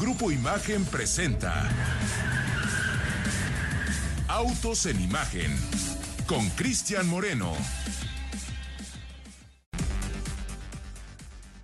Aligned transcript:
Grupo 0.00 0.32
Imagen 0.32 0.84
presenta 0.86 1.70
Autos 4.26 4.86
en 4.86 5.00
Imagen 5.00 5.56
con 6.26 6.48
Cristian 6.50 7.08
Moreno. 7.08 7.52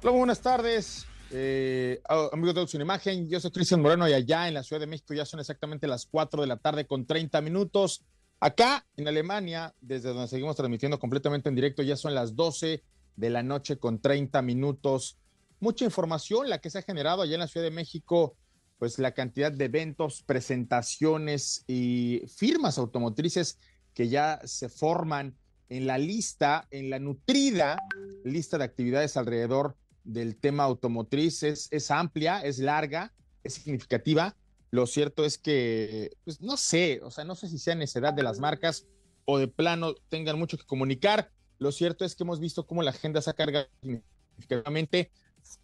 Hola, 0.01 0.13
buenas 0.13 0.41
tardes. 0.41 1.07
Eh, 1.33 2.01
amigos 2.33 2.55
de 2.55 2.61
Autos 2.61 2.75
en 2.77 2.83
Imagen, 2.83 3.29
yo 3.29 3.41
soy 3.41 3.51
Cristian 3.51 3.83
Moreno 3.83 4.09
y 4.09 4.13
allá 4.13 4.47
en 4.47 4.55
la 4.55 4.63
Ciudad 4.63 4.81
de 4.81 4.87
México 4.87 5.13
ya 5.13 5.27
son 5.27 5.41
exactamente 5.41 5.89
las 5.89 6.07
4 6.07 6.41
de 6.41 6.47
la 6.47 6.57
tarde 6.57 6.87
con 6.87 7.07
30 7.07 7.41
minutos. 7.41 8.05
Acá 8.39 8.87
en 8.97 9.09
Alemania, 9.09 9.75
desde 9.81 10.11
donde 10.11 10.29
seguimos 10.29 10.55
transmitiendo 10.55 11.01
completamente 11.01 11.49
en 11.49 11.57
directo, 11.57 11.83
ya 11.83 11.97
son 11.97 12.15
las 12.15 12.37
12 12.37 12.85
de 13.17 13.31
la 13.31 13.43
noche 13.43 13.79
con 13.79 14.01
30 14.01 14.41
minutos. 14.43 15.19
Mucha 15.61 15.85
información 15.85 16.49
la 16.49 16.61
que 16.61 16.71
se 16.71 16.79
ha 16.79 16.83
generado 16.83 17.23
allá 17.23 17.35
en 17.35 17.41
la 17.41 17.49
Ciudad 17.49 17.67
de 17.67 17.71
México 17.71 18.37
pues 18.81 18.99
la 18.99 19.13
cantidad 19.13 19.53
de 19.53 19.67
eventos, 19.67 20.23
presentaciones 20.23 21.65
y 21.67 22.23
firmas 22.35 22.79
automotrices 22.79 23.59
que 23.93 24.09
ya 24.09 24.41
se 24.45 24.71
forman 24.71 25.37
en 25.69 25.87
la 25.87 25.99
lista, 25.99 26.67
en 26.71 26.89
la 26.89 26.99
nutrida 26.99 27.77
lista 28.25 28.57
de 28.57 28.65
actividades 28.65 29.19
alrededor 29.19 29.77
del 30.03 30.35
tema 30.35 30.65
automotriz. 30.65 31.43
Es, 31.43 31.91
amplia, 31.91 32.41
es 32.41 32.59
larga, 32.59 33.13
es 33.45 33.55
significativa. 33.55 34.35
Lo 34.71 34.87
cierto 34.87 35.27
es 35.27 35.37
que, 35.37 36.17
pues 36.25 36.41
no 36.41 36.57
sé, 36.57 37.01
o 37.03 37.11
sea, 37.11 37.25
no 37.25 37.35
sé 37.35 37.49
si 37.49 37.59
sea 37.59 37.75
necesidad 37.75 38.15
de 38.15 38.23
las 38.23 38.39
marcas 38.39 38.87
o 39.27 39.37
de 39.37 39.47
plano 39.47 39.95
tengan 40.09 40.39
mucho 40.39 40.57
que 40.57 40.65
comunicar. 40.65 41.31
Lo 41.59 41.71
cierto 41.71 42.07
es 42.07 42.17
que 42.17 42.23
hemos 42.23 42.41
visto 42.41 42.67
cómo 42.67 42.83
la 42.83 42.93
agenda 42.93 43.21
se 43.21 43.29
ha 43.29 43.35
cargado 43.35 43.67
significativamente. 43.83 45.11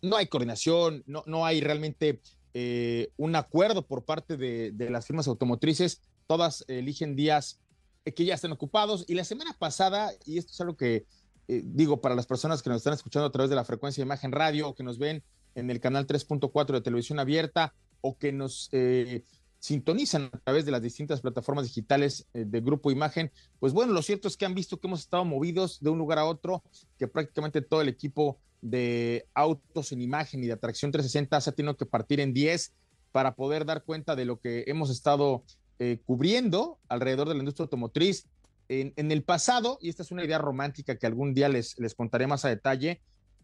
No 0.03 0.17
hay 0.17 0.27
coordinación, 0.27 1.03
no, 1.07 1.23
no 1.27 1.47
hay 1.47 1.61
realmente 1.61 2.21
eh, 2.59 3.11
un 3.19 3.37
acuerdo 3.37 3.87
por 3.87 4.07
parte 4.07 4.39
de, 4.39 4.73
las 4.89 5.07
firmas 5.07 5.29
automotrices. 5.29 6.01
Todas 6.27 6.65
eligen 6.69 7.15
días 7.15 7.61
que 8.03 8.25
ya 8.25 8.35
estén 8.35 8.51
ocupados. 8.51 9.05
Y 9.09 9.15
la 9.15 9.25
semana 9.25 9.55
pasada, 9.59 10.11
y 10.25 10.39
esto 10.39 10.53
es 10.53 10.61
algo 10.63 10.75
que 10.75 11.05
eh, 11.49 11.63
digo 11.67 12.01
para 12.01 12.15
las 12.15 12.27
personas 12.27 12.63
que 12.63 12.71
nos 12.71 12.79
están 12.79 12.95
escuchando 12.95 13.27
a 13.27 13.31
través 13.31 13.51
de 13.51 13.57
la 13.57 13.65
frecuencia 13.67 14.01
de 14.01 14.07
imagen 14.07 14.33
radio 14.33 14.71
o 14.71 14.75
que 14.75 14.83
nos 14.83 14.99
ven 14.99 15.23
en 15.55 15.71
el 15.71 15.81
canal 15.81 16.07
3.4 16.07 16.73
de 16.73 16.81
televisión 16.81 17.19
abierta 17.19 17.75
o 18.01 18.17
que 18.17 18.33
nos 18.33 18.71
eh, 18.73 19.23
sintonizan 19.59 20.31
a 20.33 20.39
través 20.39 20.65
de 20.65 20.71
las 20.71 20.81
distintas 20.81 21.21
plataformas 21.21 21.67
digitales 21.67 22.27
de 22.33 22.61
Grupo 22.63 22.91
Imagen, 22.91 23.33
pues 23.59 23.75
bueno, 23.75 23.93
lo 23.93 24.01
cierto 24.01 24.29
es 24.29 24.37
que 24.39 24.47
han 24.47 24.55
visto 24.55 24.79
que 24.79 24.87
hemos 24.87 25.01
estado 25.01 25.27
movidos 25.27 25.81
de 25.81 25.91
un 25.91 25.99
lugar 25.99 26.19
a 26.19 26.25
otro, 26.25 26.63
que 26.99 27.07
prácticamente 27.07 27.61
todo 27.61 27.83
el 27.83 27.89
equipo 27.89 28.39
de 28.63 29.27
autos 29.35 29.93
en 29.93 30.01
imagen 30.01 30.43
y 30.43 30.47
de 30.47 30.53
atracción 30.53 30.93
360 30.93 31.41
se 31.41 31.51
ha 31.51 31.53
tenido 31.53 31.77
que 31.77 31.87
partir 31.87 32.21
en 32.21 32.33
10 32.33 32.73
para 33.13 33.35
poder 33.35 33.65
dar 33.65 33.85
cuenta 33.85 34.17
de 34.17 34.25
lo 34.25 34.41
que 34.41 34.65
hemos 34.67 34.91
estado 34.91 35.45
eh, 35.79 36.01
cubriendo 36.05 36.79
alrededor 36.89 37.29
de 37.29 37.35
la 37.35 37.41
industria 37.41 37.65
automotriz. 37.65 38.27
En, 38.69 39.13
el 39.13 39.23
pasado, 39.23 39.79
y 39.81 39.89
esta 39.91 40.03
es 40.03 40.11
una 40.11 40.25
idea 40.25 40.39
romántica 40.39 40.99
que 40.99 41.07
algún 41.07 41.35
día 41.35 41.49
les, 41.49 41.79
les 41.79 41.95
contaré 41.95 42.27
más 42.27 42.45
a 42.45 42.49
detalle, 42.49 43.01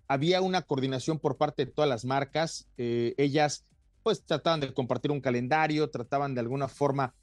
había 0.09 0.41
una 0.41 0.63
coordinación 0.63 1.19
por 1.19 1.37
parte 1.37 1.65
de 1.65 1.71
todas 1.71 1.89
las 1.89 2.05
marcas. 2.05 2.69
Eh, 2.77 3.15
ellas 3.17 3.65
pues 4.03 4.25
trataban 4.25 4.61
de 4.61 4.75
compartir 4.75 5.11
un 5.11 5.21
calendario, 5.21 5.91
trataban 5.91 6.35
de 6.35 6.41
alguna 6.41 6.69
forma 6.69 7.15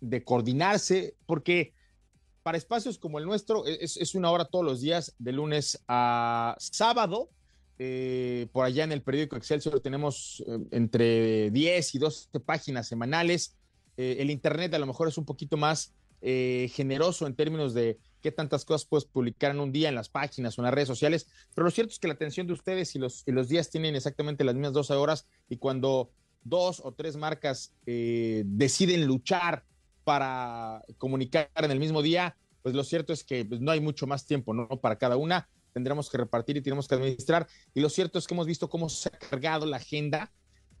de 0.00 0.22
coordinarse, 0.22 1.14
porque 1.26 1.72
para 2.46 2.58
espacios 2.58 2.96
como 2.96 3.18
el 3.18 3.24
nuestro 3.24 3.66
e, 3.66 3.76
es, 3.80 4.14
una 4.14 4.30
hora 4.30 4.44
todos 4.44 4.64
los 4.64 4.80
días, 4.80 5.16
de 5.18 5.32
lunes 5.32 5.82
a 5.88 6.54
sábado, 6.60 7.28
eh, 7.76 8.46
por 8.52 8.64
allá 8.64 8.84
en 8.84 8.92
el 8.92 9.02
periódico 9.02 9.34
Excelsior 9.34 9.80
tenemos 9.80 10.44
eh, 10.46 10.56
entre 10.70 11.50
10 11.50 11.94
y 11.96 11.98
12 11.98 12.38
páginas 12.38 12.86
semanales. 12.86 13.56
Eh, 13.96 14.18
el 14.20 14.30
Internet 14.30 14.72
a 14.74 14.78
lo 14.78 14.86
mejor 14.86 15.08
es 15.08 15.18
un 15.18 15.24
poquito 15.24 15.56
más 15.56 15.92
generoso 16.20 17.26
en 17.26 17.34
términos 17.34 17.74
de 17.74 17.98
qué 18.20 18.30
tantas 18.32 18.64
cosas 18.64 18.86
puedes 18.86 19.04
publicar 19.04 19.50
en 19.50 19.60
un 19.60 19.72
día 19.72 19.88
en 19.88 19.96
las 19.96 20.08
páginas 20.08 20.56
o 20.56 20.60
en 20.60 20.66
las 20.66 20.74
redes 20.74 20.88
sociales, 20.88 21.26
pero 21.52 21.64
lo 21.64 21.70
cierto 21.70 21.92
es 21.92 21.98
que 21.98 22.08
la 22.08 22.14
atención 22.14 22.46
de 22.46 22.52
ustedes 22.52 22.94
y 22.94 22.98
los, 22.98 23.22
y 23.26 23.32
los 23.32 23.48
días 23.48 23.70
tienen 23.70 23.94
exactamente 23.96 24.44
las 24.44 24.54
mismas 24.54 24.72
12 24.72 24.94
horas 24.94 25.26
y 25.48 25.56
cuando 25.56 26.10
dos 26.42 26.80
o 26.84 26.92
tres 26.92 27.16
marcas 27.16 27.72
deciden 27.84 29.06
luchar 29.06 29.64
para 30.06 30.84
comunicar 30.98 31.50
en 31.56 31.72
el 31.72 31.80
mismo 31.80 32.00
día, 32.00 32.36
pues 32.62 32.76
lo 32.76 32.84
cierto 32.84 33.12
es 33.12 33.24
que 33.24 33.44
pues, 33.44 33.60
no 33.60 33.72
hay 33.72 33.80
mucho 33.80 34.06
más 34.06 34.24
tiempo 34.24 34.54
¿no? 34.54 34.68
para 34.68 34.96
cada 34.96 35.16
una 35.16 35.48
tendremos 35.72 36.08
que 36.08 36.16
repartir 36.16 36.56
y 36.56 36.62
tenemos 36.62 36.88
que 36.88 36.94
administrar. 36.94 37.46
Y 37.74 37.80
lo 37.80 37.90
cierto 37.90 38.18
es 38.18 38.26
que 38.26 38.32
hemos 38.32 38.46
visto 38.46 38.70
cómo 38.70 38.88
se 38.88 39.10
ha 39.10 39.18
cargado 39.18 39.66
la 39.66 39.76
agenda 39.76 40.32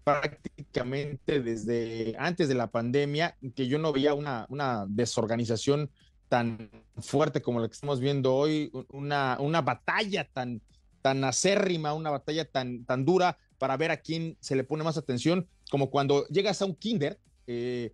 prácticamente 0.04 1.42
desde 1.42 2.14
antes 2.18 2.48
de 2.48 2.54
la 2.54 2.70
pandemia, 2.70 3.36
que 3.54 3.66
yo 3.66 3.78
no 3.78 3.92
veía 3.92 4.14
una, 4.14 4.46
desorganización 4.88 5.90
tan 6.30 6.70
fuerte 6.96 7.42
como 7.42 7.60
la 7.60 7.68
que 7.68 7.74
estamos 7.74 8.00
viendo 8.00 8.34
hoy, 8.34 8.72
una, 8.88 9.60
batalla 9.60 10.26
tan, 10.32 10.62
tan 11.02 11.22
acérrima, 11.24 11.92
una 11.92 12.08
batalla 12.08 12.46
tan, 12.46 12.86
tan 12.86 13.04
dura 13.04 13.36
para 13.58 13.76
ver 13.76 13.90
a 13.90 13.98
quién 13.98 14.38
se 14.40 14.56
le 14.56 14.64
pone 14.64 14.82
más 14.82 14.96
atención, 14.96 15.46
como 15.70 15.90
cuando 15.90 16.26
llegas 16.28 16.62
a 16.62 16.64
un 16.64 16.74
kinder 16.74 17.18
eh, 17.46 17.92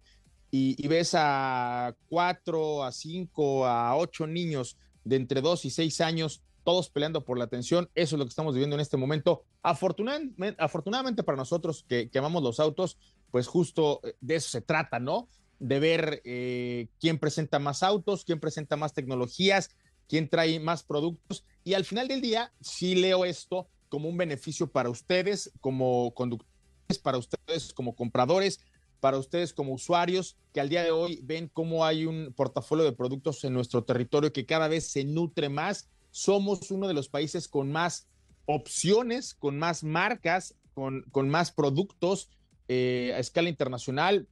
y, 0.55 0.87
ves 0.87 1.15
a 1.15 1.97
cuatro, 2.11 2.85
a 2.85 2.93
cinco, 2.93 3.67
a 3.67 3.97
ocho 3.97 4.27
niños 4.27 4.77
de 5.03 5.17
entre 5.17 5.41
dos 5.41 5.65
y 5.65 5.71
seis 5.71 6.03
años 6.03 6.43
todos 6.63 6.91
peleando 6.91 7.25
por 7.25 7.39
la 7.39 7.45
atención. 7.45 7.89
Eso 7.95 8.17
es 8.17 8.19
lo 8.19 8.27
que 8.27 8.29
estamos 8.29 8.53
viviendo 8.53 8.77
en 8.77 8.81
este 8.81 8.99
momento. 8.99 9.45
Afortunadamente, 9.63 10.63
afortunadamente 10.63 11.23
para 11.23 11.37
nosotros 11.37 11.87
que, 11.89 12.11
amamos 12.15 12.43
los 12.43 12.61
autos, 12.61 12.99
pues 13.31 13.47
justo 13.47 14.01
eh, 14.05 14.15
de 14.21 14.37
eso 14.37 14.51
se 14.51 14.61
trata, 14.61 15.01
¿no? 15.01 15.27
De 15.59 15.81
ver 15.81 16.21
eh, 16.25 16.89
quién 17.01 17.19
presenta 17.19 17.59
más 17.59 17.83
autos, 17.83 18.25
quién 18.25 18.39
presenta 18.39 18.77
más 18.77 18.93
tecnologías, 18.93 19.71
quién 20.07 20.29
trae 20.29 20.61
más 20.61 20.83
productos. 20.83 21.47
Y 21.65 21.73
al 21.73 21.87
final 21.87 22.09
del 22.09 22.21
día, 22.21 22.53
sí 22.61 22.95
leo 22.95 23.25
esto 23.25 23.69
como 23.89 24.11
un 24.11 24.19
beneficio 24.19 24.71
para 24.71 24.91
ustedes 24.91 25.51
como 25.63 26.13
conductores, 26.13 26.99
para 27.03 27.17
ustedes 27.17 27.73
como 27.73 27.97
compradores, 27.97 28.61
para 29.03 29.19
ustedes 29.19 29.53
como 29.53 29.73
usuarios, 29.75 30.37
que 30.55 30.61
al 30.61 30.69
día 30.69 30.85
de 30.85 30.93
hoy 30.93 31.19
ven 31.25 31.51
cómo 31.53 31.85
hay 31.85 32.07
un 32.07 32.33
portafolio 32.37 32.85
de 32.85 32.93
productos 32.93 33.43
en 33.43 33.53
nuestro 33.53 33.83
territorio 33.83 34.33
que 34.33 34.47
cada 34.47 34.69
vez 34.69 34.87
se 34.87 35.03
nutre 35.03 35.49
más 35.49 35.89
somos 36.13 36.71
uno 36.71 36.87
de 36.87 36.95
los 36.95 37.09
países 37.09 37.49
con 37.49 37.73
más 37.73 38.07
opciones, 38.47 39.35
con 39.35 39.59
más 39.59 39.83
marcas, 39.83 40.55
con, 40.73 41.03
con 41.11 41.29
más 41.29 41.51
productos 41.51 42.29
eh, 42.69 43.13
a 43.17 43.19
escala 43.19 43.49
internacional. 43.49 44.29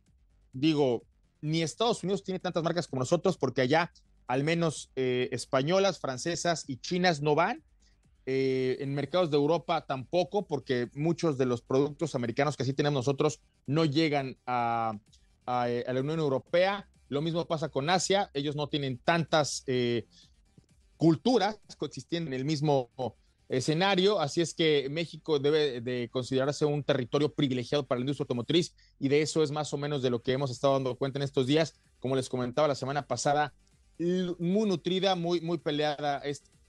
Digo, 0.52 1.02
ni 1.40 1.62
Estados 1.62 2.04
Unidos 2.04 2.22
tiene 2.22 2.38
tantas 2.38 2.62
marcas 2.62 2.86
como 2.86 3.00
nosotros 3.00 3.36
porque 3.38 3.62
allá 3.62 3.90
al 4.28 4.44
menos 4.44 4.92
eh, 4.94 5.30
españolas, 5.32 5.98
francesas 5.98 6.64
y 6.68 6.76
chinas 6.76 7.22
no 7.22 7.34
van. 7.34 7.64
Eh, 8.32 8.76
en 8.78 8.94
mercados 8.94 9.28
de 9.32 9.36
Europa 9.36 9.86
tampoco, 9.86 10.46
porque 10.46 10.88
muchos 10.94 11.36
de 11.36 11.46
los 11.46 11.62
productos 11.62 12.14
americanos 12.14 12.56
que 12.56 12.64
sí 12.64 12.72
tenemos 12.72 12.98
nosotros 12.98 13.40
no 13.66 13.84
llegan 13.84 14.38
a, 14.46 14.96
a, 15.46 15.66
la 15.66 16.00
Unión 16.00 16.20
Europea. 16.20 16.88
Lo 17.08 17.22
mismo 17.22 17.44
pasa 17.48 17.70
con 17.70 17.90
Asia, 17.90 18.30
ellos 18.32 18.54
no 18.54 18.68
tienen 18.68 18.98
tantas 18.98 19.64
culturas 20.96 21.58
coexistiendo 21.76 22.28
en 22.28 22.34
el 22.34 22.44
mismo 22.44 22.92
escenario, 23.48 24.20
así 24.20 24.40
es 24.40 24.54
que 24.54 24.86
México 24.88 25.40
debe 25.40 25.80
de 25.80 26.08
considerarse 26.12 26.64
un 26.64 26.84
territorio 26.84 27.34
privilegiado 27.34 27.84
para 27.84 27.98
la 27.98 28.04
industria 28.04 28.22
automotriz 28.22 28.76
y 29.00 29.08
de 29.08 29.22
eso 29.22 29.42
es 29.42 29.50
más 29.50 29.74
o 29.74 29.76
menos 29.76 30.02
de 30.02 30.10
lo 30.10 30.22
que 30.22 30.34
hemos 30.34 30.52
estado 30.52 30.74
dando 30.74 30.94
cuenta 30.94 31.18
en 31.18 31.24
estos 31.24 31.48
días, 31.48 31.74
como 31.98 32.14
les 32.14 32.28
comentaba 32.28 32.68
la 32.68 32.76
semana 32.76 33.08
pasada, 33.08 33.54
muy 34.38 34.68
nutrida, 34.68 35.16
muy, 35.16 35.40
muy 35.40 35.58
peleada 35.58 36.18
esta 36.18 36.59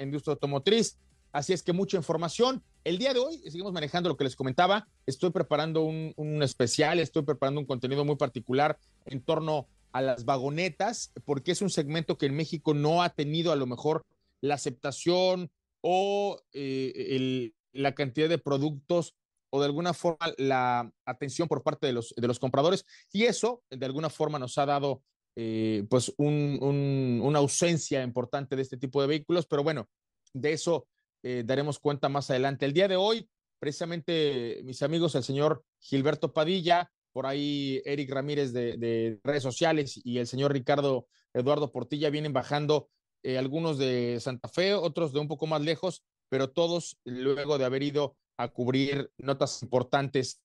industria 0.00 0.32
automotriz, 0.32 0.98
así 1.32 1.52
es 1.52 1.62
que 1.62 1.72
mucha 1.72 1.96
información. 1.96 2.62
El 2.84 2.98
día 2.98 3.12
de 3.12 3.20
hoy 3.20 3.38
seguimos 3.38 3.72
manejando 3.72 4.08
lo 4.08 4.16
que 4.16 4.24
les 4.24 4.36
comentaba, 4.36 4.88
estoy 5.06 5.30
preparando 5.30 5.82
un, 5.82 6.12
un 6.16 6.42
especial, 6.42 6.98
estoy 6.98 7.22
preparando 7.22 7.60
un 7.60 7.66
contenido 7.66 8.04
muy 8.04 8.16
particular 8.16 8.78
en 9.06 9.20
torno 9.20 9.68
a 9.92 10.00
las 10.00 10.24
vagonetas, 10.24 11.12
porque 11.24 11.52
es 11.52 11.62
un 11.62 11.70
segmento 11.70 12.16
que 12.16 12.26
en 12.26 12.36
México 12.36 12.74
no 12.74 13.02
ha 13.02 13.10
tenido 13.10 13.52
a 13.52 13.56
lo 13.56 13.66
mejor 13.66 14.04
la 14.40 14.54
aceptación 14.54 15.50
o 15.80 16.40
eh, 16.52 17.52
la 17.72 17.94
cantidad 17.94 18.28
de 18.28 18.38
productos 18.38 19.14
o 19.50 19.60
de 19.60 19.66
alguna 19.66 19.94
forma 19.94 20.32
la 20.38 20.92
atención 21.04 21.48
por 21.48 21.62
parte 21.62 21.86
de 21.86 21.92
los, 21.92 22.14
de 22.16 22.26
los 22.26 22.38
compradores. 22.38 22.86
Y 23.12 23.24
eso 23.24 23.62
de 23.68 23.84
alguna 23.84 24.10
forma 24.10 24.38
nos 24.38 24.56
ha 24.58 24.66
dado 24.66 25.02
eh, 25.36 25.84
pues 25.88 26.12
una 26.18 27.38
ausencia 27.38 28.02
importante 28.02 28.56
de 28.56 28.62
este 28.62 28.76
tipo 28.76 29.00
de 29.00 29.08
vehículos, 29.08 29.46
pero 29.46 29.62
bueno, 29.62 29.88
de 30.32 30.52
eso 30.52 30.86
eh, 31.22 31.42
daremos 31.44 31.78
cuenta 31.78 32.08
más 32.08 32.30
adelante. 32.30 32.66
El 32.66 32.72
día 32.72 32.88
de 32.88 32.96
hoy, 32.96 33.28
precisamente 33.58 34.60
mis 34.64 34.82
amigos, 34.82 35.14
el 35.14 35.22
señor 35.22 35.64
Gilberto 35.80 36.32
Padilla, 36.32 36.90
por 37.12 37.26
ahí 37.26 37.82
Eric 37.84 38.10
Ramírez 38.10 38.52
de, 38.52 39.18
redes 39.24 39.42
sociales 39.42 40.00
y 40.02 40.18
el 40.18 40.26
señor 40.26 40.52
Ricardo 40.52 41.08
Eduardo 41.34 41.72
Portilla 41.72 42.10
vienen 42.10 42.32
bajando 42.32 42.88
eh, 43.22 43.36
algunos 43.36 43.78
de 43.78 44.18
Santa 44.20 44.48
Fe, 44.48 44.74
otros 44.74 45.12
de 45.12 45.20
un 45.20 45.28
poco 45.28 45.46
más 45.46 45.60
lejos, 45.60 46.02
pero 46.28 46.50
todos 46.50 46.98
luego 47.04 47.58
de 47.58 47.64
haber 47.64 47.82
ido 47.82 48.16
a 48.38 48.48
cubrir 48.48 49.10
notas 49.18 49.62
importantes 49.62 50.40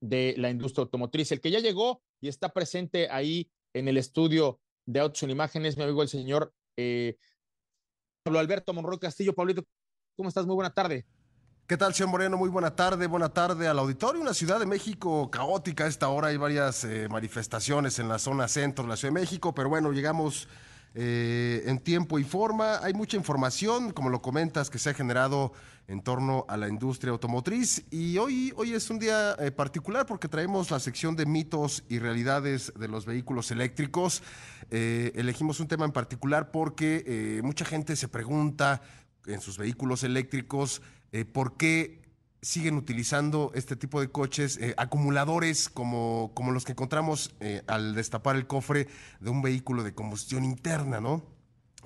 de 0.00 0.34
la 0.38 0.50
industria 0.50 0.82
automotriz. 0.82 1.32
El 1.32 1.40
que 1.40 1.50
ya 1.50 1.58
llegó 1.58 2.02
y 2.20 2.28
está 2.28 2.50
presente 2.50 3.08
ahí 3.10 3.50
en 3.74 3.88
el 3.88 3.98
estudio 3.98 4.60
de 4.86 5.00
Autos 5.00 5.22
en 5.22 5.30
Imágenes, 5.30 5.76
mi 5.76 5.82
amigo 5.82 6.02
el 6.02 6.08
señor 6.08 6.54
eh, 6.76 7.16
Pablo 8.22 8.38
Alberto 8.38 8.72
Monroy 8.72 8.98
Castillo. 8.98 9.34
Pablito, 9.34 9.64
¿cómo 10.16 10.28
estás? 10.28 10.46
Muy 10.46 10.54
buena 10.54 10.72
tarde. 10.72 11.04
¿Qué 11.66 11.76
tal, 11.76 11.94
señor 11.94 12.10
Moreno? 12.10 12.36
Muy 12.36 12.50
buena 12.50 12.76
tarde, 12.76 13.06
buena 13.06 13.30
tarde 13.30 13.68
al 13.68 13.78
auditorio. 13.78 14.20
Una 14.20 14.34
Ciudad 14.34 14.60
de 14.60 14.66
México 14.66 15.30
caótica 15.30 15.86
esta 15.86 16.08
hora. 16.08 16.28
Hay 16.28 16.36
varias 16.36 16.84
eh, 16.84 17.08
manifestaciones 17.08 17.98
en 17.98 18.08
la 18.08 18.18
zona 18.18 18.48
centro 18.48 18.84
de 18.84 18.90
la 18.90 18.96
Ciudad 18.96 19.14
de 19.14 19.20
México, 19.20 19.54
pero 19.54 19.68
bueno, 19.68 19.90
llegamos 19.92 20.46
eh, 20.94 21.62
en 21.66 21.78
tiempo 21.78 22.18
y 22.18 22.24
forma. 22.24 22.78
Hay 22.82 22.94
mucha 22.94 23.16
información, 23.16 23.92
como 23.92 24.10
lo 24.10 24.22
comentas, 24.22 24.70
que 24.70 24.78
se 24.78 24.90
ha 24.90 24.94
generado 24.94 25.52
en 25.86 26.02
torno 26.02 26.46
a 26.48 26.56
la 26.56 26.68
industria 26.68 27.10
automotriz. 27.10 27.84
Y 27.90 28.16
hoy, 28.18 28.52
hoy 28.56 28.72
es 28.72 28.88
un 28.90 28.98
día 28.98 29.36
eh, 29.38 29.50
particular 29.50 30.06
porque 30.06 30.28
traemos 30.28 30.70
la 30.70 30.80
sección 30.80 31.16
de 31.16 31.26
mitos 31.26 31.84
y 31.88 31.98
realidades 31.98 32.72
de 32.78 32.88
los 32.88 33.06
vehículos 33.06 33.50
eléctricos. 33.50 34.22
elegimos 34.70 35.60
un 35.60 35.68
tema 35.68 35.84
en 35.84 35.92
particular 35.92 36.50
porque 36.50 37.40
mucha 37.44 37.64
gente 37.64 37.96
se 37.96 38.08
pregunta 38.08 38.80
en 39.26 39.40
sus 39.40 39.58
vehículos 39.58 40.04
eléctricos 40.04 40.82
eh, 41.12 41.24
por 41.24 41.56
qué 41.56 42.00
siguen 42.44 42.76
utilizando 42.76 43.50
este 43.54 43.74
tipo 43.74 44.00
de 44.00 44.08
coches, 44.08 44.58
eh, 44.58 44.74
acumuladores 44.76 45.68
como, 45.68 46.30
como, 46.34 46.52
los 46.52 46.64
que 46.64 46.72
encontramos 46.72 47.34
eh, 47.40 47.62
al 47.66 47.94
destapar 47.94 48.36
el 48.36 48.46
cofre 48.46 48.86
de 49.20 49.30
un 49.30 49.42
vehículo 49.42 49.82
de 49.82 49.94
combustión 49.94 50.44
interna, 50.44 51.00
¿no? 51.00 51.24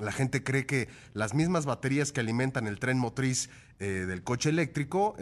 La 0.00 0.12
gente 0.12 0.42
cree 0.44 0.66
que 0.66 0.88
las 1.14 1.34
mismas 1.34 1.64
baterías 1.64 2.12
que 2.12 2.20
alimentan 2.20 2.66
el 2.66 2.78
tren 2.78 2.98
motriz 2.98 3.50
del 3.78 4.24
coche 4.24 4.48
eléctrico 4.48 5.16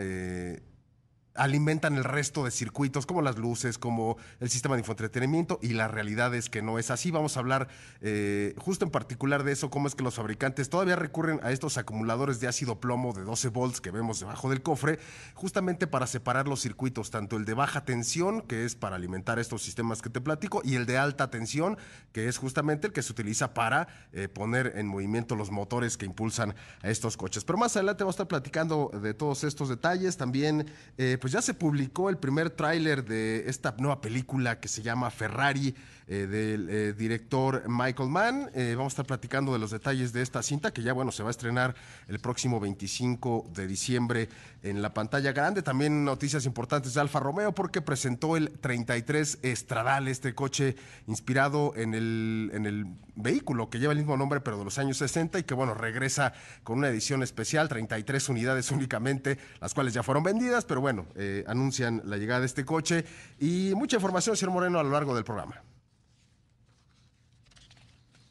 alimentan 1.36 1.96
el 1.96 2.04
resto 2.04 2.44
de 2.44 2.50
circuitos, 2.50 3.06
como 3.06 3.22
las 3.22 3.38
luces, 3.38 3.78
como 3.78 4.16
el 4.40 4.50
sistema 4.50 4.74
de 4.74 4.80
infoentretenimiento, 4.80 5.58
y 5.62 5.68
la 5.70 5.88
realidad 5.88 6.34
es 6.34 6.50
que 6.50 6.62
no 6.62 6.78
es 6.78 6.90
así. 6.90 7.10
Vamos 7.10 7.36
a 7.36 7.40
hablar 7.40 7.68
eh, 8.00 8.54
justo 8.58 8.84
en 8.84 8.90
particular 8.90 9.44
de 9.44 9.52
eso, 9.52 9.70
cómo 9.70 9.88
es 9.88 9.94
que 9.94 10.02
los 10.02 10.14
fabricantes 10.14 10.68
todavía 10.68 10.96
recurren 10.96 11.40
a 11.42 11.52
estos 11.52 11.78
acumuladores 11.78 12.40
de 12.40 12.48
ácido 12.48 12.80
plomo 12.80 13.12
de 13.12 13.22
12 13.22 13.48
volts 13.48 13.80
que 13.80 13.90
vemos 13.90 14.20
debajo 14.20 14.50
del 14.50 14.62
cofre, 14.62 14.98
justamente 15.34 15.86
para 15.86 16.06
separar 16.06 16.48
los 16.48 16.60
circuitos, 16.60 17.10
tanto 17.10 17.36
el 17.36 17.44
de 17.44 17.54
baja 17.54 17.84
tensión, 17.84 18.42
que 18.42 18.64
es 18.64 18.74
para 18.74 18.96
alimentar 18.96 19.38
estos 19.38 19.62
sistemas 19.62 20.02
que 20.02 20.10
te 20.10 20.20
platico, 20.20 20.62
y 20.64 20.74
el 20.74 20.86
de 20.86 20.98
alta 20.98 21.30
tensión, 21.30 21.76
que 22.12 22.28
es 22.28 22.38
justamente 22.38 22.86
el 22.88 22.92
que 22.92 23.02
se 23.02 23.12
utiliza 23.12 23.54
para 23.54 23.88
eh, 24.12 24.28
poner 24.28 24.72
en 24.76 24.86
movimiento 24.86 25.36
los 25.36 25.50
motores 25.50 25.96
que 25.96 26.06
impulsan 26.06 26.54
a 26.82 26.88
estos 26.88 27.16
coches. 27.16 27.44
Pero 27.44 27.58
más 27.58 27.76
adelante 27.76 28.04
vamos 28.04 28.14
a 28.14 28.16
estar 28.16 28.28
platicando 28.28 28.90
de 29.02 29.14
todos 29.14 29.44
estos 29.44 29.68
detalles, 29.68 30.16
también... 30.16 30.66
Eh, 30.98 31.18
pues 31.26 31.32
ya 31.32 31.43
se 31.43 31.55
publicó 31.55 32.08
el 32.08 32.19
primer 32.19 32.50
tráiler 32.50 33.05
de 33.05 33.50
esta 33.50 33.75
nueva 33.81 34.00
película 34.00 34.61
que 34.61 34.69
se 34.69 34.81
llama 34.81 35.11
Ferrari 35.11 35.75
eh, 36.08 36.29
del 36.29 36.70
eh, 36.70 36.93
director 36.93 37.64
Michael 37.67 38.08
Mann. 38.08 38.49
Eh, 38.55 38.75
vamos 38.76 38.93
a 38.93 38.94
estar 38.94 39.06
platicando 39.06 39.53
de 39.53 39.58
los 39.58 39.73
detalles 39.73 40.12
de 40.12 40.23
esta 40.23 40.41
cinta 40.41 40.73
que 40.73 40.81
ya 40.82 40.93
bueno 40.93 41.11
se 41.11 41.25
va 41.25 41.31
a 41.31 41.32
estrenar 41.32 41.75
el 42.06 42.20
próximo 42.20 42.61
25 42.61 43.50
de 43.53 43.67
diciembre 43.67 44.29
en 44.62 44.82
la 44.82 44.94
pantalla 44.94 45.32
grande. 45.32 45.62
También 45.62 46.05
noticias 46.05 46.47
importantes 46.47 46.94
de 46.94 47.00
Alfa 47.00 47.19
Romeo 47.19 47.53
porque 47.53 47.82
presentó 47.82 48.37
el 48.37 48.56
33 48.61 49.41
Estradal, 49.43 50.06
este 50.06 50.32
coche 50.32 50.76
inspirado 51.08 51.73
en 51.75 51.93
el, 51.93 52.53
en 52.55 52.67
el 52.67 52.87
vehículo 53.17 53.69
que 53.69 53.81
lleva 53.81 53.93
el 53.93 53.99
mismo 53.99 54.17
nombre 54.17 54.41
pero 54.41 54.58
de 54.58 54.64
los 54.64 54.79
años 54.79 54.99
60 54.99 55.41
y 55.41 55.43
que 55.43 55.55
bueno 55.55 55.75
regresa 55.75 56.35
con 56.62 56.79
una 56.79 56.88
edición 56.88 57.25
especial, 57.25 57.69
33 57.69 58.29
unidades 58.29 58.70
únicamente, 58.76 59.38
las 59.61 59.75
cuales 59.75 59.93
ya 59.93 60.05
fueron 60.05 60.23
vendidas, 60.23 60.67
pero 60.67 60.81
bueno, 60.81 61.06
anuncian 61.49 62.00
la 62.05 62.17
llegada 62.17 62.41
de 62.41 62.47
este 62.47 62.64
coche 62.64 63.05
y 63.41 63.73
mucha 63.75 63.97
información, 63.97 64.37
señor 64.37 64.53
Moreno, 64.55 64.79
a 64.79 64.85
lo 64.85 64.91
largo 64.91 65.12
del 65.12 65.25
programa. 65.25 65.64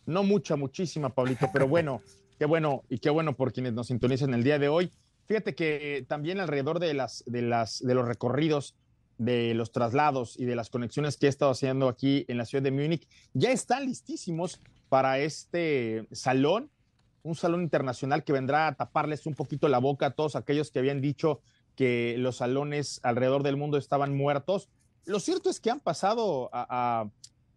No 0.06 0.24
mucha, 0.24 0.56
muchísima, 0.56 1.10
Pablito, 1.10 1.50
pero 1.52 1.68
bueno, 1.68 2.02
qué 2.40 2.46
bueno 2.46 2.84
y 2.90 3.00
qué 3.00 3.10
bueno 3.10 3.36
por 3.36 3.54
quienes 3.54 3.74
nos 3.74 3.88
sintonizan 3.88 4.34
el 4.34 4.44
día 4.44 4.60
de 4.60 4.70
hoy. 4.70 4.92
Fíjate 5.26 5.56
que 5.56 6.06
también 6.08 6.40
alrededor 6.40 6.80
de, 6.80 6.94
las, 6.94 7.24
de, 7.26 7.42
las, 7.42 7.82
de 7.82 7.96
los 7.96 8.08
recorridos, 8.08 8.76
de 9.18 9.54
los 9.54 9.72
traslados 9.72 10.40
y 10.40 10.46
de 10.46 10.56
las 10.56 10.70
conexiones 10.70 11.18
que 11.18 11.26
he 11.26 11.30
estado 11.30 11.52
haciendo 11.52 11.88
aquí 11.88 12.26
en 12.28 12.38
la 12.38 12.46
ciudad 12.46 12.64
de 12.64 12.72
Múnich, 12.72 13.08
ya 13.34 13.52
están 13.52 13.86
listísimos 13.86 14.60
para 14.90 15.20
este 15.20 16.08
salón, 16.12 16.70
un 17.24 17.36
salón 17.36 17.64
internacional 17.64 18.24
que 18.24 18.34
vendrá 18.34 18.68
a 18.68 18.76
taparles 18.76 19.26
un 19.26 19.34
poquito 19.34 19.68
la 19.68 19.80
boca 19.80 20.08
a 20.08 20.12
todos 20.12 20.36
aquellos 20.36 20.70
que 20.70 20.80
habían 20.80 21.02
dicho 21.02 21.42
que 21.76 22.16
los 22.20 22.38
salones 22.38 23.00
alrededor 23.04 23.42
del 23.42 23.58
mundo 23.58 23.78
estaban 23.78 24.16
muertos. 24.16 24.70
Lo 25.06 25.20
cierto 25.20 25.50
es 25.50 25.60
que 25.60 25.72
han 25.72 25.80
pasado 25.80 26.50
a, 26.54 27.10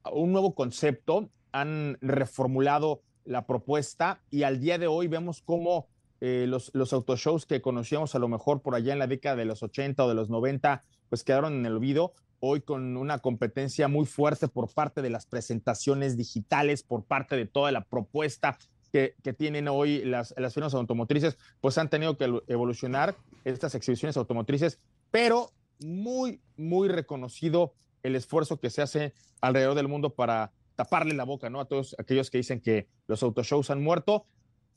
a 0.03 0.11
un 0.11 0.33
nuevo 0.33 0.55
concepto 0.55 1.29
han 1.53 1.99
reformulado 2.01 3.03
la 3.25 3.47
propuesta 3.47 4.23
y 4.31 4.43
al 4.43 4.61
día 4.61 4.79
de 4.79 4.87
hoy 4.87 5.07
vemos 5.07 5.43
cómo 5.43 5.87
eh, 6.21 6.47
los, 6.49 6.71
los 6.75 6.93
autoshows 6.93 7.47
que 7.47 7.61
conocíamos 7.61 8.15
a 8.15 8.19
lo 8.19 8.29
mejor 8.29 8.63
por 8.63 8.75
allá 8.75 8.93
en 8.93 8.99
la 8.99 9.07
década 9.07 9.37
de 9.37 9.45
los 9.45 9.63
80 9.63 10.05
o 10.05 10.09
de 10.09 10.15
los 10.15 10.31
90, 10.31 10.83
pues 11.09 11.23
quedaron 11.23 11.55
en 11.55 11.67
el 11.67 11.77
olvido. 11.77 12.13
Hoy 12.41 12.61
con 12.61 12.97
una 12.97 13.19
competencia 13.19 13.89
muy 13.89 14.07
fuerte 14.07 14.49
por 14.49 14.73
parte 14.73 15.03
de 15.03 15.11
las 15.11 15.27
presentaciones 15.27 16.17
digitales, 16.17 16.83
por 16.83 17.05
parte 17.05 17.37
de 17.37 17.47
toda 17.47 17.73
la 17.73 17.83
propuesta 17.83 18.59
que, 18.93 19.15
que 19.23 19.33
tienen 19.33 19.69
hoy 19.69 20.05
las, 20.05 20.35
las 20.37 20.55
firmas 20.55 20.75
automotrices, 20.75 21.37
pues 21.61 21.79
han 21.79 21.91
tenido 21.91 22.17
que 22.17 22.43
evolucionar 22.47 23.17
estas 23.45 23.75
exhibiciones 23.75 24.17
automotrices, 24.17 24.79
pero 25.11 25.51
muy, 25.81 26.41
muy 26.57 26.89
reconocido 26.89 27.75
el 28.03 28.17
esfuerzo 28.17 28.59
que 28.59 28.71
se 28.71 28.83
hace 28.83 29.15
alrededor 29.41 29.75
del 29.75 29.89
mundo 29.89 30.11
para 30.11 30.53
taparle 30.79 31.13
la 31.15 31.25
boca, 31.25 31.51
¿no? 31.51 31.59
A 31.59 31.65
todos 31.65 31.97
aquellos 31.99 32.31
que 32.31 32.39
dicen 32.39 32.61
que 32.61 32.87
los 33.09 33.25
autoshows 33.25 33.69
han 33.71 33.83
muerto. 33.83 34.27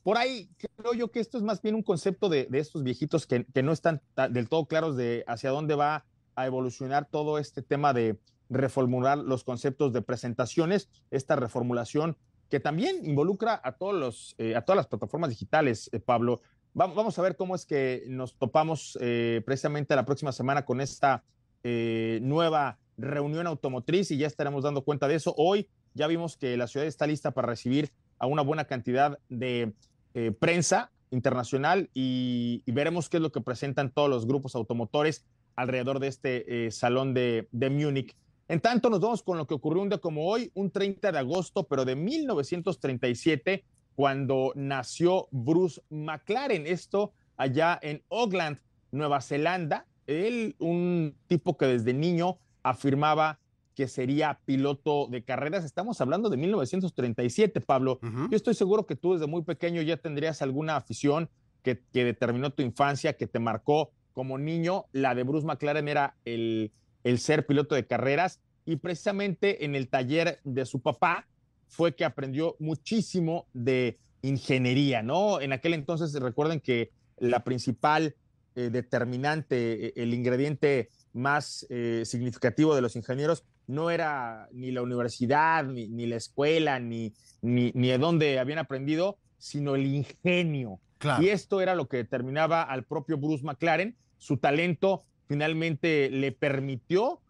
Por 0.02 0.18
ahí 0.18 0.50
creo 0.76 0.94
yo 0.94 1.12
que 1.12 1.20
esto 1.20 1.38
es 1.38 1.44
más 1.44 1.62
bien 1.62 1.76
un 1.76 1.84
concepto 1.84 2.28
de, 2.28 2.48
estos 2.54 2.82
viejitos 2.82 3.24
que, 3.24 3.46
no 3.62 3.70
están 3.70 4.02
del 4.30 4.48
todo 4.48 4.66
claros 4.66 4.96
de 4.96 5.22
hacia 5.28 5.50
dónde 5.50 5.76
va 5.76 6.04
a 6.34 6.46
evolucionar 6.46 7.06
todo 7.08 7.38
este 7.38 7.62
tema 7.62 7.92
de 7.92 8.18
reformular 8.50 9.16
los 9.16 9.44
conceptos 9.44 9.92
de 9.92 10.02
presentaciones, 10.02 10.88
esta 11.12 11.36
reformulación 11.36 12.16
que 12.50 12.58
también 12.58 12.96
involucra 13.04 13.60
a, 13.62 13.76
todos 13.76 13.94
los, 13.94 14.34
eh, 14.38 14.56
a 14.56 14.62
todas 14.62 14.78
las 14.78 14.88
plataformas 14.88 15.30
digitales, 15.30 15.88
eh, 15.92 16.00
Pablo. 16.00 16.42
vamos 16.74 17.16
a 17.16 17.22
ver 17.22 17.36
cómo 17.36 17.54
es 17.54 17.64
que 17.64 18.02
nos 18.08 18.36
topamos 18.36 18.98
eh, 19.00 19.40
precisamente 19.46 19.94
la 19.94 20.04
próxima 20.04 20.32
semana 20.32 20.64
con 20.64 20.80
esta 20.80 21.22
nueva 21.64 22.80
reunión 22.96 23.46
automotriz 23.46 24.10
y 24.10 24.16
ya 24.16 24.26
estaremos 24.26 24.64
dando 24.64 24.82
cuenta 24.82 25.06
de 25.06 25.14
eso. 25.14 25.32
Hoy 25.36 25.68
ya 25.94 26.06
vimos 26.06 26.36
que 26.36 26.56
la 26.56 26.66
ciudad 26.66 26.86
está 26.86 27.06
lista 27.06 27.32
para 27.32 27.48
recibir 27.48 27.92
a 28.18 28.26
una 28.26 28.42
buena 28.42 28.64
cantidad 28.64 29.18
de 29.28 29.72
eh, 30.14 30.32
prensa 30.32 30.92
internacional 31.10 31.90
y, 31.92 32.62
veremos 32.66 33.08
qué 33.08 33.18
es 33.18 33.22
lo 33.22 33.32
que 33.32 33.40
presentan 33.40 33.90
todos 33.90 34.08
los 34.08 34.26
grupos 34.26 34.54
automotores 34.54 35.24
alrededor 35.56 36.00
de 36.00 36.08
este 36.08 36.66
eh, 36.66 36.70
salón 36.70 37.14
de, 37.14 37.48
de 37.52 37.70
Múnich. 37.70 38.16
En 38.48 38.60
tanto, 38.60 38.90
nos 38.90 39.00
vamos 39.00 39.22
con 39.22 39.38
lo 39.38 39.46
que 39.46 39.54
ocurrió 39.54 39.82
un 39.82 39.88
día 39.88 39.98
como 39.98 40.26
hoy, 40.26 40.50
un 40.54 40.70
30 40.70 41.12
de 41.12 41.18
agosto, 41.18 41.64
pero 41.64 41.84
de 41.84 41.96
1937, 41.96 43.64
cuando 43.94 44.52
nació 44.54 45.28
Bruce 45.30 45.80
McLaren. 45.90 46.66
Esto 46.66 47.12
allá 47.36 47.78
en 47.82 48.02
Auckland, 48.10 48.58
Nueva 48.90 49.20
Zelanda. 49.20 49.86
Él, 50.06 50.56
un 50.58 51.14
tipo 51.26 51.56
que 51.56 51.66
desde 51.66 51.94
niño 51.94 52.38
afirmaba 52.62 53.38
que 53.74 53.88
sería 53.88 54.40
piloto 54.44 55.06
de 55.06 55.24
carreras. 55.24 55.64
Estamos 55.64 56.00
hablando 56.00 56.28
de 56.28 56.36
1937, 56.36 57.60
Pablo. 57.60 57.98
Yo 58.02 58.36
estoy 58.36 58.54
seguro 58.54 58.86
que 58.86 58.96
tú 58.96 59.14
desde 59.14 59.26
muy 59.26 59.42
pequeño 59.42 59.82
ya 59.82 59.96
tendrías 59.96 60.42
alguna 60.42 60.76
afición 60.76 61.30
que, 61.62 61.80
determinó 61.92 62.50
tu 62.50 62.62
infancia, 62.62 63.14
que 63.14 63.26
te 63.26 63.38
marcó 63.38 63.90
como 64.12 64.38
niño. 64.38 64.86
La 64.92 65.14
de 65.14 65.22
Bruce 65.22 65.46
McLaren 65.46 65.88
era 65.88 66.16
el, 66.24 66.72
el 67.04 67.18
ser 67.18 67.46
piloto 67.46 67.74
de 67.74 67.86
carreras 67.86 68.40
y 68.64 68.76
precisamente 68.76 69.64
en 69.64 69.74
el 69.74 69.88
taller 69.88 70.40
de 70.44 70.66
su 70.66 70.80
papá 70.80 71.26
fue 71.68 71.94
que 71.94 72.04
aprendió 72.04 72.56
muchísimo 72.58 73.46
de 73.54 73.98
ingeniería, 74.20 75.02
¿no? 75.02 75.40
En 75.40 75.52
aquel 75.52 75.74
entonces 75.74 76.12
recuerden 76.14 76.60
que 76.60 76.90
la 77.18 77.44
principal 77.44 78.14
eh, 78.54 78.68
determinante, 78.70 79.86
e, 79.86 79.92
el 79.96 80.12
ingrediente 80.12 80.90
más 81.14 81.66
eh, 81.70 82.02
significativo 82.04 82.74
de 82.74 82.82
los 82.82 82.96
ingenieros 82.96 83.44
no 83.72 83.90
era 83.90 84.48
ni 84.52 84.70
la 84.70 84.82
universidad, 84.82 85.64
ni, 85.64 86.06
la 86.06 86.16
escuela, 86.16 86.78
ni, 86.78 87.12
ni, 87.40 87.72
ni, 87.74 87.88
de 87.88 87.98
dónde 87.98 88.38
habían 88.38 88.58
aprendido, 88.58 89.18
sino 89.38 89.74
el 89.74 89.86
ingenio. 89.86 90.78
Y 91.20 91.30
esto 91.30 91.60
era 91.60 91.74
lo 91.74 91.88
que 91.88 91.96
determinaba 91.96 92.62
al 92.62 92.84
propio 92.84 93.18
Bruce 93.18 93.42
McLaren. 93.42 93.96
Su 94.18 94.36
talento 94.36 95.04
finalmente 95.26 96.10
le 96.10 96.30
permitió 96.30 97.20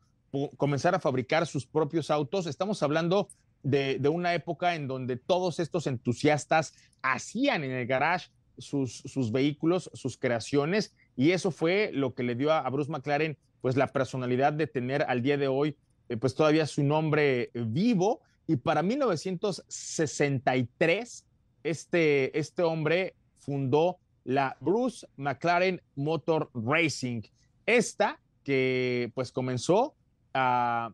comenzar 0.57 0.95
a 0.95 1.01
fabricar 1.01 1.47
sus 1.47 1.67
propios 1.67 2.11
autos. 2.11 2.47
Estamos 2.47 2.83
hablando 2.83 3.29
de, 3.63 4.01
una 4.13 4.35
época 4.35 4.75
en 4.75 4.89
donde 4.89 5.17
todos 5.17 5.59
estos 5.59 5.87
entusiastas 5.87 6.75
hacían 7.03 7.65
en 7.65 7.71
el 7.71 7.87
garage 7.87 8.31
sus, 8.59 8.99
sus 9.07 9.33
vehículos, 9.33 9.91
sus 9.95 10.19
creaciones, 10.19 10.95
y 11.17 11.31
eso 11.31 11.51
fue 11.51 11.91
lo 11.95 12.15
que 12.15 12.23
le 12.23 12.35
dio 12.35 12.53
a 12.53 12.69
Bruce 12.69 12.91
McLaren 12.91 13.39
pues 13.63 13.77
la 13.77 13.87
personalidad 13.87 14.53
de 14.53 14.67
tener 14.67 15.05
al 15.09 15.23
día 15.23 15.39
de 15.39 15.49
hoy 15.49 15.77
pues 16.21 16.35
todavía 16.35 16.67
su 16.67 16.83
nombre 16.83 17.51
vivo 17.55 18.21
y 18.47 18.57
para 18.57 18.83
1963 18.83 21.25
este, 21.63 22.39
este 22.39 22.63
hombre 22.63 23.15
fundó 23.39 23.99
la 24.25 24.59
Bruce 24.61 25.07
McLaren 25.17 25.81
Motor 25.95 26.51
Racing. 26.55 27.23
Esta 27.67 28.21
que 28.45 29.11
pues 29.15 29.33
comenzó 29.33 29.95
a, 30.35 30.93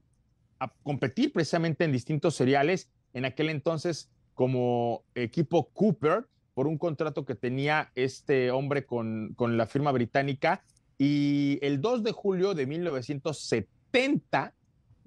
a 0.58 0.72
competir 0.82 1.32
precisamente 1.32 1.84
en 1.84 1.92
distintos 1.92 2.34
seriales 2.34 2.90
en 3.14 3.24
aquel 3.24 3.50
entonces 3.50 4.10
como 4.34 5.04
equipo 5.14 5.70
Cooper 5.70 6.26
por 6.54 6.66
un 6.66 6.76
contrato 6.76 7.24
que 7.24 7.36
tenía 7.36 7.92
este 7.94 8.50
hombre 8.50 8.84
con, 8.84 9.32
con 9.34 9.56
la 9.56 9.66
firma 9.66 9.92
británica. 9.92 10.64
Y 10.98 11.60
el 11.62 11.80
2 11.80 12.02
de 12.02 12.10
julio 12.10 12.54
de 12.54 12.66
1970, 12.66 14.54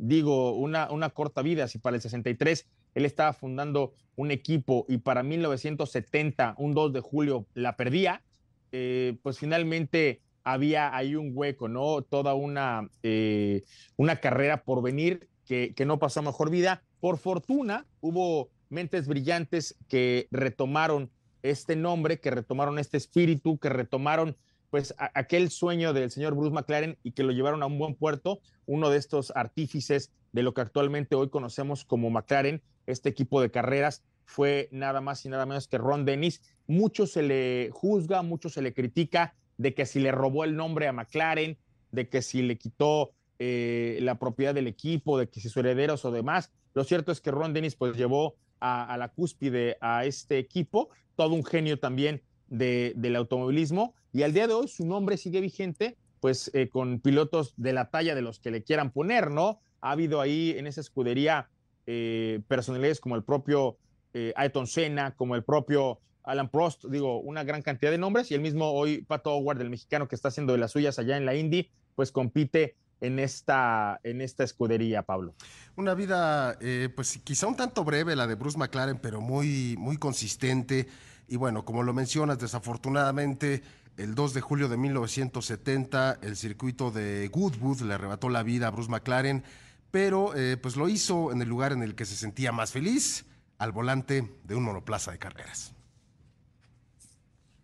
digo, 0.01 0.53
una, 0.53 0.91
una 0.91 1.11
corta 1.11 1.43
vida, 1.43 1.67
si 1.67 1.77
para 1.77 1.95
el 1.95 2.01
63 2.01 2.65
él 2.95 3.05
estaba 3.05 3.33
fundando 3.33 3.93
un 4.15 4.31
equipo 4.31 4.85
y 4.89 4.97
para 4.97 5.23
1970, 5.23 6.55
un 6.57 6.73
2 6.73 6.91
de 6.91 6.99
julio, 6.99 7.45
la 7.53 7.77
perdía, 7.77 8.23
eh, 8.71 9.17
pues 9.21 9.37
finalmente 9.37 10.21
había 10.43 10.95
ahí 10.95 11.15
un 11.15 11.31
hueco, 11.33 11.67
¿no? 11.67 12.01
Toda 12.01 12.33
una, 12.33 12.89
eh, 13.03 13.63
una 13.95 14.15
carrera 14.17 14.63
por 14.63 14.81
venir 14.81 15.29
que, 15.45 15.73
que 15.75 15.85
no 15.85 15.99
pasó 15.99 16.21
a 16.21 16.23
mejor 16.23 16.49
vida. 16.49 16.81
Por 16.99 17.19
fortuna, 17.19 17.85
hubo 18.01 18.49
mentes 18.69 19.07
brillantes 19.07 19.75
que 19.87 20.27
retomaron 20.31 21.11
este 21.43 21.75
nombre, 21.75 22.19
que 22.19 22.31
retomaron 22.31 22.79
este 22.79 22.97
espíritu, 22.97 23.59
que 23.59 23.69
retomaron 23.69 24.35
pues 24.71 24.95
aquel 24.97 25.51
sueño 25.51 25.93
del 25.93 26.09
señor 26.09 26.33
Bruce 26.33 26.53
McLaren 26.53 26.97
y 27.03 27.11
que 27.11 27.23
lo 27.23 27.33
llevaron 27.33 27.61
a 27.61 27.67
un 27.67 27.77
buen 27.77 27.93
puerto, 27.93 28.39
uno 28.65 28.89
de 28.89 28.97
estos 28.97 29.31
artífices 29.35 30.11
de 30.31 30.43
lo 30.43 30.53
que 30.53 30.61
actualmente 30.61 31.15
hoy 31.15 31.29
conocemos 31.29 31.83
como 31.83 32.09
McLaren, 32.09 32.63
este 32.87 33.09
equipo 33.09 33.41
de 33.41 33.51
carreras, 33.51 34.01
fue 34.23 34.69
nada 34.71 35.01
más 35.01 35.25
y 35.25 35.29
nada 35.29 35.45
menos 35.45 35.67
que 35.67 35.77
Ron 35.77 36.05
Dennis. 36.05 36.41
Mucho 36.67 37.05
se 37.05 37.21
le 37.21 37.69
juzga, 37.73 38.21
mucho 38.21 38.49
se 38.49 38.61
le 38.61 38.73
critica 38.73 39.35
de 39.57 39.73
que 39.73 39.85
si 39.85 39.99
le 39.99 40.11
robó 40.11 40.45
el 40.45 40.55
nombre 40.55 40.87
a 40.87 40.93
McLaren, 40.93 41.57
de 41.91 42.07
que 42.07 42.21
si 42.21 42.41
le 42.41 42.57
quitó 42.57 43.11
eh, 43.39 43.99
la 44.01 44.17
propiedad 44.19 44.55
del 44.55 44.67
equipo, 44.67 45.19
de 45.19 45.27
que 45.27 45.41
si 45.41 45.49
su 45.49 45.59
herederos 45.59 46.05
o 46.05 46.11
demás. 46.11 46.49
Lo 46.73 46.85
cierto 46.85 47.11
es 47.11 47.19
que 47.19 47.31
Ron 47.31 47.53
Dennis 47.53 47.75
pues 47.75 47.97
llevó 47.97 48.35
a, 48.61 48.95
la 48.97 49.09
cúspide 49.09 49.77
a 49.81 50.05
este 50.05 50.37
equipo, 50.37 50.89
todo 51.15 51.33
un 51.33 51.43
genio 51.43 51.77
también 51.77 52.21
de, 52.51 52.93
del 52.95 53.15
automovilismo 53.15 53.95
y 54.13 54.21
al 54.21 54.33
día 54.33 54.45
de 54.45 54.53
hoy 54.53 54.67
su 54.67 54.85
nombre 54.85 55.17
sigue 55.17 55.41
vigente, 55.41 55.97
pues 56.19 56.51
eh, 56.53 56.69
con 56.69 56.99
pilotos 56.99 57.55
de 57.57 57.73
la 57.73 57.89
talla 57.89 58.13
de 58.13 58.21
los 58.21 58.39
que 58.39 58.51
le 58.51 58.63
quieran 58.63 58.91
poner, 58.91 59.31
¿no? 59.31 59.59
Ha 59.79 59.91
habido 59.91 60.21
ahí 60.21 60.53
en 60.57 60.67
esa 60.67 60.81
escudería 60.81 61.49
eh, 61.87 62.41
personalidades 62.47 62.99
como 62.99 63.15
el 63.15 63.23
propio 63.23 63.77
eh, 64.13 64.33
Ayrton 64.35 64.67
Senna, 64.67 65.15
como 65.15 65.35
el 65.35 65.43
propio 65.43 65.99
Alan 66.23 66.49
Prost, 66.49 66.85
digo, 66.85 67.19
una 67.21 67.43
gran 67.43 67.61
cantidad 67.63 67.89
de 67.89 67.97
nombres 67.97 68.29
y 68.29 68.35
el 68.35 68.41
mismo 68.41 68.71
hoy 68.71 69.01
Pato 69.03 69.33
Howard, 69.33 69.61
el 69.61 69.69
mexicano 69.69 70.07
que 70.07 70.15
está 70.15 70.27
haciendo 70.27 70.53
de 70.53 70.59
las 70.59 70.71
suyas 70.71 70.99
allá 70.99 71.17
en 71.17 71.25
la 71.25 71.33
Indy, 71.33 71.71
pues 71.95 72.11
compite 72.11 72.75
en 72.99 73.17
esta, 73.17 73.99
en 74.03 74.21
esta 74.21 74.43
escudería, 74.43 75.03
Pablo. 75.03 75.33
Una 75.75 75.95
vida, 75.95 76.57
eh, 76.61 76.89
pues 76.95 77.19
quizá 77.23 77.47
un 77.47 77.55
tanto 77.55 77.83
breve 77.83 78.15
la 78.15 78.27
de 78.27 78.35
Bruce 78.35 78.57
McLaren, 78.57 78.99
pero 78.99 79.21
muy, 79.21 79.75
muy 79.79 79.97
consistente. 79.97 80.87
Y 81.27 81.37
bueno, 81.37 81.65
como 81.65 81.83
lo 81.83 81.93
mencionas, 81.93 82.39
desafortunadamente, 82.39 83.63
el 83.97 84.15
2 84.15 84.33
de 84.33 84.41
julio 84.41 84.69
de 84.69 84.77
1970, 84.77 86.19
el 86.21 86.35
circuito 86.35 86.91
de 86.91 87.27
Goodwood 87.29 87.81
le 87.81 87.93
arrebató 87.93 88.29
la 88.29 88.43
vida 88.43 88.67
a 88.67 88.71
Bruce 88.71 88.89
McLaren, 88.89 89.43
pero 89.91 90.35
eh, 90.35 90.57
pues 90.57 90.75
lo 90.75 90.89
hizo 90.89 91.31
en 91.31 91.41
el 91.41 91.49
lugar 91.49 91.71
en 91.71 91.83
el 91.83 91.95
que 91.95 92.05
se 92.05 92.15
sentía 92.15 92.51
más 92.51 92.71
feliz, 92.71 93.25
al 93.57 93.71
volante 93.71 94.27
de 94.43 94.55
un 94.55 94.63
monoplaza 94.63 95.11
de 95.11 95.19
carreras. 95.19 95.73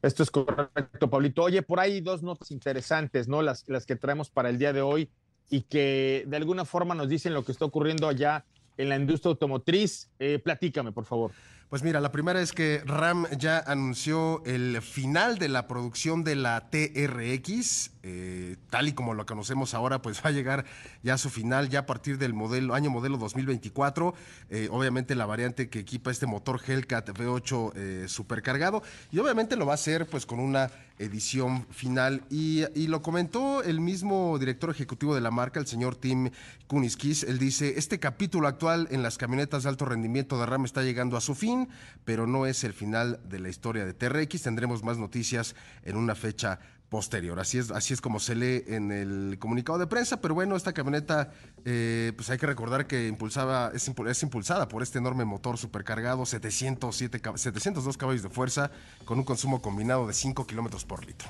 Esto 0.01 0.21
es 0.23 0.29
correcto, 0.29 1.09
Pablito. 1.09 1.43
Oye, 1.43 1.63
por 1.63 1.79
ahí 1.79 2.01
dos 2.01 2.21
notas 2.21 2.51
interesantes, 2.51 3.27
¿no? 3.27 3.41
Las, 3.41 3.67
las 3.67 3.85
que 3.85 3.95
traemos 3.95 4.29
para 4.29 4.49
el 4.49 4.59
día 4.59 4.73
de 4.73 4.81
hoy 4.81 5.09
y 5.49 5.61
que 5.61 6.23
de 6.27 6.37
alguna 6.37 6.65
forma 6.65 6.93
nos 6.93 7.09
dicen 7.09 7.33
lo 7.33 7.43
que 7.43 7.51
está 7.51 7.65
ocurriendo 7.65 8.07
allá 8.07 8.45
en 8.77 8.89
la 8.89 8.95
industria 8.95 9.31
automotriz. 9.31 10.09
Eh, 10.19 10.39
platícame, 10.39 10.91
por 10.91 11.05
favor. 11.05 11.31
Pues 11.69 11.83
mira, 11.83 11.99
la 11.99 12.13
primera 12.13 12.39
es 12.39 12.53
que 12.53 12.81
RAM 12.85 13.27
ya 13.37 13.59
anunció 13.59 14.41
el 14.45 14.81
final 14.81 15.37
de 15.37 15.49
la 15.49 15.67
producción 15.67 16.23
de 16.23 16.37
la 16.37 16.69
TRX, 16.69 17.91
eh, 18.03 18.55
tal 18.69 18.87
y 18.87 18.93
como 18.93 19.13
lo 19.13 19.25
conocemos 19.25 19.73
ahora, 19.73 20.01
pues 20.01 20.21
va 20.25 20.29
a 20.29 20.31
llegar 20.31 20.63
ya 21.03 21.15
a 21.15 21.17
su 21.17 21.29
final 21.29 21.67
ya 21.67 21.79
a 21.79 21.85
partir 21.85 22.17
del 22.19 22.31
año 22.71 22.89
modelo 22.89 23.17
2024. 23.17 24.13
Eh, 24.49 24.69
obviamente 24.71 25.13
la 25.13 25.25
variante 25.25 25.69
que 25.69 25.79
equipa 25.79 26.09
este 26.09 26.25
motor 26.25 26.61
Hellcat 26.65 27.09
V8 27.09 27.73
eh, 27.75 28.05
supercargado 28.07 28.81
y 29.11 29.19
obviamente 29.19 29.57
lo 29.57 29.65
va 29.65 29.73
a 29.73 29.75
hacer 29.75 30.05
pues 30.05 30.25
con 30.25 30.39
una 30.39 30.71
edición 30.99 31.65
final 31.69 32.23
y, 32.29 32.63
y, 32.79 32.87
lo 32.87 33.01
comentó 33.01 33.63
el 33.63 33.79
mismo 33.79 34.37
director 34.39 34.69
ejecutivo 34.69 35.13
de 35.13 35.21
la 35.21 35.31
marca, 35.31 35.59
el 35.59 35.67
señor 35.67 35.95
Tim 35.95 36.31
Kuniskis. 36.67 37.23
Él 37.23 37.37
dice, 37.37 37.77
este 37.77 37.99
capítulo 37.99 38.47
actual 38.47 38.87
en 38.91 39.03
las 39.03 39.17
camionetas 39.17 39.63
de 39.63 39.69
alto 39.69 39.85
rendimiento 39.85 40.39
de 40.39 40.45
RAM 40.45 40.65
está 40.65 40.83
llegando 40.83 41.17
a 41.17 41.21
su 41.21 41.35
fin, 41.35 41.69
pero 42.03 42.25
no 42.25 42.45
es 42.45 42.63
el 42.63 42.73
final 42.73 43.19
de 43.29 43.39
la 43.39 43.49
historia 43.49 43.85
de 43.85 43.93
TRX. 43.93 44.41
Tendremos 44.41 44.83
más 44.83 44.97
noticias 44.97 45.55
en 45.83 45.97
una 45.97 46.15
fecha 46.15 46.59
posterior. 46.89 47.39
Así 47.39 47.57
es, 47.57 47.71
así 47.71 47.93
es 47.93 48.01
como 48.01 48.19
se 48.19 48.35
lee 48.35 48.63
en 48.67 48.91
el 48.91 49.37
comunicado 49.39 49.77
de 49.77 49.87
prensa, 49.87 50.21
pero 50.21 50.33
bueno, 50.33 50.55
esta 50.55 50.73
camioneta, 50.73 51.31
eh, 51.65 52.13
pues 52.15 52.29
hay 52.29 52.37
que 52.37 52.47
recordar 52.47 52.87
que 52.87 53.07
impulsaba, 53.07 53.71
es, 53.73 53.87
es, 53.89 54.23
impulsada 54.23 54.67
por 54.67 54.83
este 54.83 54.99
enorme 54.99 55.25
motor 55.25 55.57
supercargado, 55.57 56.25
707, 56.25 57.21
702 57.35 57.97
caballos 57.97 58.23
de 58.23 58.29
fuerza, 58.29 58.71
con 59.05 59.19
un 59.19 59.25
consumo 59.25 59.61
combinado 59.61 60.07
de 60.07 60.13
5 60.13 60.47
kilómetros 60.47 60.85
por 60.85 61.05
litro. 61.05 61.29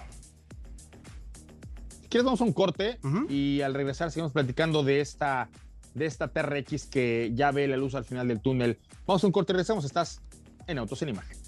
¿Quieres 2.09 2.23
vamos 2.23 2.41
a 2.41 2.45
un 2.45 2.53
corte? 2.53 2.99
Uh 3.03 3.07
-huh. 3.07 3.31
Y 3.31 3.61
al 3.61 3.73
regresar 3.73 4.11
seguimos 4.11 4.31
platicando 4.31 4.83
de 4.83 5.01
esta, 5.01 5.49
de 5.93 6.05
esta 6.05 6.29
TRX 6.29 6.85
que 6.85 7.31
ya 7.35 7.51
ve 7.51 7.67
la 7.67 7.75
luz 7.77 7.95
al 7.95 8.05
final 8.05 8.27
del 8.27 8.39
túnel. 8.39 8.79
Vamos 9.05 9.23
a 9.23 9.27
un 9.27 9.33
corte 9.33 9.51
y 9.51 9.55
regresamos. 9.55 9.83
Estás 9.83 10.21
en 10.67 10.77
Autos 10.77 11.01
en 11.01 11.09
Imagen. 11.09 11.46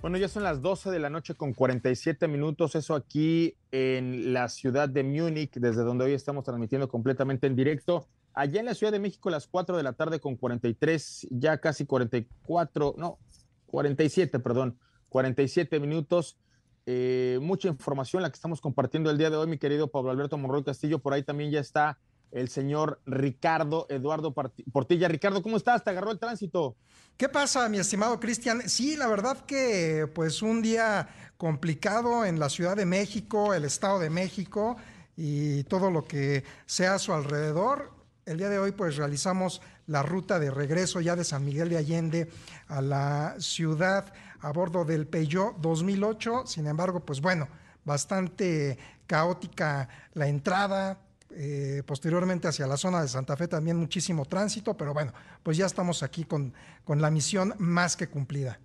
Bueno, 0.00 0.16
ya 0.16 0.28
son 0.28 0.44
las 0.44 0.62
12 0.62 0.92
de 0.92 1.00
la 1.00 1.10
noche 1.10 1.34
con 1.34 1.52
47 1.52 2.28
minutos, 2.28 2.76
eso 2.76 2.94
aquí 2.94 3.56
en 3.72 4.32
la 4.32 4.48
ciudad 4.48 4.88
de 4.88 5.02
Múnich, 5.02 5.54
desde 5.54 5.82
donde 5.82 6.04
hoy 6.04 6.12
estamos 6.12 6.44
transmitiendo 6.44 6.88
completamente 6.88 7.48
en 7.48 7.56
directo. 7.56 8.06
Allá 8.32 8.60
en 8.60 8.66
la 8.66 8.74
Ciudad 8.74 8.92
de 8.92 9.00
México, 9.00 9.28
las 9.28 9.48
4 9.48 9.76
de 9.76 9.82
la 9.82 9.94
tarde 9.94 10.20
con 10.20 10.36
43, 10.36 11.26
ya 11.32 11.58
casi 11.58 11.84
44, 11.84 12.94
no, 12.96 13.18
47, 13.66 14.38
perdón, 14.38 14.78
47 15.08 15.80
minutos. 15.80 16.38
Eh, 16.86 17.40
mucha 17.42 17.66
información 17.66 18.22
la 18.22 18.30
que 18.30 18.36
estamos 18.36 18.60
compartiendo 18.60 19.10
el 19.10 19.18
día 19.18 19.30
de 19.30 19.36
hoy, 19.36 19.48
mi 19.48 19.58
querido 19.58 19.90
Pablo 19.90 20.12
Alberto 20.12 20.38
Monroy 20.38 20.62
Castillo. 20.62 21.00
Por 21.00 21.12
ahí 21.12 21.24
también 21.24 21.50
ya 21.50 21.58
está 21.58 21.98
el 22.32 22.48
señor 22.48 23.00
Ricardo 23.06 23.86
Eduardo 23.88 24.34
Portilla. 24.72 25.08
Ricardo, 25.08 25.42
¿cómo 25.42 25.56
estás? 25.56 25.84
¿Te 25.84 25.90
agarró 25.90 26.10
el 26.10 26.18
tránsito? 26.18 26.76
¿Qué 27.16 27.28
pasa, 27.28 27.68
mi 27.68 27.78
estimado 27.78 28.20
Cristian? 28.20 28.68
Sí, 28.68 28.96
la 28.96 29.08
verdad 29.08 29.44
que 29.44 30.08
pues 30.14 30.40
un 30.42 30.62
día 30.62 31.08
complicado 31.36 32.24
en 32.24 32.38
la 32.38 32.48
Ciudad 32.48 32.76
de 32.76 32.86
México, 32.86 33.54
el 33.54 33.64
Estado 33.64 33.98
de 33.98 34.10
México 34.10 34.76
y 35.16 35.64
todo 35.64 35.90
lo 35.90 36.04
que 36.04 36.44
sea 36.66 36.94
a 36.94 36.98
su 36.98 37.12
alrededor. 37.12 37.92
El 38.24 38.38
día 38.38 38.48
de 38.48 38.58
hoy 38.58 38.72
pues 38.72 38.96
realizamos 38.96 39.60
la 39.86 40.02
ruta 40.02 40.38
de 40.38 40.50
regreso 40.50 41.00
ya 41.00 41.16
de 41.16 41.24
San 41.24 41.44
Miguel 41.44 41.70
de 41.70 41.78
Allende 41.78 42.30
a 42.68 42.80
la 42.80 43.34
ciudad 43.38 44.12
a 44.40 44.52
bordo 44.52 44.84
del 44.84 45.06
Peugeot 45.06 45.56
2008. 45.58 46.44
Sin 46.46 46.66
embargo, 46.66 47.00
pues 47.00 47.20
bueno, 47.20 47.48
bastante 47.84 48.78
caótica 49.06 49.88
la 50.12 50.28
entrada, 50.28 51.00
eh, 51.30 51.82
posteriormente 51.86 52.48
hacia 52.48 52.66
la 52.66 52.76
zona 52.76 53.02
de 53.02 53.08
Santa 53.08 53.36
Fe 53.36 53.48
también 53.48 53.76
muchísimo 53.76 54.24
tránsito, 54.24 54.76
pero 54.76 54.94
bueno, 54.94 55.12
pues 55.42 55.56
ya 55.56 55.66
estamos 55.66 56.02
aquí 56.02 56.24
con, 56.24 56.54
con 56.84 57.00
la 57.00 57.10
misión 57.10 57.54
más 57.58 57.96
que 57.96 58.08
cumplida. 58.08 58.60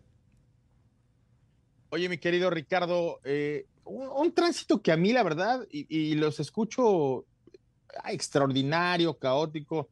Oye, 1.89 2.09
mi 2.09 2.17
querido 2.17 2.49
Ricardo, 2.49 3.19
eh, 3.23 3.67
un, 3.83 4.07
un, 4.07 4.33
tránsito 4.33 4.81
que 4.81 4.91
a 4.91 4.97
mí 4.97 5.13
la 5.13 5.23
verdad, 5.23 5.67
y, 5.69 5.85
y 5.95 6.15
los 6.15 6.39
escucho 6.39 7.25
ah, 8.03 8.11
extraordinario, 8.11 9.19
caótico, 9.19 9.89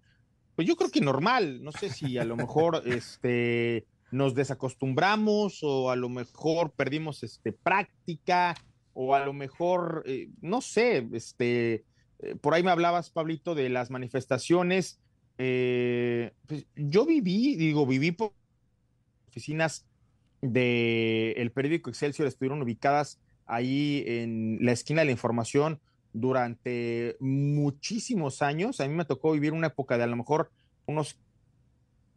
pues 0.55 0.67
yo 0.67 0.75
creo 0.75 0.91
que 0.91 1.01
normal, 1.01 1.63
no 1.63 1.71
sé 1.71 1.89
si 1.89 2.17
a 2.17 2.25
lo 2.25 2.35
mejor 2.35 2.81
este, 2.85 3.85
nos 4.11 4.35
desacostumbramos 4.35 5.59
o 5.63 5.89
a 5.89 5.95
lo 5.95 6.09
mejor 6.09 6.71
perdimos 6.71 7.23
este, 7.23 7.53
práctica 7.53 8.55
o 8.93 9.15
a 9.15 9.25
lo 9.25 9.33
mejor, 9.33 10.03
eh, 10.05 10.29
no 10.41 10.61
sé, 10.61 11.07
este, 11.13 11.85
por 12.41 12.53
ahí 12.53 12.63
me 12.63 12.71
hablabas, 12.71 13.09
Pablito, 13.09 13.55
de 13.55 13.69
las 13.69 13.89
manifestaciones. 13.89 14.99
Eh, 15.37 16.33
pues 16.47 16.65
yo 16.75 17.05
viví, 17.05 17.55
digo, 17.55 17.85
viví 17.85 18.11
por 18.11 18.33
oficinas 19.29 19.85
del 20.41 21.33
el 21.37 21.51
periódico 21.51 21.89
Excelsior, 21.89 22.27
estuvieron 22.27 22.61
ubicadas 22.61 23.19
ahí 23.45 24.03
en 24.05 24.59
la 24.61 24.71
esquina 24.71 25.01
de 25.01 25.05
la 25.05 25.11
información 25.11 25.79
durante 26.13 27.17
muchísimos 27.19 28.41
años. 28.41 28.79
A 28.79 28.87
mí 28.87 28.93
me 28.93 29.05
tocó 29.05 29.31
vivir 29.31 29.53
una 29.53 29.67
época 29.67 29.97
de 29.97 30.03
a 30.03 30.07
lo 30.07 30.15
mejor 30.15 30.51
unos 30.85 31.17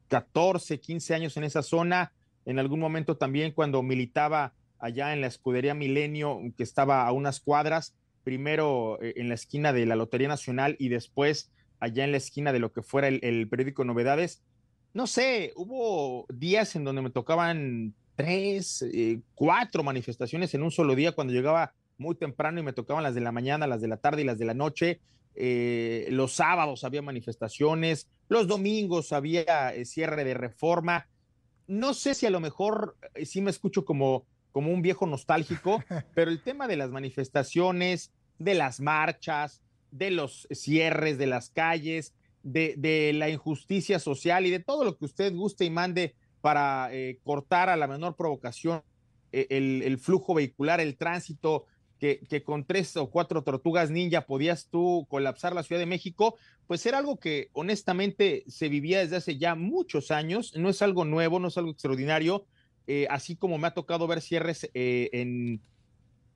14, 0.08 0.80
15 0.80 1.14
años 1.14 1.36
en 1.36 1.44
esa 1.44 1.62
zona. 1.62 2.12
En 2.44 2.58
algún 2.58 2.80
momento 2.80 3.16
también 3.16 3.52
cuando 3.52 3.82
militaba 3.82 4.54
allá 4.78 5.12
en 5.12 5.20
la 5.20 5.28
escudería 5.28 5.74
Milenio, 5.74 6.40
que 6.56 6.62
estaba 6.62 7.06
a 7.06 7.12
unas 7.12 7.40
cuadras, 7.40 7.94
primero 8.24 8.98
eh, 9.02 9.14
en 9.16 9.28
la 9.28 9.34
esquina 9.34 9.72
de 9.72 9.86
la 9.86 9.96
Lotería 9.96 10.28
Nacional 10.28 10.76
y 10.78 10.88
después 10.88 11.52
allá 11.78 12.04
en 12.04 12.12
la 12.12 12.16
esquina 12.16 12.52
de 12.52 12.58
lo 12.58 12.72
que 12.72 12.82
fuera 12.82 13.08
el, 13.08 13.48
periódico 13.48 13.84
Novedades. 13.84 14.42
No 14.92 15.06
sé, 15.06 15.52
hubo 15.56 16.26
días 16.32 16.74
en 16.76 16.84
donde 16.84 17.02
me 17.02 17.10
tocaban 17.10 17.94
tres, 18.16 18.82
eh, 18.82 19.20
cuatro 19.34 19.82
manifestaciones 19.82 20.54
en 20.54 20.62
un 20.62 20.70
solo 20.70 20.94
día 20.94 21.12
cuando 21.12 21.32
llegaba 21.32 21.74
muy 21.98 22.14
temprano 22.14 22.60
y 22.60 22.62
me 22.62 22.72
tocaban 22.72 23.02
las 23.02 23.14
de 23.14 23.20
la 23.20 23.32
mañana, 23.32 23.66
las 23.66 23.80
de 23.80 23.88
la 23.88 23.98
tarde 23.98 24.22
y 24.22 24.24
las 24.24 24.38
de 24.38 24.44
la 24.44 24.54
noche. 24.54 25.00
Eh, 25.36 26.06
los 26.10 26.34
sábados 26.34 26.84
había 26.84 27.02
manifestaciones, 27.02 28.08
los 28.28 28.46
domingos 28.46 29.12
había 29.12 29.74
eh, 29.74 29.84
cierre 29.84 30.24
de 30.24 30.34
reforma. 30.34 31.08
No 31.66 31.94
sé 31.94 32.14
si 32.14 32.26
a 32.26 32.30
lo 32.30 32.40
mejor 32.40 32.96
eh, 33.14 33.26
sí 33.26 33.40
me 33.40 33.50
escucho 33.50 33.84
como, 33.84 34.26
como 34.52 34.72
un 34.72 34.82
viejo 34.82 35.06
nostálgico, 35.06 35.82
pero 36.14 36.30
el 36.30 36.42
tema 36.42 36.68
de 36.68 36.76
las 36.76 36.90
manifestaciones, 36.90 38.12
de 38.38 38.54
las 38.54 38.80
marchas, 38.80 39.62
de 39.90 40.10
los 40.10 40.46
cierres 40.50 41.18
de 41.18 41.26
las 41.26 41.50
calles, 41.50 42.14
de, 42.42 43.12
la 43.14 43.30
injusticia 43.30 43.98
social 43.98 44.44
y 44.46 44.50
de 44.50 44.60
todo 44.60 44.84
lo 44.84 44.98
que 44.98 45.06
usted 45.06 45.34
guste 45.34 45.64
y 45.64 45.70
mande 45.70 46.14
para 46.40 46.90
cortar 47.22 47.70
a 47.70 47.76
la 47.76 47.86
menor 47.86 48.16
provocación 48.16 48.82
el, 49.32 49.82
el, 49.82 49.98
flujo 49.98 50.34
vehicular, 50.34 50.80
el 50.80 50.96
tránsito, 50.96 51.64
que, 51.98 52.42
con 52.42 52.64
tres 52.64 52.96
o 52.96 53.10
cuatro 53.10 53.42
tortugas 53.42 53.90
ninja 53.90 54.26
podías 54.26 54.68
tú 54.68 55.06
colapsar 55.08 55.54
la 55.54 55.62
Ciudad 55.62 55.80
de 55.80 55.86
México, 55.86 56.36
pues 56.66 56.84
era 56.86 56.98
algo 56.98 57.18
que 57.18 57.48
honestamente 57.52 58.44
se 58.46 58.68
vivía 58.68 58.98
desde 58.98 59.16
hace 59.16 59.38
ya 59.38 59.54
muchos 59.54 60.10
años, 60.10 60.54
no 60.56 60.68
es 60.68 60.82
algo 60.82 61.04
nuevo, 61.04 61.38
no 61.38 61.48
es 61.48 61.56
algo 61.56 61.70
extraordinario, 61.70 62.46
eh, 62.86 63.06
así 63.08 63.36
como 63.36 63.58
me 63.58 63.68
ha 63.68 63.74
tocado 63.74 64.06
ver 64.06 64.20
cierres 64.20 64.68
eh, 64.74 65.08
en, 65.12 65.60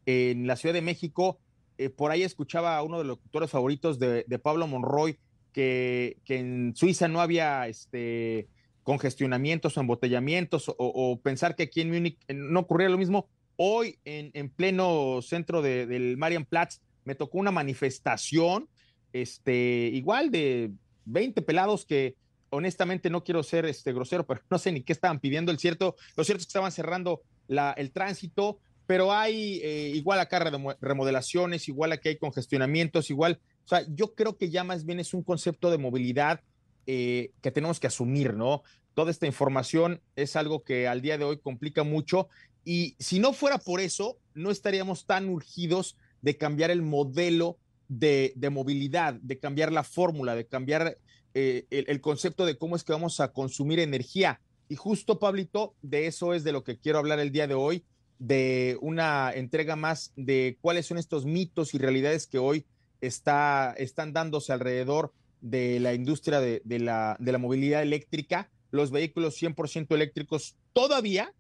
en, 0.07 0.47
la 0.47 0.57
Ciudad 0.57 0.75
de 0.75 0.83
México, 0.83 1.39
eh, 1.79 1.91
por 1.91 2.11
ahí 2.11 2.23
escuchaba 2.23 2.77
a 2.77 2.83
uno 2.83 2.99
de 2.99 3.05
los 3.05 3.17
locutores 3.17 3.51
favoritos 3.51 3.99
de, 3.99 4.25
Pablo 4.43 4.67
Monroy, 4.67 5.19
que, 5.53 6.19
en 6.29 6.75
Suiza 6.77 7.09
no 7.09 7.21
había 7.21 7.67
este, 7.69 8.49
congestionamientos 8.83 9.77
o 9.77 9.81
embotellamientos, 9.81 10.73
o, 10.77 11.21
pensar 11.23 11.57
que 11.57 11.65
aquí 11.65 11.81
en 11.81 11.91
Múnich 11.91 12.19
no 12.29 12.61
ocurría 12.61 12.89
lo 12.89 12.99
mismo 12.99 13.29
Hoy, 13.61 13.99
en, 14.05 14.51
pleno 14.51 15.21
centro 15.21 15.63
del 15.63 16.17
Marienplatz, 16.17 16.79
me 17.05 17.17
tocó 17.17 17.39
una 17.39 17.51
manifestación, 17.51 18.69
este, 19.13 19.91
igual 19.93 20.31
de 20.31 20.71
20 21.07 21.43
pelados 21.43 21.85
que 21.85 22.15
honestamente 22.51 23.11
no 23.11 23.25
quiero 23.25 23.43
ser 23.43 23.67
este 23.67 23.93
grosero, 23.93 24.25
pero 24.25 24.43
no 24.51 24.59
sé 24.59 24.71
ni 24.71 24.83
qué 24.83 24.93
estaban 24.93 25.19
pidiendo. 25.19 25.51
El 25.51 25.59
cierto, 25.59 25.97
lo 26.17 26.23
cierto 26.23 26.43
es 26.43 26.47
que 26.47 26.51
estaban 26.51 26.71
cerrando 26.71 27.23
el 27.49 27.91
tránsito, 27.91 28.61
pero 28.89 29.13
hay 29.13 29.61
eh, 29.63 29.93
igual 29.95 30.19
acá 30.19 30.39
remodelaciones, 30.81 31.69
igual 31.69 31.93
aquí 31.93 32.09
hay 32.09 32.17
congestionamientos, 32.17 33.11
igual, 33.11 33.39
o 33.67 33.69
sea, 33.69 33.85
yo 33.87 34.15
creo 34.15 34.39
que 34.39 34.49
ya 34.49 34.65
más 34.65 34.87
bien 34.87 34.99
es 34.99 35.13
un 35.13 35.23
concepto 35.23 35.71
de 35.71 35.77
movilidad 35.77 36.41
eh, 36.87 37.33
que 37.43 37.51
tenemos 37.51 37.81
que 37.81 37.87
asumir, 37.87 38.33
¿no? 38.33 38.63
Toda 38.95 39.11
esta 39.11 39.27
información 39.27 40.01
es 40.17 40.37
algo 40.37 40.65
que 40.65 40.89
al 40.89 41.03
día 41.03 41.19
de 41.19 41.25
hoy 41.25 41.39
complica 41.39 41.83
mucho 41.83 42.31
y 42.65 42.97
si 42.99 43.19
no 43.19 43.35
fuera 43.35 43.59
por 43.59 43.81
eso, 43.81 44.17
no 44.33 44.51
estaríamos 44.51 45.05
tan 45.05 45.29
urgidos 45.29 45.99
de 46.23 46.39
cambiar 46.39 46.71
el 46.71 46.81
modelo 46.81 47.59
de, 47.89 48.33
movilidad, 48.51 49.13
de 49.21 49.39
cambiar 49.39 49.71
la 49.71 49.85
fórmula, 49.85 50.35
de 50.35 50.47
cambiar 50.47 50.97
eh, 51.35 51.67
el, 51.69 52.01
concepto 52.01 52.47
de 52.47 52.57
cómo 52.57 52.75
es 52.75 52.85
que 52.85 52.95
vamos 52.95 53.21
a 53.21 53.35
consumir 53.35 53.81
energía. 53.81 54.41
Y 54.71 54.77
justo, 54.77 55.19
Pablito, 55.19 55.75
de 55.83 56.07
eso 56.07 56.33
es 56.33 56.43
de 56.43 56.53
lo 56.53 56.65
que 56.65 56.79
quiero 56.79 56.99
hablar 56.99 57.21
el 57.21 57.33
día 57.33 57.47
de 57.47 57.55
hoy, 57.55 57.85
de 58.19 58.79
una 58.81 59.33
entrega 59.33 59.77
más 59.77 60.13
de 60.17 60.59
cuáles 60.61 60.87
son 60.87 60.99
estos 60.99 61.25
mitos 61.25 61.75
y 61.75 61.79
realidades 61.79 62.27
que 62.27 62.39
hoy 62.39 62.67
está, 63.01 63.75
están 63.79 64.13
dándose 64.13 64.53
alrededor 64.53 65.13
de 65.41 65.79
la 65.81 65.95
industria 65.95 66.41
de, 66.41 66.63
la, 66.81 67.17
de 67.21 67.33
la 67.33 67.39
movilidad 67.39 67.83
eléctrica. 67.83 68.51
Los 68.71 68.91
vehículos 68.91 69.41
100% 69.41 69.95
eléctricos 69.95 70.57
todavía 70.73 71.33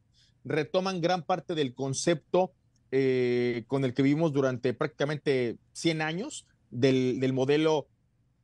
retoman 0.44 1.00
gran 1.00 1.22
parte 1.24 1.54
del 1.54 1.74
concepto 1.74 2.52
eh, 2.90 3.64
con 3.66 3.84
el 3.84 3.92
que 3.92 4.02
vivimos 4.02 4.32
durante 4.32 4.72
prácticamente 4.72 5.58
100 5.72 6.00
años 6.00 6.46
del, 6.70 7.32
modelo 7.34 7.86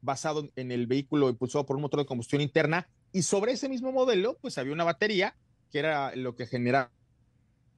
basado 0.02 0.50
en 0.56 0.70
el 0.70 0.86
vehículo 0.86 1.30
impulsado 1.30 1.64
por 1.64 1.76
un 1.76 1.82
motor 1.82 2.00
de 2.00 2.06
combustión 2.06 2.42
interna 2.42 2.86
y 3.10 3.22
sobre 3.22 3.52
ese 3.52 3.70
mismo 3.70 3.90
modelo 3.90 4.36
pues 4.42 4.58
había 4.58 4.74
una 4.74 4.84
batería 4.84 5.34
que 5.70 5.78
era 5.78 6.14
lo 6.14 6.36
que 6.36 6.46
genera 6.46 6.90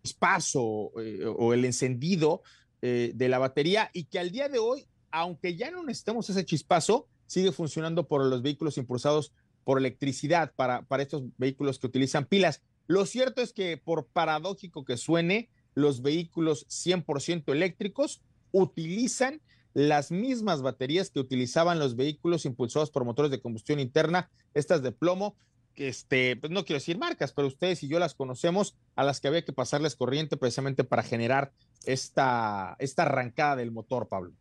espacio 0.07 0.91
eh, 1.01 1.25
o 1.27 1.53
el 1.53 1.65
encendido 1.65 2.43
eh, 2.83 3.13
de 3.15 3.29
la 3.29 3.39
batería 3.39 3.91
y 3.93 4.05
que 4.05 4.19
al 4.19 4.31
día 4.31 4.49
de 4.49 4.59
hoy, 4.59 4.87
aunque 5.11 5.57
ya 5.57 5.71
no 5.71 5.83
necesitamos 5.83 6.31
ese 6.31 6.45
chispazo, 6.45 7.07
sigue 7.27 7.53
funcionando 7.53 8.07
por 8.07 8.25
los 8.25 8.43
vehículos 8.43 8.79
impulsados 8.79 9.33
por 9.65 9.79
electricidad 9.79 10.53
para, 10.55 10.83
para 10.83 11.03
estos 11.03 11.25
vehículos 11.39 11.79
que 11.79 11.89
utilizan 11.89 12.27
pilas. 12.27 12.63
Lo 12.87 13.05
cierto 13.05 13.43
es 13.43 13.53
que, 13.53 13.77
por 13.77 14.07
paradójico 14.07 14.85
que 14.85 14.97
suene, 14.97 15.51
los 15.75 16.03
vehículos 16.03 16.67
100% 16.69 17.53
eléctricos 17.53 18.23
utilizan 18.53 19.41
las 19.75 20.11
mismas 20.11 20.63
baterías 20.63 21.11
que 21.11 21.21
utilizaban 21.21 21.79
los 21.79 21.97
vehículos 21.97 22.47
impulsados 22.47 22.91
por 22.91 23.05
motores 23.05 23.31
de 23.31 23.41
combustión 23.41 23.79
interna, 23.79 24.31
estas 24.55 24.83
de 24.83 24.93
plomo, 24.93 25.37
este, 25.77 26.37
pues 26.37 26.51
no 26.51 26.65
quiero 26.65 26.79
decir 26.79 26.99
marcas, 26.99 27.33
pero 27.33 27.49
ustedes 27.49 27.83
y 27.83 27.89
yo 27.89 27.99
las 27.99 28.15
conocemos, 28.15 28.77
a 28.95 29.05
las 29.05 29.21
que 29.21 29.29
había 29.29 29.45
que 29.45 29.53
pasarles 29.53 29.97
corriente 29.97 30.37
precisamente 30.37 30.85
para 30.85 31.03
generar 31.03 31.53
esta, 31.85 32.77
esta 32.79 33.03
arrancada 33.03 33.57
del 33.57 33.71
motor, 33.71 34.09
Pablo. 34.09 34.33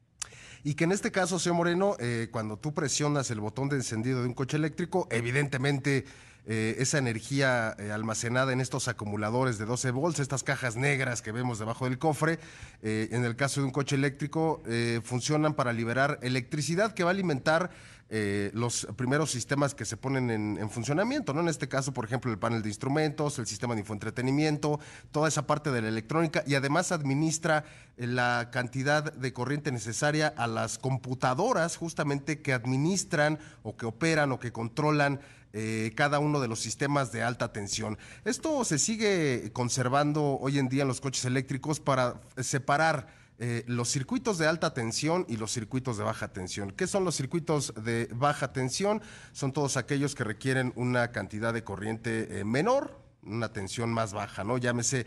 Y 0.63 0.73
que 0.73 0.85
en 0.85 0.91
este 0.91 1.11
caso, 1.11 1.37
señor 1.37 1.57
Moreno, 1.57 1.95
eh, 1.99 2.29
cuando 2.31 2.57
tú 2.57 2.73
presionas 2.73 3.29
el 3.29 3.39
botón 3.39 3.69
de 3.69 3.75
encendido 3.75 4.21
de 4.21 4.27
un 4.27 4.33
coche 4.33 4.57
eléctrico, 4.57 5.07
evidentemente 5.11 6.05
eh, 6.47 6.75
esa 6.77 6.99
energía 6.99 7.75
eh, 7.79 7.91
almacenada 7.91 8.53
en 8.53 8.61
estos 8.61 8.87
acumuladores 8.87 9.57
de 9.57 9.65
12 9.65 9.89
volts, 9.89 10.19
estas 10.19 10.43
cajas 10.43 10.75
negras 10.75 11.23
que 11.23 11.31
vemos 11.31 11.57
debajo 11.57 11.85
del 11.85 11.97
cofre, 11.97 12.37
eh, 12.83 13.09
en 13.11 13.25
el 13.25 13.35
caso 13.35 13.61
de 13.61 13.65
un 13.65 13.71
coche 13.71 13.95
eléctrico, 13.95 14.61
funcionan 15.03 15.53
para 15.55 15.73
liberar 15.73 16.19
electricidad 16.21 16.93
que 16.93 17.03
va 17.03 17.09
a 17.09 17.13
alimentar 17.13 17.71
los 18.09 18.87
primeros 18.95 19.31
sistemas 19.31 19.73
que 19.73 19.83
se 19.83 19.97
ponen 19.97 20.29
en, 20.29 20.69
funcionamiento, 20.69 21.33
¿no? 21.33 21.41
En 21.41 21.47
este 21.47 21.67
caso, 21.67 21.93
por 21.93 22.05
ejemplo, 22.05 22.31
el 22.31 22.37
panel 22.37 22.61
de 22.61 22.69
instrumentos, 22.69 23.39
el 23.39 23.47
sistema 23.47 23.73
de 23.73 23.81
infoentretenimiento, 23.81 24.79
toda 25.11 25.27
esa 25.27 25.47
parte 25.47 25.71
de 25.71 25.81
la 25.81 25.87
electrónica 25.87 26.43
y 26.45 26.55
además 26.55 26.91
administra 26.91 27.65
la 27.97 28.49
cantidad 28.51 29.11
de 29.11 29.33
corriente 29.33 29.71
necesaria 29.71 30.27
a 30.27 30.47
las 30.47 30.77
computadoras 30.77 31.77
justamente 31.77 32.41
que 32.41 32.53
administran 32.53 33.39
o 33.63 33.75
que 33.75 33.85
operan 33.85 34.31
o 34.31 34.39
que 34.39 34.51
controlan 34.51 35.19
eh, 35.57 35.93
cada 35.95 36.19
uno 36.19 36.41
de 36.41 36.49
los 36.49 36.59
sistemas 36.59 37.13
de 37.13 37.23
alta 37.23 37.53
tensión. 37.53 37.97
Esto 38.25 38.65
se 38.65 38.77
sigue 38.77 39.51
conservando 39.53 40.37
hoy 40.41 40.59
en 40.59 40.67
día 40.67 40.81
en 40.81 40.89
los 40.89 40.99
coches 40.99 41.23
eléctricos 41.23 41.79
para 41.79 42.19
separar 42.35 43.07
eh, 43.39 43.63
los 43.67 43.89
circuitos 43.89 44.37
de 44.37 44.47
alta 44.47 44.73
tensión 44.73 45.25
y 45.29 45.37
los 45.37 45.53
circuitos 45.53 45.97
de 45.97 46.03
baja 46.03 46.33
tensión. 46.33 46.71
¿Qué 46.71 46.87
son 46.87 47.05
los 47.05 47.15
circuitos 47.15 47.73
de 47.81 48.09
baja 48.13 48.51
tensión? 48.51 49.01
Son 49.31 49.53
todos 49.53 49.77
aquellos 49.77 50.13
que 50.13 50.25
requieren 50.25 50.73
una 50.75 51.13
cantidad 51.13 51.53
de 51.53 51.63
corriente 51.63 52.39
eh, 52.39 52.43
menor, 52.43 52.99
una 53.23 53.53
tensión 53.53 53.93
más 53.93 54.11
baja, 54.11 54.43
¿no? 54.43 54.57
Llámese 54.57 55.05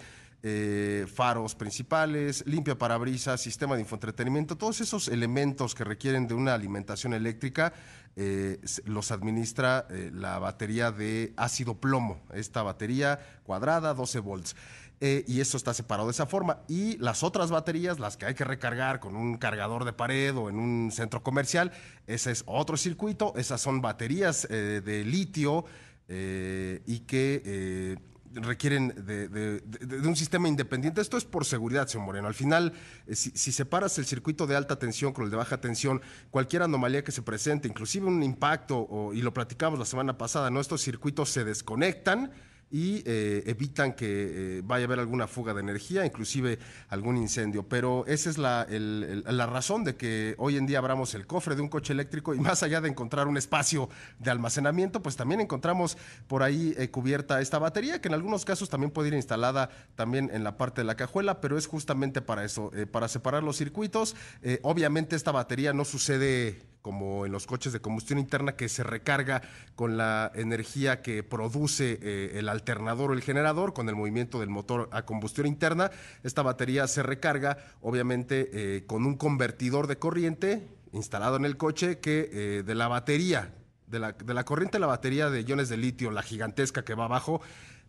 faros 1.12 1.54
principales, 1.54 2.44
limpia 2.46 2.78
parabrisas, 2.78 3.40
sistema 3.40 3.74
de 3.74 3.82
infoentretenimiento, 3.82 4.56
todos 4.56 4.80
esos 4.80 5.08
elementos 5.08 5.74
que 5.74 5.84
requieren 5.84 6.28
de 6.28 6.34
una 6.34 6.54
alimentación 6.54 7.12
eléctrica 7.12 7.72
eh, 8.20 8.58
los 8.84 9.12
administra 9.12 9.86
eh, 9.90 10.10
la 10.12 10.40
batería 10.40 10.90
de 10.90 11.32
ácido 11.36 11.76
plomo, 11.76 12.20
esta 12.34 12.64
batería 12.64 13.20
cuadrada, 13.44 13.94
12 13.94 14.18
volts. 14.18 14.56
Eh, 15.00 15.24
y 15.28 15.40
eso 15.40 15.56
está 15.56 15.72
separado 15.72 16.08
de 16.08 16.12
esa 16.14 16.26
forma. 16.26 16.62
Y 16.66 16.96
las 16.96 17.22
otras 17.22 17.52
baterías, 17.52 18.00
las 18.00 18.16
que 18.16 18.26
hay 18.26 18.34
que 18.34 18.42
recargar 18.42 18.98
con 18.98 19.14
un 19.14 19.36
cargador 19.36 19.84
de 19.84 19.92
pared 19.92 20.34
o 20.36 20.48
en 20.48 20.58
un 20.58 20.90
centro 20.90 21.22
comercial, 21.22 21.70
ese 22.08 22.32
es 22.32 22.42
otro 22.46 22.76
circuito, 22.76 23.34
esas 23.36 23.60
son 23.60 23.80
baterías 23.80 24.48
de 24.48 25.04
litio 25.06 25.64
y 26.08 26.98
que 27.06 28.00
requieren 28.34 28.94
de, 29.06 29.62
un 30.06 30.16
sistema 30.16 30.48
independiente. 30.48 31.00
Esto 31.00 31.16
es 31.16 31.24
por 31.24 31.44
seguridad, 31.44 31.86
señor 31.86 32.06
Moreno. 32.06 32.28
Al 32.28 32.34
final, 32.34 32.72
eh, 33.06 33.14
si, 33.14 33.52
separas 33.52 33.98
el 33.98 34.06
circuito 34.06 34.46
de 34.46 34.56
alta 34.56 34.78
tensión 34.78 35.12
con 35.12 35.24
el 35.24 35.30
de 35.30 35.36
baja 35.36 35.60
tensión, 35.60 36.00
cualquier 36.30 36.62
anomalía 36.62 37.04
que 37.04 37.12
se 37.12 37.22
presente, 37.22 37.68
inclusive 37.68 38.06
un 38.06 38.22
impacto, 38.22 39.10
y 39.12 39.22
lo 39.22 39.32
platicamos 39.32 39.78
la 39.78 39.84
semana 39.84 40.18
pasada, 40.18 40.50
¿no? 40.50 40.60
estos 40.60 40.82
circuitos 40.82 41.30
se 41.30 41.44
desconectan 41.44 42.32
y 42.70 43.02
eh, 43.06 43.44
evitan 43.46 43.94
que 43.94 44.58
eh, 44.58 44.62
vaya 44.64 44.84
a 44.84 44.86
haber 44.86 44.98
alguna 44.98 45.26
fuga 45.26 45.54
de 45.54 45.60
energía, 45.60 46.04
inclusive 46.04 46.58
algún 46.88 47.16
incendio. 47.16 47.66
Pero 47.66 48.04
esa 48.06 48.28
es 48.28 48.38
la, 48.38 48.66
la, 48.68 49.46
razón 49.46 49.84
de 49.84 49.96
que 49.96 50.34
hoy 50.38 50.56
en 50.56 50.66
día 50.66 50.78
abramos 50.78 51.14
el 51.14 51.26
cofre 51.26 51.56
de 51.56 51.62
un 51.62 51.68
coche 51.68 51.92
eléctrico 51.92 52.34
y 52.34 52.40
más 52.40 52.62
allá 52.62 52.80
de 52.80 52.88
encontrar 52.88 53.26
un 53.26 53.36
espacio 53.36 53.88
de 54.18 54.30
almacenamiento, 54.30 55.02
pues 55.02 55.16
también 55.16 55.40
encontramos 55.40 55.96
por 56.26 56.42
ahí 56.42 56.74
eh, 56.76 56.90
cubierta 56.90 57.40
esta 57.40 57.58
batería, 57.58 58.00
que 58.00 58.08
en 58.08 58.14
algunos 58.14 58.44
casos 58.44 58.68
también 58.68 58.90
puede 58.90 59.08
ir 59.08 59.14
instalada 59.14 59.70
también 59.94 60.30
en 60.32 60.44
la 60.44 60.56
parte 60.58 60.82
de 60.82 60.84
la 60.84 60.96
cajuela, 60.96 61.40
pero 61.40 61.56
es 61.56 61.66
justamente 61.66 62.20
para 62.20 62.44
eso, 62.44 62.70
para 62.90 63.08
separar 63.08 63.42
los 63.42 63.56
circuitos. 63.56 64.14
obviamente 64.62 65.16
esta 65.16 65.32
batería 65.32 65.72
no 65.72 65.84
sucede 65.84 66.68
como 66.82 67.26
en 67.26 67.32
los 67.32 67.46
coches 67.46 67.72
de 67.72 67.80
combustión 67.80 68.18
interna, 68.18 68.56
que 68.56 68.68
se 68.68 68.82
recarga 68.82 69.42
con 69.74 69.96
la 69.96 70.32
energía 70.34 71.02
que 71.02 71.22
produce 71.22 71.98
eh, 72.02 72.38
el 72.38 72.48
alternador 72.48 73.10
o 73.10 73.14
el 73.14 73.22
generador, 73.22 73.72
con 73.72 73.88
el 73.88 73.96
movimiento 73.96 74.40
del 74.40 74.48
motor 74.48 74.88
a 74.92 75.02
combustión 75.02 75.46
interna. 75.46 75.90
Esta 76.22 76.42
batería 76.42 76.86
se 76.86 77.02
recarga, 77.02 77.58
obviamente, 77.80 78.50
eh, 78.52 78.84
con 78.86 79.06
un 79.06 79.16
convertidor 79.16 79.86
de 79.86 79.98
corriente 79.98 80.68
instalado 80.92 81.36
en 81.36 81.44
el 81.44 81.56
coche 81.56 81.98
que 81.98 82.30
eh, 82.32 82.62
de 82.62 82.74
la 82.74 82.88
batería, 82.88 83.52
de 83.86 83.98
la, 83.98 84.12
de 84.12 84.34
la 84.34 84.44
corriente 84.44 84.76
de 84.76 84.80
la 84.80 84.86
batería 84.86 85.30
de 85.30 85.42
iones 85.42 85.68
de 85.68 85.76
litio, 85.76 86.10
la 86.10 86.22
gigantesca 86.22 86.84
que 86.84 86.94
va 86.94 87.04
abajo, 87.04 87.40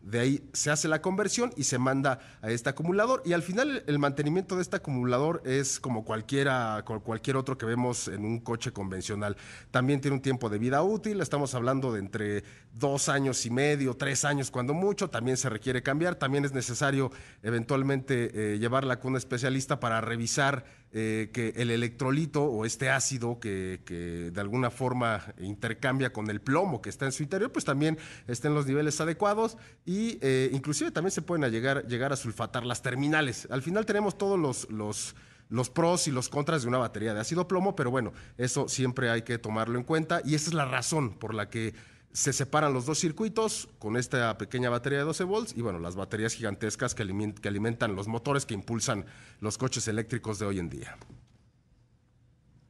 de 0.02 0.20
ahí 0.20 0.48
se 0.52 0.70
hace 0.70 0.88
la 0.88 1.02
conversión 1.02 1.52
y 1.56 1.64
se 1.64 1.78
manda 1.78 2.20
a 2.42 2.50
este 2.50 2.70
acumulador. 2.70 3.22
Y 3.24 3.32
al 3.32 3.42
final 3.42 3.84
el 3.86 3.98
mantenimiento 3.98 4.56
de 4.56 4.62
este 4.62 4.76
acumulador 4.76 5.42
es 5.44 5.78
como 5.78 6.04
cualquiera, 6.04 6.82
cualquier 6.84 7.36
otro 7.36 7.58
que 7.58 7.66
vemos 7.66 8.08
en 8.08 8.24
un 8.24 8.40
coche 8.40 8.72
convencional. 8.72 9.36
También 9.70 10.00
tiene 10.00 10.16
un 10.16 10.22
tiempo 10.22 10.48
de 10.48 10.58
vida 10.58 10.82
útil, 10.82 11.20
estamos 11.20 11.54
hablando 11.54 11.92
de 11.92 12.00
entre 12.00 12.44
dos 12.72 13.08
años 13.08 13.44
y 13.46 13.50
medio, 13.50 13.94
tres 13.94 14.24
años 14.24 14.50
cuando 14.50 14.74
mucho. 14.74 15.10
También 15.10 15.36
se 15.36 15.48
requiere 15.48 15.82
cambiar, 15.82 16.14
también 16.14 16.44
es 16.44 16.52
necesario 16.52 17.10
eventualmente 17.42 18.54
eh, 18.54 18.58
llevarla 18.58 19.00
con 19.00 19.12
un 19.12 19.16
especialista 19.18 19.80
para 19.80 20.00
revisar 20.00 20.64
eh, 20.92 21.30
que 21.32 21.52
el 21.56 21.70
electrolito 21.70 22.42
o 22.42 22.64
este 22.64 22.90
ácido 22.90 23.38
que, 23.38 23.80
de 24.32 24.40
alguna 24.40 24.70
forma 24.70 25.22
intercambia 25.38 26.12
con 26.12 26.28
el 26.30 26.40
plomo 26.40 26.82
que 26.82 26.90
está 26.90 27.06
en 27.06 27.12
su 27.12 27.22
interior, 27.22 27.52
pues 27.52 27.64
también 27.64 27.96
estén 28.26 28.50
en 28.50 28.56
los 28.56 28.66
niveles 28.66 29.00
adecuados 29.00 29.56
y 29.86 30.18
eh, 30.20 30.50
inclusive 30.52 30.90
también 30.90 31.12
se 31.12 31.22
pueden 31.22 31.48
llegar, 31.52 31.86
llegar 31.86 32.12
a 32.12 32.16
sulfatar 32.16 32.66
las 32.66 32.82
terminales. 32.82 33.46
Al 33.52 33.62
final 33.62 33.86
tenemos 33.86 34.18
todos 34.18 34.36
los, 34.36 34.68
los, 34.68 35.14
los 35.48 35.70
pros 35.70 36.08
y 36.08 36.10
los 36.10 36.28
contras 36.28 36.62
de 36.62 36.68
una 36.68 36.78
batería 36.78 37.14
de 37.14 37.20
ácido 37.20 37.46
plomo, 37.46 37.76
pero 37.76 37.92
bueno, 37.92 38.12
eso 38.36 38.68
siempre 38.68 39.10
hay 39.10 39.22
que 39.22 39.38
tomarlo 39.38 39.78
en 39.78 39.84
cuenta 39.84 40.22
y 40.24 40.34
esa 40.34 40.50
es 40.50 40.54
la 40.54 40.64
razón 40.64 41.18
por 41.18 41.34
la 41.34 41.50
que 41.50 41.72
se 42.12 42.32
separan 42.32 42.72
los 42.72 42.86
dos 42.86 42.98
circuitos 42.98 43.68
con 43.78 43.96
esta 43.96 44.36
pequeña 44.36 44.68
batería 44.68 44.98
de 44.98 45.04
12 45.04 45.24
volts 45.24 45.54
y 45.56 45.62
bueno, 45.62 45.78
las 45.78 45.94
baterías 45.94 46.34
gigantescas 46.34 46.94
que, 46.94 47.02
alimentan 47.02 47.94
los 47.94 48.08
motores 48.08 48.46
que 48.46 48.54
impulsan 48.54 49.06
los 49.40 49.58
coches 49.58 49.86
eléctricos 49.86 50.38
de 50.38 50.46
hoy 50.46 50.58
en 50.58 50.68
día. 50.68 50.96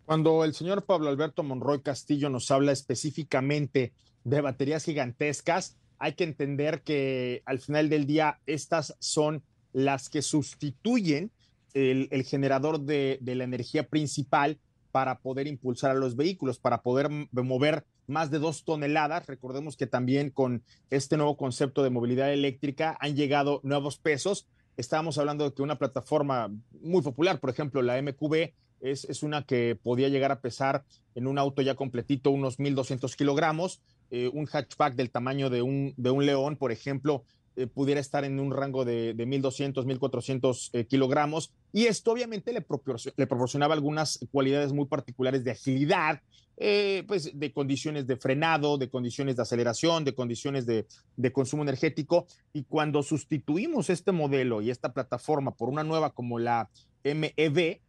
Cuando 0.05 0.45
el 0.45 0.55
señor 0.55 0.85
Pablo 0.85 1.09
Alberto 1.09 1.43
Monroy 1.43 1.81
Castillo 1.81 2.29
nos 2.29 2.51
habla 2.51 2.73
específicamente 2.73 3.95
de 4.25 4.41
baterías 4.41 4.85
gigantescas, 4.85 5.79
hay 5.99 6.15
que 6.15 6.25
entender 6.25 6.83
que 6.83 7.43
al 7.47 7.61
final 7.61 7.89
del 7.89 8.07
día 8.07 8.41
estas 8.47 8.97
son 8.99 9.43
las 9.73 10.11
que 10.11 10.21
sustituyen 10.21 11.31
el, 11.73 12.25
generador 12.25 12.81
de, 12.81 13.19
de 13.21 13.35
la 13.37 13.45
energía 13.45 13.89
principal 13.89 14.59
para 14.91 15.21
poder 15.21 15.47
impulsar 15.47 15.93
a 15.93 15.95
los 15.95 16.17
vehículos, 16.17 16.59
para 16.59 16.83
poder 16.83 17.09
mover 17.31 17.85
más 18.11 18.31
de 18.31 18.39
dos 18.39 18.65
toneladas. 18.65 19.27
Recordemos 19.27 19.77
que 19.77 19.87
también 19.87 20.31
con 20.31 20.63
este 20.91 21.17
nuevo 21.17 21.37
concepto 21.37 21.83
de 21.83 21.91
movilidad 21.91 22.33
eléctrica 22.33 22.97
han 23.01 23.17
llegado 23.17 23.61
nuevos 23.63 23.99
pesos. 23.99 24.47
Estábamos 24.77 25.19
hablando 25.19 25.45
de 25.45 25.55
que 25.55 25.63
una 25.63 25.79
plataforma 25.79 26.51
muy 26.83 27.03
popular, 27.03 27.41
por 27.41 27.51
ejemplo, 27.51 27.83
la 27.83 28.01
MQB, 28.01 28.53
es, 28.81 29.05
es 29.05 29.23
una 29.23 29.45
que 29.45 29.79
podía 29.81 30.09
llegar 30.09 30.33
a 30.33 30.41
pesar 30.41 30.85
en 31.15 31.27
un 31.27 31.39
auto 31.39 31.63
ya 31.63 31.75
completito 31.75 32.31
unos 32.31 32.59
1.200 32.59 33.15
kilogramos. 33.15 33.83
Eh, 34.11 34.29
un 34.33 34.47
hatchback 34.47 34.95
del 34.95 35.11
tamaño 35.11 35.51
de 35.51 35.63
un, 35.63 35.95
de 35.97 36.11
un 36.11 36.27
león, 36.27 36.57
por 36.57 36.73
ejemplo, 36.73 37.25
eh, 37.57 37.67
pudiera 37.67 38.01
estar 38.01 38.25
en 38.25 38.39
un 38.39 38.53
rango 38.53 38.85
de, 38.85 39.13
de 39.13 39.27
1.200, 39.27 39.85
1.400 39.85 40.71
eh, 40.73 40.87
kilogramos. 40.87 41.53
Y 41.73 41.87
esto 41.87 42.13
obviamente 42.13 42.53
le, 42.53 42.61
proporcionaba 42.63 43.75
algunas 43.75 44.21
cualidades 44.31 44.73
muy 44.73 44.87
particulares 44.87 45.43
de 45.43 45.51
agilidad, 45.51 46.23
eh, 46.57 47.03
pues 47.09 47.39
de 47.39 47.53
condiciones 47.53 48.07
de 48.07 48.17
frenado, 48.17 48.79
de 48.79 48.89
condiciones 48.89 49.35
de 49.35 49.43
aceleración, 49.43 50.05
de 50.05 50.15
condiciones 50.15 50.65
de, 50.65 50.87
de, 51.17 51.33
consumo 51.33 51.65
energético. 51.65 52.27
Y 52.53 52.63
cuando 52.65 53.03
sustituimos 53.03 53.91
este 53.91 54.13
modelo 54.13 54.63
y 54.63 54.71
esta 54.71 54.93
plataforma 54.93 55.51
por 55.57 55.69
una 55.69 55.83
nueva 55.83 56.11
como 56.11 56.39
la 56.39 56.71
MEV, 57.03 57.81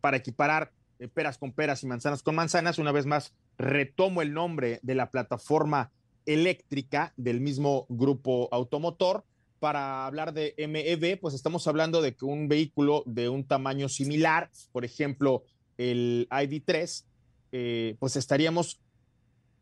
para 0.00 0.16
equiparar 0.16 0.72
peras 1.14 1.38
con 1.38 1.52
peras 1.52 1.82
y 1.82 1.86
manzanas 1.86 2.22
con 2.22 2.34
manzanas, 2.34 2.78
una 2.78 2.92
vez 2.92 3.06
más 3.06 3.32
retomo 3.56 4.20
el 4.20 4.34
nombre 4.34 4.80
de 4.82 4.94
la 4.94 5.10
plataforma 5.10 5.92
eléctrica 6.26 7.12
del 7.16 7.40
mismo 7.40 7.86
grupo 7.88 8.48
automotor. 8.52 9.24
Para 9.58 10.06
hablar 10.06 10.32
de 10.32 10.54
MEV, 10.56 11.20
pues 11.20 11.34
estamos 11.34 11.66
hablando 11.66 12.00
de 12.00 12.14
que 12.14 12.24
un 12.24 12.48
vehículo 12.48 13.02
de 13.06 13.28
un 13.28 13.44
tamaño 13.44 13.88
similar, 13.88 14.50
por 14.72 14.84
ejemplo, 14.84 15.44
el 15.76 16.26
ID3, 16.30 17.04
eh, 17.52 17.96
pues 17.98 18.16
estaríamos 18.16 18.80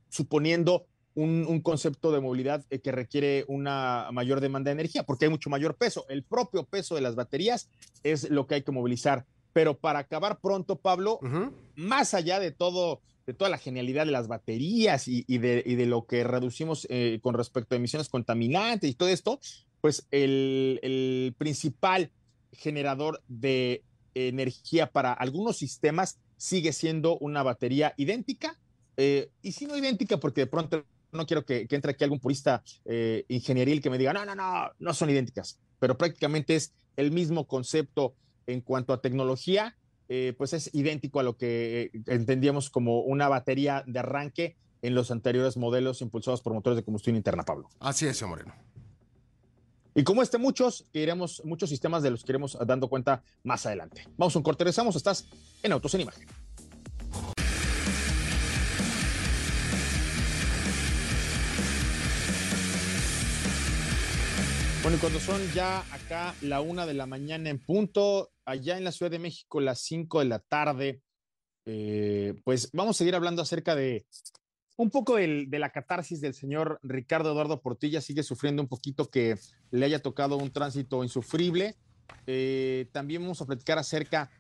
suponiendo 0.09 0.87
un, 1.15 1.61
concepto 1.63 2.13
de 2.13 2.21
movilidad 2.21 2.65
eh, 2.71 2.79
que 2.79 2.93
requiere 2.93 3.45
una 3.49 4.09
mayor 4.13 4.41
demanda 4.41 4.69
de 4.69 4.75
energía, 4.75 5.03
porque 5.03 5.25
hay 5.25 5.31
mucho 5.31 5.51
mayor 5.51 5.75
peso. 5.77 6.07
El 6.09 6.23
propio 6.23 6.65
peso 6.65 6.95
de 6.95 7.01
las 7.01 7.17
baterías 7.17 7.69
es 8.05 8.31
lo 8.31 8.47
que 8.47 8.57
hay 8.57 8.63
que 8.63 8.71
movilizar. 8.71 9.27
Pero 9.53 9.79
para 9.79 10.01
acabar 10.01 10.41
pronto, 10.41 10.77
Pablo, 10.77 11.21
más 11.75 12.15
allá 12.15 12.39
de 12.41 12.51
todo 12.51 13.01
de 13.29 13.35
toda 13.35 13.51
la 13.51 13.59
genialidad 13.59 14.07
de 14.07 14.13
las 14.13 14.27
baterías 14.27 15.07
y, 15.07 15.23
de, 15.37 15.85
lo 15.85 16.07
que 16.07 16.25
reducimos 16.25 16.87
eh, 16.89 17.19
con 17.21 17.35
respecto 17.35 17.75
a 17.75 17.77
emisiones 17.77 18.09
contaminantes 18.09 18.89
y 18.89 18.95
todo 18.95 19.11
esto, 19.11 19.39
pues 19.83 20.07
el, 20.11 21.35
principal 21.37 22.11
generador 22.53 23.23
de 23.29 23.85
energía 24.15 24.91
para 24.91 25.13
algunos 25.13 25.59
sistemas 25.59 26.19
sigue 26.39 26.73
siendo 26.73 27.19
una 27.19 27.43
batería 27.43 27.93
idéntica, 27.99 28.59
eh, 28.97 29.29
y 29.43 29.53
si 29.53 29.67
no 29.67 29.77
idéntica, 29.77 30.17
porque 30.17 30.41
de 30.41 30.47
pronto 30.47 30.87
no 31.13 31.27
quiero 31.27 31.45
que, 31.45 31.67
entre 31.69 31.93
aquí 31.93 32.05
algún 32.05 32.21
purista 32.21 32.63
eh, 32.87 33.27
ingenieril 33.29 33.83
que 33.83 33.91
me 33.91 33.99
diga, 33.99 34.15
no, 34.15 34.25
no, 34.25 34.35
no, 34.35 34.71
no 34.79 34.95
son 34.95 35.11
idénticas, 35.11 35.59
pero 35.79 35.99
prácticamente 35.99 36.57
es 36.57 36.73
el 36.97 37.11
mismo 37.11 37.47
concepto 37.47 38.15
en 38.49 38.61
cuanto 38.61 38.93
a 38.93 39.01
tecnología 39.01 39.77
eh, 40.09 40.35
pues 40.39 40.55
es 40.55 40.75
idéntico 40.75 41.21
a 41.21 41.23
lo 41.23 41.37
que 41.37 41.91
eh, 41.93 42.03
entendíamos 42.07 42.71
como 42.71 43.01
una 43.01 43.29
batería 43.29 43.85
de 43.87 43.99
arranque 43.99 44.57
en 44.81 44.95
los 44.95 45.11
anteriores 45.11 45.59
modelos 45.59 46.01
impulsados 46.01 46.41
por 46.41 46.55
motores 46.55 46.77
de 46.77 46.83
combustión 46.83 47.15
interna, 47.15 47.45
Pablo. 47.45 47.69
Así 47.79 48.07
es, 48.07 48.17
señor 48.17 48.31
Moreno. 48.31 48.55
Y 49.95 50.05
como 50.05 50.23
este, 50.23 50.39
muchos, 50.39 50.87
iremos, 50.93 51.43
muchos 51.45 51.69
sistemas 51.69 52.03
de 52.03 52.11
los 52.11 52.25
que 52.25 52.33
iremos 52.33 52.57
dando 52.67 52.89
cuenta 52.89 53.23
más 53.43 53.67
adelante. 53.67 54.07
Vamos 54.17 54.35
a 54.35 54.39
un 54.39 54.45
corte, 54.45 54.65
regresamos, 54.65 54.97
estás 54.97 55.27
en 55.63 55.73
Autos 55.73 55.93
en 55.95 56.03
Imagen. 56.03 56.27
Bueno, 64.89 64.97
y 64.97 65.01
cuando 65.01 65.21
son 65.21 65.43
ya 65.53 65.81
acá 65.93 66.35
la 66.41 66.63
una 66.63 66.87
de 66.87 66.95
la 66.95 67.05
mañana 67.05 67.51
en 67.51 67.59
punto, 67.59 68.31
allá 68.47 68.79
en 68.79 68.85
la 68.85 68.91
Ciudad 68.91 69.11
de 69.11 69.19
México 69.19 69.61
las 69.61 69.83
cinco 69.83 70.21
de 70.21 70.25
la 70.25 70.39
tarde, 70.39 71.03
eh, 71.67 72.41
pues 72.43 72.71
vamos 72.73 72.97
a 72.97 72.99
seguir 72.99 73.15
hablando 73.15 73.43
acerca 73.43 73.75
de 73.75 74.07
un 74.79 74.89
poco 74.89 75.17
de 75.17 75.47
la 75.51 75.73
catarsis 75.73 76.23
del 76.23 76.33
señor 76.33 76.81
Ricardo 76.83 77.33
Eduardo 77.33 77.61
Portilla. 77.61 78.01
Sigue 78.01 78.23
sufriendo 78.23 78.63
un 78.63 78.69
poquito 78.69 79.11
que 79.11 79.35
le 79.71 79.85
haya 79.85 79.99
tocado 79.99 80.39
un 80.39 80.51
tránsito 80.51 81.05
insufrible. 81.05 81.77
Eh, 82.27 82.89
también 82.91 83.21
vamos 83.21 83.43
a 83.43 83.47
platicar 83.47 83.77
acerca 83.77 84.31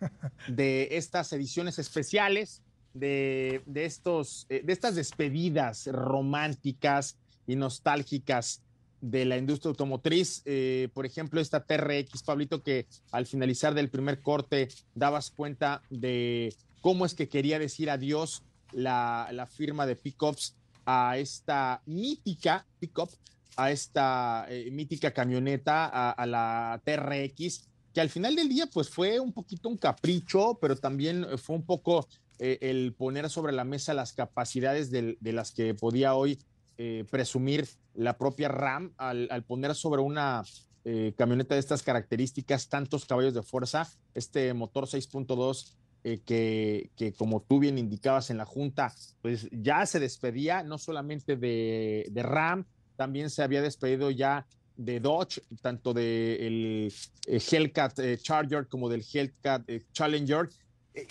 de 0.48 0.88
estas 0.92 1.30
ediciones 1.34 1.78
especiales, 1.78 2.62
de, 2.94 3.60
estos, 3.74 4.46
eh, 4.48 4.62
de 4.64 4.72
estas 4.72 4.94
despedidas 4.94 5.88
románticas 5.88 7.18
y 7.46 7.54
nostálgicas 7.54 8.62
de 9.00 9.24
la 9.24 9.36
industria 9.36 9.70
automotriz. 9.70 10.42
Eh, 10.44 10.88
por 10.94 11.06
ejemplo, 11.06 11.40
esta 11.40 11.64
TRX, 11.64 12.22
Pablito, 12.22 12.62
que 12.62 12.86
al 13.10 13.26
finalizar 13.26 13.74
del 13.74 13.90
primer 13.90 14.20
corte 14.20 14.68
dabas 14.94 15.30
cuenta 15.30 15.82
de 15.90 16.54
cómo 16.80 17.06
es 17.06 17.14
que 17.14 17.28
quería 17.28 17.58
decir 17.58 17.90
adiós 17.90 18.42
la, 18.72 19.28
la 19.32 19.46
firma 19.46 19.86
de 19.86 19.96
pickups 19.96 20.54
a 20.84 21.18
esta 21.18 21.82
mítica 21.86 22.66
pickup, 22.80 23.10
a 23.56 23.70
esta 23.70 24.46
eh, 24.48 24.70
mítica 24.70 25.12
camioneta, 25.12 25.86
a, 26.10 26.26
la 26.26 26.80
TRX, 26.84 27.68
que 27.92 28.00
al 28.00 28.08
final 28.08 28.36
del 28.36 28.48
día 28.48 28.66
pues 28.72 28.88
fue 28.88 29.20
un 29.20 29.32
poquito 29.32 29.68
un 29.68 29.76
capricho, 29.76 30.58
pero 30.60 30.76
también 30.76 31.26
fue 31.38 31.56
un 31.56 31.66
poco 31.66 32.08
eh, 32.38 32.58
el 32.62 32.94
poner 32.94 33.28
sobre 33.28 33.52
la 33.52 33.64
mesa 33.64 33.92
las 33.94 34.12
capacidades 34.12 34.90
de, 34.90 35.18
de 35.20 35.32
las 35.32 35.50
que 35.52 35.74
podía 35.74 36.14
hoy 36.14 36.38
eh, 36.80 37.04
presumir 37.10 37.66
la 37.94 38.16
propia 38.16 38.46
Ram 38.46 38.92
al, 38.98 39.44
poner 39.48 39.74
sobre 39.74 40.00
una 40.00 40.44
eh, 40.84 41.12
camioneta 41.16 41.54
de 41.54 41.60
estas 41.60 41.82
características 41.82 42.68
tantos 42.68 43.04
caballos 43.04 43.34
de 43.34 43.42
fuerza, 43.42 43.90
este 44.14 44.54
motor 44.54 44.84
6.2 44.84 45.72
eh, 46.04 46.20
que, 46.24 46.90
que, 46.96 47.12
como 47.12 47.42
tú 47.42 47.58
bien 47.58 47.78
indicabas 47.78 48.30
en 48.30 48.36
la 48.36 48.44
junta, 48.44 48.94
pues 49.22 49.48
ya 49.50 49.84
se 49.86 49.98
despedía 49.98 50.62
no 50.62 50.78
solamente 50.78 51.36
de, 51.36 52.06
de 52.12 52.22
RAM, 52.22 52.64
también 52.94 53.28
se 53.28 53.42
había 53.42 53.60
despedido 53.60 54.12
ya 54.12 54.46
de 54.76 55.00
Dodge, 55.00 55.42
tanto 55.60 55.92
del 55.92 56.92
de 57.26 57.42
Hellcat 57.50 57.98
Charger 58.22 58.68
como 58.68 58.88
del 58.88 59.04
Hellcat 59.12 59.68
Challenger, 59.90 60.48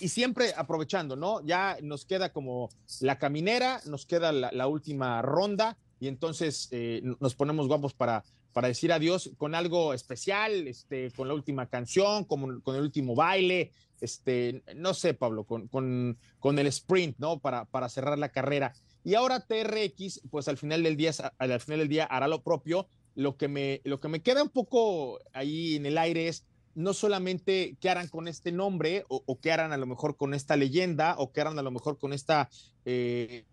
y 0.00 0.08
siempre 0.08 0.52
aprovechando, 0.56 1.16
¿no? 1.16 1.40
Ya 1.44 1.78
nos 1.82 2.04
queda 2.04 2.32
como 2.32 2.70
la 3.00 3.18
caminera, 3.18 3.80
nos 3.86 4.06
queda 4.06 4.32
la, 4.32 4.66
última 4.66 5.22
ronda 5.22 5.76
y 6.00 6.08
entonces 6.08 6.68
eh, 6.72 7.02
nos 7.20 7.34
ponemos 7.34 7.68
guapos 7.68 7.94
para, 7.94 8.24
para 8.52 8.68
decir 8.68 8.92
adiós 8.92 9.30
con 9.38 9.54
algo 9.54 9.94
especial, 9.94 10.66
este, 10.66 11.10
con 11.12 11.28
la 11.28 11.34
última 11.34 11.66
canción, 11.66 12.24
con, 12.24 12.60
con 12.60 12.76
el 12.76 12.82
último 12.82 13.14
baile, 13.14 13.72
este, 14.00 14.62
no 14.76 14.94
sé, 14.94 15.14
Pablo, 15.14 15.44
con, 15.44 15.68
con, 15.68 16.18
con 16.38 16.58
el 16.58 16.66
sprint, 16.66 17.18
¿no? 17.18 17.38
Para, 17.38 17.64
para 17.66 17.88
cerrar 17.88 18.18
la 18.18 18.30
carrera. 18.30 18.72
Y 19.04 19.14
ahora 19.14 19.40
TRX, 19.40 20.22
pues 20.30 20.48
al 20.48 20.58
final 20.58 20.82
del 20.82 20.96
día, 20.96 21.12
al 21.38 21.60
final 21.60 21.80
del 21.80 21.88
día 21.88 22.04
hará 22.04 22.28
lo 22.28 22.42
propio. 22.42 22.88
Lo 23.14 23.36
que 23.36 23.48
me, 23.48 23.80
lo 23.84 24.00
que 24.00 24.08
me 24.08 24.22
queda 24.22 24.42
un 24.42 24.48
poco 24.48 25.18
ahí 25.32 25.76
en 25.76 25.86
el 25.86 25.98
aire 25.98 26.28
es 26.28 26.44
no 26.78 26.94
solamente 26.94 27.76
qué 27.80 27.90
harán 27.90 28.06
con 28.06 28.28
este 28.28 28.52
nombre 28.52 29.04
o, 29.08 29.40
qué 29.40 29.50
harán 29.50 29.72
a 29.72 29.76
lo 29.76 29.84
mejor 29.84 30.16
con 30.16 30.32
esta 30.32 30.56
leyenda 30.56 31.16
o 31.18 31.32
qué 31.32 31.40
harán 31.40 31.58
a 31.58 31.62
lo 31.62 31.72
mejor 31.72 31.98
con 31.98 32.12
esta... 32.12 32.48
Eh, 32.84 33.44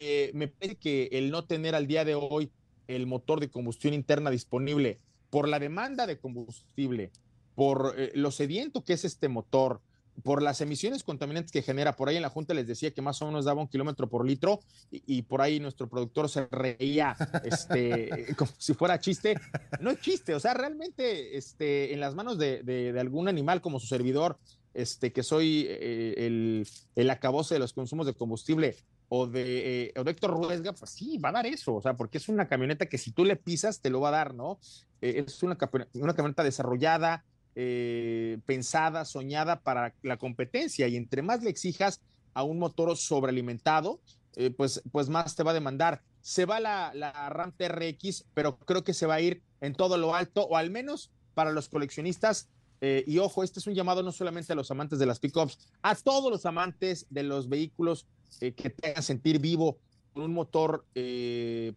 eh, 0.00 0.30
me 0.32 0.48
parece 0.48 0.76
que 0.76 1.10
el 1.12 1.30
no 1.30 1.44
tener 1.44 1.74
al 1.74 1.86
día 1.86 2.06
de 2.06 2.14
hoy 2.14 2.50
el 2.86 3.06
motor 3.06 3.40
de 3.40 3.50
combustión 3.50 3.92
interna 3.92 4.30
disponible 4.30 4.96
por 5.28 5.48
la 5.48 5.58
demanda 5.58 6.06
de 6.06 6.18
combustible, 6.18 7.10
por 7.54 7.94
eh, 7.98 8.12
lo 8.14 8.30
sediento 8.30 8.84
que 8.84 8.94
es 8.94 9.04
este 9.04 9.28
motor, 9.28 9.82
por 10.22 10.42
las 10.42 10.60
emisiones 10.60 11.02
contaminantes 11.02 11.52
que 11.52 11.62
genera. 11.62 11.96
Por 11.96 12.08
ahí 12.08 12.16
en 12.16 12.22
la 12.22 12.28
Junta 12.28 12.54
les 12.54 12.66
decía 12.66 12.92
que 12.92 13.02
más 13.02 13.20
o 13.22 13.26
menos 13.26 13.44
daba 13.44 13.60
un 13.60 13.68
kilómetro 13.68 14.08
por 14.08 14.26
litro 14.26 14.60
y, 14.90 15.22
por 15.22 15.40
ahí 15.40 15.60
nuestro 15.60 15.88
productor 15.88 16.28
se 16.28 16.46
reía 16.46 17.16
este, 17.44 18.34
como 18.36 18.50
si 18.58 18.74
fuera 18.74 19.00
chiste. 19.00 19.36
No 19.80 19.90
es 19.90 20.00
chiste, 20.00 20.34
o 20.34 20.40
sea, 20.40 20.54
realmente 20.54 21.36
este, 21.36 21.92
en 21.92 22.00
las 22.00 22.14
manos 22.14 22.38
de, 22.38 22.94
algún 22.98 23.28
animal 23.28 23.60
como 23.60 23.80
su 23.80 23.86
servidor, 23.86 24.38
este, 24.74 25.12
que 25.12 25.22
soy 25.22 25.66
eh, 25.68 26.14
el, 26.18 26.66
el 26.94 27.10
acabose 27.10 27.54
de 27.54 27.60
los 27.60 27.72
consumos 27.72 28.06
de 28.06 28.14
combustible 28.14 28.76
o 29.14 29.26
de, 29.26 29.88
eh, 29.88 29.92
Héctor 29.94 30.30
Ruesga, 30.30 30.72
pues 30.72 30.92
sí, 30.92 31.18
va 31.18 31.28
a 31.28 31.32
dar 31.32 31.46
eso, 31.46 31.74
o 31.74 31.82
sea, 31.82 31.98
porque 31.98 32.16
es 32.16 32.30
una 32.30 32.48
camioneta 32.48 32.86
que 32.86 32.96
si 32.96 33.12
tú 33.12 33.26
le 33.26 33.36
pisas 33.36 33.82
te 33.82 33.90
lo 33.90 34.00
va 34.00 34.08
a 34.08 34.12
dar, 34.12 34.32
¿no? 34.32 34.58
Eh, 35.02 35.22
es 35.26 35.42
una, 35.42 35.58
una 35.92 36.14
camioneta 36.14 36.42
desarrollada, 36.42 37.22
eh, 37.54 38.38
pensada, 38.46 39.04
soñada 39.04 39.60
para 39.60 39.94
la 40.02 40.16
competencia 40.16 40.88
y 40.88 40.96
entre 40.96 41.20
más 41.20 41.42
le 41.42 41.50
exijas 41.50 42.00
a 42.32 42.44
un 42.44 42.58
motor 42.58 42.96
sobrealimentado, 42.96 44.00
eh, 44.36 44.50
pues, 44.50 44.82
pues 44.90 45.10
más 45.10 45.36
te 45.36 45.42
va 45.42 45.50
a 45.50 45.54
demandar. 45.54 46.00
Se 46.22 46.46
va 46.46 46.60
la, 46.60 46.92
la 46.94 47.28
RAM 47.28 47.52
TRX, 47.52 48.24
pero 48.32 48.56
creo 48.58 48.84
que 48.84 48.94
se 48.94 49.04
va 49.04 49.14
a 49.16 49.20
ir 49.20 49.42
en 49.60 49.74
todo 49.74 49.98
lo 49.98 50.14
alto, 50.14 50.46
o 50.46 50.56
al 50.56 50.70
menos 50.70 51.10
para 51.34 51.52
los 51.52 51.68
coleccionistas. 51.68 52.48
Eh, 52.80 53.04
y 53.06 53.18
ojo, 53.18 53.44
este 53.44 53.60
es 53.60 53.66
un 53.66 53.74
llamado 53.74 54.02
no 54.02 54.12
solamente 54.12 54.54
a 54.54 54.56
los 54.56 54.70
amantes 54.70 54.98
de 54.98 55.04
las 55.04 55.20
pickups, 55.20 55.58
a 55.82 55.94
todos 55.94 56.30
los 56.30 56.46
amantes 56.46 57.06
de 57.10 57.22
los 57.22 57.50
vehículos 57.50 58.06
que 58.40 58.52
te 58.52 58.90
hagan 58.90 59.02
sentir 59.02 59.38
vivo 59.40 59.78
con 60.14 60.22
un 60.22 60.32
motor 60.32 60.86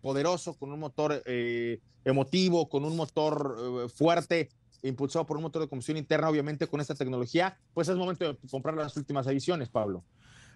poderoso, 0.01 0.53
con 0.57 0.71
un 0.71 0.79
motor 0.79 1.21
emotivo, 2.05 2.69
con 2.69 2.85
un 2.85 2.95
motor 2.95 3.89
fuerte, 3.93 4.49
impulsado 4.87 5.25
por 5.25 5.37
un 5.37 5.43
motor 5.43 5.61
de 5.61 5.67
combustión 5.67 5.97
interna, 5.97 6.29
obviamente 6.29 6.67
con 6.67 6.79
esta 6.81 6.95
tecnología, 6.95 7.57
pues 7.73 7.87
es 7.87 7.95
momento 7.95 8.33
de 8.33 8.37
comprar 8.49 8.75
las 8.75 8.95
últimas 8.97 9.27
ediciones, 9.27 9.69
Pablo. 9.69 10.03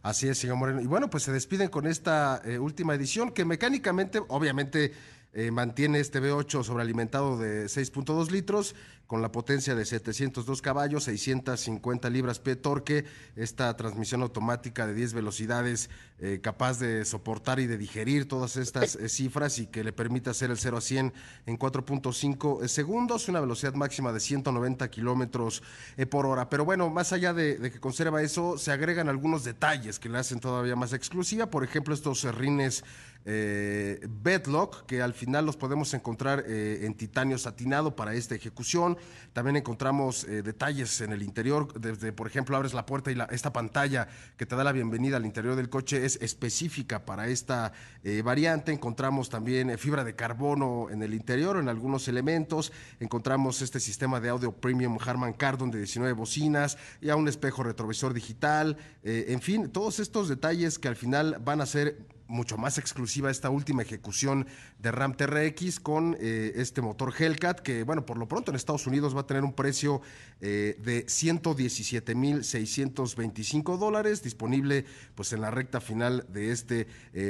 Así 0.01 0.27
es, 0.29 0.37
señor 0.37 0.57
Moreno. 0.57 0.81
Y 0.81 0.87
bueno, 0.87 1.09
pues 1.09 1.23
se 1.23 1.31
despiden 1.31 1.69
con 1.69 1.85
esta 1.85 2.41
eh, 2.45 2.57
última 2.57 2.95
edición 2.95 3.31
que 3.31 3.43
mecánicamente, 3.43 4.21
obviamente, 4.29 4.93
eh, 5.31 5.51
mantiene 5.51 5.99
este 5.99 6.19
V8 6.19 6.63
sobrealimentado 6.63 7.37
de 7.37 7.65
6.2 7.65 8.31
litros 8.31 8.75
con 9.05 9.21
la 9.23 9.31
potencia 9.31 9.73
de 9.73 9.85
702 9.85 10.61
caballos, 10.61 11.05
650 11.05 12.09
libras 12.11 12.39
P 12.39 12.55
torque, 12.55 13.05
esta 13.35 13.75
transmisión 13.75 14.21
automática 14.21 14.85
de 14.85 14.93
10 14.93 15.13
velocidades 15.13 15.89
eh, 16.19 16.39
capaz 16.43 16.79
de 16.79 17.05
soportar 17.05 17.59
y 17.59 17.65
de 17.65 17.77
digerir 17.77 18.27
todas 18.27 18.55
estas 18.55 18.95
eh, 18.95 19.09
cifras 19.09 19.57
y 19.57 19.67
que 19.67 19.83
le 19.83 19.93
permite 19.93 20.29
hacer 20.29 20.51
el 20.51 20.57
0 20.57 20.77
a 20.77 20.81
100 20.81 21.13
en 21.45 21.59
4.5 21.59 22.67
segundos, 22.67 23.29
una 23.29 23.39
velocidad 23.39 23.73
máxima 23.73 24.11
de 24.11 24.19
190 24.19 24.89
kilómetros 24.89 25.63
por 26.09 26.25
hora. 26.25 26.49
Pero 26.49 26.65
bueno, 26.65 26.89
más 26.89 27.13
allá 27.13 27.33
de, 27.33 27.57
de, 27.57 27.71
que 27.71 27.79
conserva 27.79 28.21
eso, 28.21 28.57
se 28.57 28.71
agregan 28.71 29.09
algunos 29.09 29.43
detalles 29.43 29.97
que 29.97 30.09
le 30.09 30.19
hacen 30.19 30.39
todavía 30.39 30.75
más 30.75 30.93
exclusiva, 30.93 31.49
por 31.49 31.63
ejemplo, 31.63 31.93
estos 31.93 32.23
rines 32.35 32.83
eh, 33.25 33.99
Bedlock, 34.07 34.85
que 34.85 35.01
al 35.01 35.13
final 35.13 35.45
los 35.45 35.57
podemos 35.57 35.93
encontrar 35.93 36.43
eh, 36.47 36.85
en 36.85 36.93
titanio 36.95 37.37
satinado 37.37 37.95
para 37.95 38.13
esta 38.13 38.35
ejecución. 38.35 38.97
También 39.33 39.57
encontramos 39.57 40.23
eh, 40.23 40.41
detalles 40.41 41.01
en 41.01 41.11
el 41.11 41.21
interior, 41.21 41.79
desde, 41.79 42.13
por 42.13 42.27
ejemplo, 42.27 42.55
abres 42.55 42.73
la 42.73 42.85
puerta 42.85 43.11
y 43.11 43.17
esta 43.31 43.53
pantalla 43.53 44.07
que 44.37 44.45
te 44.45 44.55
da 44.55 44.63
la 44.63 44.71
bienvenida 44.71 45.17
al 45.17 45.25
interior 45.25 45.55
del 45.55 45.69
coche 45.69 46.05
es 46.05 46.17
específica 46.21 47.05
para 47.05 47.27
esta 47.27 47.73
eh, 48.03 48.21
variante. 48.21 48.71
Encontramos 48.71 49.29
también 49.29 49.77
fibra 49.77 50.03
de 50.03 50.15
carbono 50.15 50.89
en 50.89 51.03
el 51.03 51.13
interior, 51.13 51.57
en 51.57 51.69
algunos 51.69 52.07
elementos. 52.07 52.71
Encontramos 52.99 53.61
este 53.61 53.79
sistema 53.79 54.19
de 54.19 54.29
audio 54.29 54.51
premium 54.51 54.97
Harman 55.05 55.33
Kardon 55.33 55.71
de 55.71 55.79
19 55.79 56.13
bocinas, 56.13 56.77
y 57.01 57.09
a 57.09 57.15
un 57.15 57.27
espejo 57.27 57.63
retrovisor 57.63 58.13
digital. 58.13 58.77
en 59.03 59.41
fin, 59.41 59.69
todos 59.69 59.99
estos 59.99 60.29
detalles 60.29 60.79
que 60.79 60.87
al 60.87 60.95
final 60.95 61.37
van 61.43 61.61
a 61.61 61.65
ser 61.65 62.18
mucho 62.29 62.57
más 62.57 62.77
exclusiva 62.77 63.29
esta 63.31 63.49
última 63.49 63.81
ejecución 63.81 64.47
de 64.77 64.91
Ram 64.91 65.15
TRX 65.15 65.79
con 65.79 66.15
eh, 66.19 66.51
este 66.55 66.81
motor 66.81 67.13
Hellcat 67.17 67.59
que, 67.59 67.83
bueno, 67.83 68.05
por 68.05 68.17
lo 68.17 68.27
pronto 68.27 68.51
en 68.51 68.55
Estados 68.55 68.85
Unidos 68.87 69.15
va 69.15 69.21
a 69.21 69.27
tener 69.27 69.43
un 69.43 69.53
precio 69.53 70.01
eh, 70.39 70.77
de 70.81 71.05
117.625 71.07 73.77
dólares, 73.77 74.21
disponible 74.23 74.85
pues 75.15 75.33
en 75.33 75.41
la 75.41 75.51
recta 75.51 75.81
final 75.81 76.25
de 76.29 76.51
este 76.51 76.87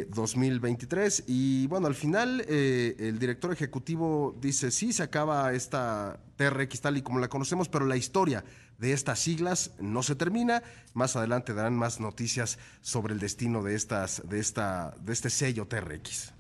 2023. 0.10 1.20
Eh, 1.20 1.24
y 1.28 1.66
bueno, 1.68 1.88
al 1.88 1.96
final 1.96 2.42
el 2.42 3.18
director 3.20 3.54
ejecutivo 3.54 4.36
dice, 4.40 4.72
sí, 4.72 4.92
se 4.94 5.04
acaba 5.04 5.54
esta 5.54 6.20
TRX 6.36 6.82
tal 6.82 6.98
y 6.98 7.02
como 7.02 7.20
la 7.20 7.30
conocemos, 7.30 7.70
pero 7.70 7.86
la 7.86 7.96
historia 7.98 8.44
de 8.80 8.94
estas 8.94 9.20
siglas 9.20 9.72
no 9.80 10.04
se 10.04 10.16
termina. 10.16 10.64
Más 10.94 11.16
adelante 11.16 11.54
darán 11.54 11.76
más 11.76 12.00
noticias 12.00 12.58
sobre 12.82 13.14
el 13.14 13.20
destino 13.20 13.62
de 13.62 13.76
estas, 13.76 14.28
de 14.28 14.40
esta, 14.40 14.96
de 15.02 15.14
este 15.14 15.30
sello 15.30 15.68
TRX. 15.68 16.34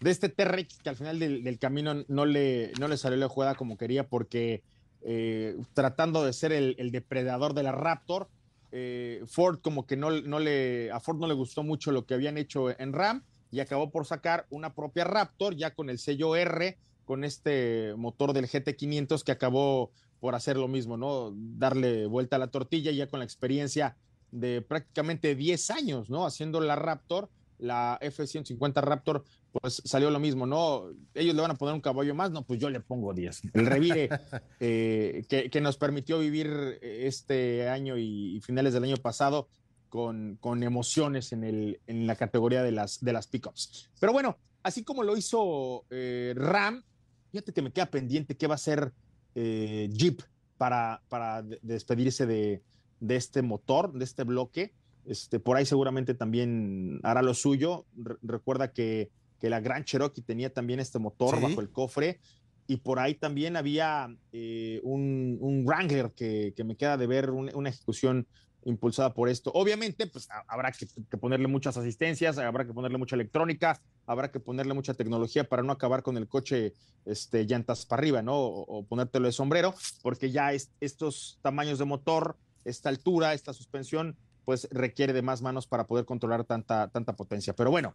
De 0.00 0.10
este 0.10 0.28
TRX 0.28 0.78
que 0.82 0.90
al 0.90 0.96
final 0.96 1.18
del, 1.18 1.58
camino 1.58 2.04
no 2.08 2.26
le, 2.26 2.72
no 2.78 2.86
le 2.86 2.98
salió 2.98 3.18
la 3.18 3.28
jugada 3.28 3.54
como 3.54 3.78
quería 3.78 4.06
porque 4.06 4.62
eh, 5.00 5.56
tratando 5.72 6.22
de 6.24 6.34
ser 6.34 6.52
el, 6.52 6.90
depredador 6.92 7.54
de 7.54 7.62
la 7.62 7.72
Raptor, 7.72 8.28
eh, 8.72 9.22
Ford 9.26 9.60
como 9.62 9.86
que 9.86 9.96
no, 9.96 10.10
le, 10.10 10.90
a 10.92 11.00
Ford 11.00 11.18
no 11.18 11.26
le 11.26 11.34
gustó 11.34 11.62
mucho 11.62 11.92
lo 11.92 12.04
que 12.04 12.12
habían 12.12 12.36
hecho 12.36 12.78
en 12.78 12.92
RAM 12.92 13.22
y 13.50 13.60
acabó 13.60 13.90
por 13.90 14.04
sacar 14.04 14.46
una 14.50 14.74
propia 14.74 15.04
Raptor 15.04 15.56
ya 15.56 15.72
con 15.72 15.88
el 15.88 15.98
sello 15.98 16.36
R, 16.36 16.76
con 17.06 17.24
este 17.24 17.94
motor 17.96 18.34
del 18.34 18.48
GT500 18.48 19.22
que 19.22 19.32
acabó 19.32 19.90
por 20.20 20.34
hacer 20.34 20.56
lo 20.56 20.68
mismo, 20.68 20.96
¿no? 20.96 21.32
Darle 21.34 22.06
vuelta 22.06 22.36
a 22.36 22.38
la 22.38 22.48
tortilla 22.48 22.90
ya 22.92 23.08
con 23.08 23.20
la 23.20 23.24
experiencia 23.24 23.96
de 24.30 24.62
prácticamente 24.62 25.34
10 25.34 25.70
años, 25.70 26.10
¿no? 26.10 26.26
Haciendo 26.26 26.60
la 26.60 26.76
Raptor, 26.76 27.28
la 27.58 27.98
F-150 28.00 28.82
Raptor, 28.82 29.24
pues 29.52 29.82
salió 29.84 30.10
lo 30.10 30.20
mismo, 30.20 30.46
¿no? 30.46 30.84
Ellos 31.14 31.34
le 31.34 31.42
van 31.42 31.50
a 31.50 31.54
poner 31.54 31.74
un 31.74 31.80
caballo 31.80 32.14
más, 32.14 32.30
no, 32.30 32.42
pues 32.42 32.60
yo 32.60 32.68
le 32.70 32.80
pongo 32.80 33.14
10. 33.14 33.42
El 33.54 33.66
revire 33.66 34.08
eh, 34.60 35.24
que, 35.28 35.60
nos 35.60 35.76
permitió 35.76 36.18
vivir 36.18 36.78
este 36.82 37.68
año 37.68 37.96
y, 37.96 38.40
finales 38.42 38.74
del 38.74 38.84
año 38.84 38.96
pasado 38.96 39.48
con, 39.88 40.36
con 40.40 40.62
emociones 40.62 41.32
en, 41.32 41.44
el, 41.44 41.80
en 41.86 42.06
la 42.06 42.16
categoría 42.16 42.62
de 42.62 42.72
las, 42.72 43.02
de 43.02 43.12
las 43.12 43.26
pickups. 43.26 43.88
Pero 43.98 44.12
bueno, 44.12 44.36
así 44.62 44.84
como 44.84 45.02
lo 45.02 45.16
hizo 45.16 45.84
eh, 45.90 46.34
Ram, 46.36 46.82
fíjate 47.30 47.52
que 47.52 47.62
me 47.62 47.72
queda 47.72 47.86
pendiente 47.86 48.36
qué 48.36 48.46
va 48.46 48.56
a 48.56 48.58
ser 48.58 48.92
eh, 49.36 49.90
Jeep 49.92 50.22
para, 50.56 51.02
para 51.10 51.42
despedirse 51.42 52.26
de, 52.26 52.62
este 53.06 53.42
motor, 53.42 53.92
de 53.92 54.04
este 54.04 54.24
bloque. 54.24 54.72
Este, 55.04 55.38
por 55.38 55.56
ahí 55.56 55.66
seguramente 55.66 56.14
también 56.14 57.00
hará 57.02 57.22
lo 57.22 57.34
suyo. 57.34 57.84
recuerda 58.22 58.72
que, 58.72 59.10
la 59.42 59.60
Gran 59.60 59.84
Cherokee 59.84 60.22
tenía 60.22 60.52
también 60.52 60.80
este 60.80 60.98
motor 60.98 61.40
bajo 61.40 61.60
el 61.60 61.70
cofre. 61.70 62.18
Y 62.66 62.78
por 62.78 62.98
ahí 62.98 63.14
también 63.14 63.56
había 63.56 64.12
eh, 64.32 64.80
un, 64.82 65.62
Wrangler 65.64 66.10
que, 66.16 66.52
me 66.64 66.74
queda 66.74 66.96
de 66.96 67.06
ver 67.06 67.30
una 67.30 67.68
ejecución 67.68 68.26
impulsada 68.66 69.14
por 69.14 69.28
esto. 69.28 69.50
Obviamente, 69.54 70.06
pues 70.08 70.28
habrá 70.48 70.72
que, 70.72 70.86
ponerle 71.16 71.46
muchas 71.46 71.76
asistencias, 71.76 72.36
habrá 72.36 72.66
que 72.66 72.74
ponerle 72.74 72.98
mucha 72.98 73.14
electrónica, 73.14 73.80
habrá 74.06 74.30
que 74.30 74.40
ponerle 74.40 74.74
mucha 74.74 74.92
tecnología 74.92 75.48
para 75.48 75.62
no 75.62 75.72
acabar 75.72 76.02
con 76.02 76.16
el 76.16 76.28
coche 76.28 76.74
este, 77.04 77.46
llantas 77.46 77.86
para 77.86 78.00
arriba, 78.00 78.22
¿no? 78.22 78.36
O, 78.36 78.84
ponértelo 78.84 79.26
de 79.26 79.32
sombrero, 79.32 79.74
porque 80.02 80.32
ya 80.32 80.50
estos 80.52 81.38
tamaños 81.42 81.78
de 81.78 81.84
motor, 81.84 82.36
esta 82.64 82.88
altura, 82.88 83.34
esta 83.34 83.52
suspensión, 83.52 84.16
pues 84.44 84.68
requiere 84.72 85.12
de 85.12 85.22
más 85.22 85.42
manos 85.42 85.66
para 85.66 85.86
poder 85.86 86.04
controlar 86.04 86.44
tanta, 86.44 86.88
tanta 86.88 87.14
potencia. 87.14 87.54
Pero 87.54 87.70
bueno, 87.70 87.94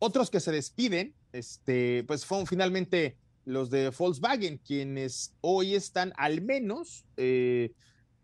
otros 0.00 0.28
que 0.28 0.40
se 0.40 0.50
despiden, 0.50 1.14
este, 1.32 2.04
pues 2.04 2.26
fueron 2.26 2.48
finalmente 2.48 3.16
los 3.44 3.70
de 3.70 3.90
Volkswagen, 3.90 4.58
quienes 4.58 5.34
hoy 5.40 5.74
están 5.74 6.12
al 6.16 6.42
menos 6.42 7.04
eh, 7.16 7.72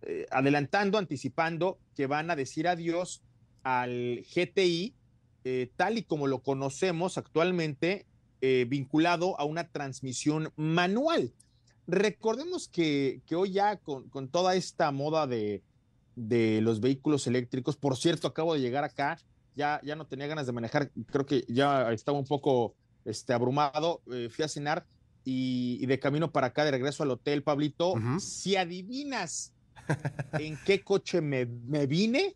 eh, 0.02 0.26
adelantando, 0.30 0.98
anticipando 0.98 1.78
que 1.94 2.06
van 2.06 2.30
a 2.30 2.36
decir 2.36 2.68
adiós 2.68 3.22
al 3.62 4.24
GTI 4.34 4.94
eh, 5.44 5.70
tal 5.76 5.98
y 5.98 6.02
como 6.02 6.26
lo 6.26 6.40
conocemos 6.40 7.18
actualmente, 7.18 8.06
vinculado 8.68 9.40
a 9.40 9.44
una 9.44 9.66
transmisión 9.66 10.52
manual. 10.54 11.32
Recordemos 11.88 12.68
que, 12.68 13.20
que 13.26 13.34
hoy 13.34 13.50
ya 13.50 13.76
con, 13.78 14.08
con, 14.08 14.28
toda 14.28 14.54
esta 14.54 14.92
moda 14.92 15.26
de, 15.26 15.64
de 16.14 16.60
los 16.60 16.78
vehículos 16.78 17.26
eléctricos, 17.26 17.76
por 17.76 17.96
cierto, 17.96 18.28
acabo 18.28 18.54
de 18.54 18.60
llegar 18.60 18.84
acá, 18.84 19.18
ya, 19.56 19.80
ya 19.82 19.96
no 19.96 20.06
tenía 20.06 20.28
ganas 20.28 20.46
de 20.46 20.52
manejar, 20.52 20.92
creo 21.06 21.26
que 21.26 21.44
ya 21.48 21.90
estaba 21.90 22.18
un 22.18 22.24
poco 22.24 22.76
este, 23.04 23.32
abrumado, 23.32 24.00
fui 24.30 24.44
a 24.44 24.48
cenar 24.48 24.86
y, 25.26 25.84
de 25.86 25.98
camino 25.98 26.30
para 26.30 26.48
acá, 26.48 26.64
de 26.64 26.70
regreso 26.70 27.02
al 27.02 27.10
hotel, 27.10 27.42
Pablito, 27.42 27.94
si 28.20 28.54
adivinas 28.54 29.52
en 30.38 30.58
qué 30.64 30.82
coche 30.82 31.20
me, 31.20 31.44
vine, 31.86 32.34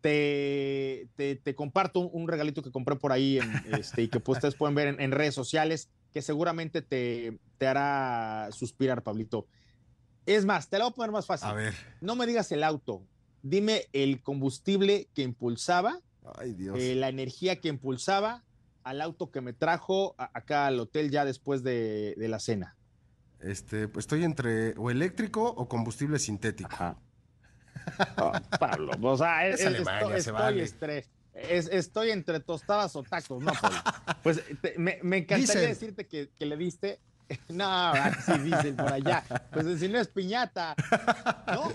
te, 0.00 1.08
te, 1.16 1.54
comparto 1.54 2.00
un, 2.00 2.28
regalito 2.28 2.62
que 2.62 2.70
compré 2.70 2.96
por 2.96 3.12
ahí 3.12 3.38
este, 3.78 4.02
y 4.02 4.08
que 4.08 4.20
pues, 4.20 4.38
ustedes 4.38 4.54
pueden 4.54 4.74
ver 4.74 4.96
en, 4.98 5.12
redes 5.12 5.34
sociales, 5.34 5.88
que 6.12 6.22
seguramente 6.22 6.82
te, 6.82 7.38
te 7.58 7.66
hará 7.66 8.48
suspirar, 8.52 9.02
Pablito. 9.02 9.46
Es 10.26 10.44
más, 10.44 10.68
te 10.68 10.78
lo 10.78 10.84
voy 10.84 10.92
a 10.92 10.94
poner 10.94 11.10
más 11.10 11.26
fácil. 11.26 11.48
A 11.48 11.54
ver. 11.54 11.74
No 12.00 12.16
me 12.16 12.26
digas 12.26 12.52
el 12.52 12.62
auto, 12.62 13.02
dime 13.42 13.86
el 13.92 14.22
combustible 14.22 15.08
que 15.14 15.22
impulsaba, 15.22 16.00
Ay, 16.38 16.52
Dios. 16.54 16.78
Eh, 16.78 16.94
la 16.94 17.08
energía 17.08 17.60
que 17.60 17.68
impulsaba 17.68 18.44
al 18.84 19.00
auto 19.00 19.30
que 19.30 19.40
me 19.40 19.52
trajo 19.52 20.14
acá 20.18 20.66
al 20.66 20.80
hotel 20.80 21.10
ya 21.10 21.24
después 21.24 21.62
de, 21.62 22.14
la 22.16 22.40
cena? 22.40 22.76
Este, 23.42 23.88
pues 23.88 24.04
estoy 24.04 24.24
entre 24.24 24.74
o 24.76 24.90
eléctrico 24.90 25.42
o 25.44 25.68
combustible 25.68 26.18
sintético. 26.18 26.70
Ajá. 26.72 26.96
Oh, 28.18 28.32
Pablo, 28.60 28.92
o 29.02 29.16
sea, 29.16 29.46
es, 29.48 29.60
estoy, 29.60 31.04
estoy, 31.34 32.10
entre 32.10 32.40
tostadas 32.40 32.94
o 32.94 33.02
tacos, 33.02 33.42
¿no, 33.42 33.52
Pablo? 33.52 33.78
Pues 34.22 34.42
me, 34.76 34.98
encantaría 35.16 35.68
decirte 35.68 36.06
que, 36.06 36.30
le 36.38 36.56
diste. 36.56 37.00
No, 37.48 37.92
sí 38.26 38.38
dicen 38.42 38.76
por 38.76 38.92
allá. 38.92 39.24
Pues 39.52 39.80
si 39.80 39.88
no 39.88 39.98
es 39.98 40.08
piñata, 40.08 40.74
¿no? 41.46 41.72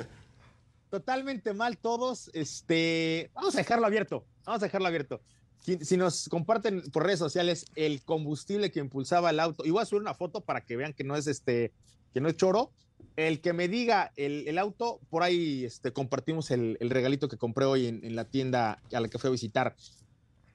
Totalmente 0.91 1.53
mal 1.53 1.79
todos. 1.79 2.29
Este, 2.33 3.31
vamos 3.33 3.55
a 3.55 3.57
dejarlo 3.57 3.87
abierto. 3.87 4.23
Vamos 4.45 4.61
a 4.61 4.65
dejarlo 4.65 4.87
abierto 4.87 5.19
si 5.59 5.97
nos 5.97 6.29
comparten 6.29 6.81
por 6.91 7.03
redes 7.03 7.19
sociales 7.19 7.65
el 7.75 8.01
combustible 8.03 8.71
que 8.71 8.79
impulsaba 8.79 9.29
el 9.29 9.39
auto, 9.39 9.65
y 9.65 9.71
voy 9.71 9.81
a 9.81 9.85
subir 9.85 10.01
una 10.01 10.13
foto 10.13 10.41
para 10.41 10.61
que 10.61 10.77
vean 10.77 10.93
que 10.93 11.03
no 11.03 11.15
es 11.15 11.27
este, 11.27 11.73
que 12.13 12.21
no 12.21 12.29
es 12.29 12.37
choro. 12.37 12.71
El 13.15 13.41
que 13.41 13.53
me 13.53 13.67
diga 13.67 14.11
el, 14.15 14.57
auto, 14.57 14.99
por 15.09 15.23
ahí 15.23 15.65
este, 15.65 15.91
compartimos 15.91 16.51
el, 16.51 16.77
regalito 16.79 17.27
que 17.27 17.37
compré 17.37 17.65
hoy 17.65 17.87
en, 17.87 18.15
la 18.15 18.25
tienda 18.25 18.81
a 18.91 18.99
la 18.99 19.07
que 19.07 19.17
fui 19.17 19.27
a 19.27 19.31
visitar. 19.31 19.75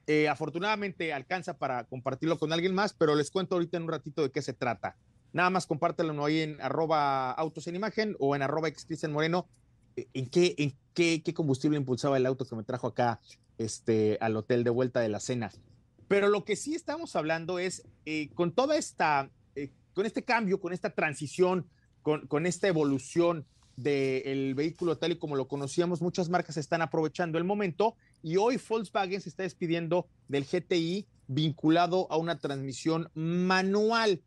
Eh, 0.07 0.27
afortunadamente 0.27 1.13
alcanza 1.13 1.57
para 1.57 1.85
compartirlo 1.85 2.37
con 2.37 2.51
alguien 2.51 2.73
más, 2.73 2.93
pero 2.93 3.15
les 3.15 3.31
cuento 3.31 3.55
ahorita 3.55 3.77
en 3.77 3.83
un 3.83 3.89
ratito 3.89 4.21
de 4.21 4.31
qué 4.31 4.41
se 4.41 4.53
trata. 4.53 4.97
Nada 5.33 5.49
más 5.49 5.65
compártelo 5.65 6.23
ahí 6.23 6.41
en 6.41 6.61
arroba 6.61 7.31
autos 7.31 7.67
en 7.67 7.75
imagen 7.75 8.15
o 8.19 8.35
en 8.35 8.41
arroba 8.41 8.69
Moreno. 9.09 9.47
¿En 9.95 10.27
qué, 10.29 10.55
en 10.57 10.75
qué, 10.93 11.21
qué 11.23 11.33
combustible 11.33 11.77
impulsaba 11.77 12.17
el 12.17 12.25
auto 12.25 12.45
que 12.45 12.55
me 12.55 12.63
trajo 12.63 12.87
acá 12.87 13.19
este, 13.57 14.17
al 14.21 14.35
hotel 14.35 14.63
de 14.63 14.69
vuelta 14.69 14.99
de 14.99 15.09
la 15.09 15.19
cena. 15.19 15.51
Pero 16.07 16.27
lo 16.27 16.43
que 16.43 16.55
sí 16.55 16.75
estamos 16.75 17.15
hablando 17.15 17.59
es, 17.59 17.83
eh, 18.05 18.29
con 18.33 18.51
toda 18.51 18.77
esta, 18.77 19.29
eh, 19.55 19.71
con 19.93 20.05
este 20.05 20.23
cambio, 20.23 20.59
con 20.59 20.73
esta 20.73 20.91
transición, 20.91 21.67
con, 22.01 22.27
con 22.27 22.45
esta 22.45 22.67
evolución 22.67 23.45
del 23.75 24.53
vehículo 24.53 24.97
tal 24.99 25.13
y 25.13 25.17
como 25.17 25.35
lo 25.35 25.47
conocíamos, 25.47 26.01
muchas 26.01 26.29
marcas 26.29 26.57
están 26.57 26.83
aprovechando 26.83 27.39
el 27.39 27.43
momento 27.43 27.95
y 28.21 28.37
hoy 28.37 28.59
Volkswagen 28.69 29.19
se 29.19 29.29
está 29.29 29.41
despidiendo 29.41 30.07
del 30.27 30.45
GTI 30.45 31.07
vinculado 31.27 32.05
a 32.11 32.17
una 32.17 32.37
transmisión 32.37 33.09
manual. 33.15 34.21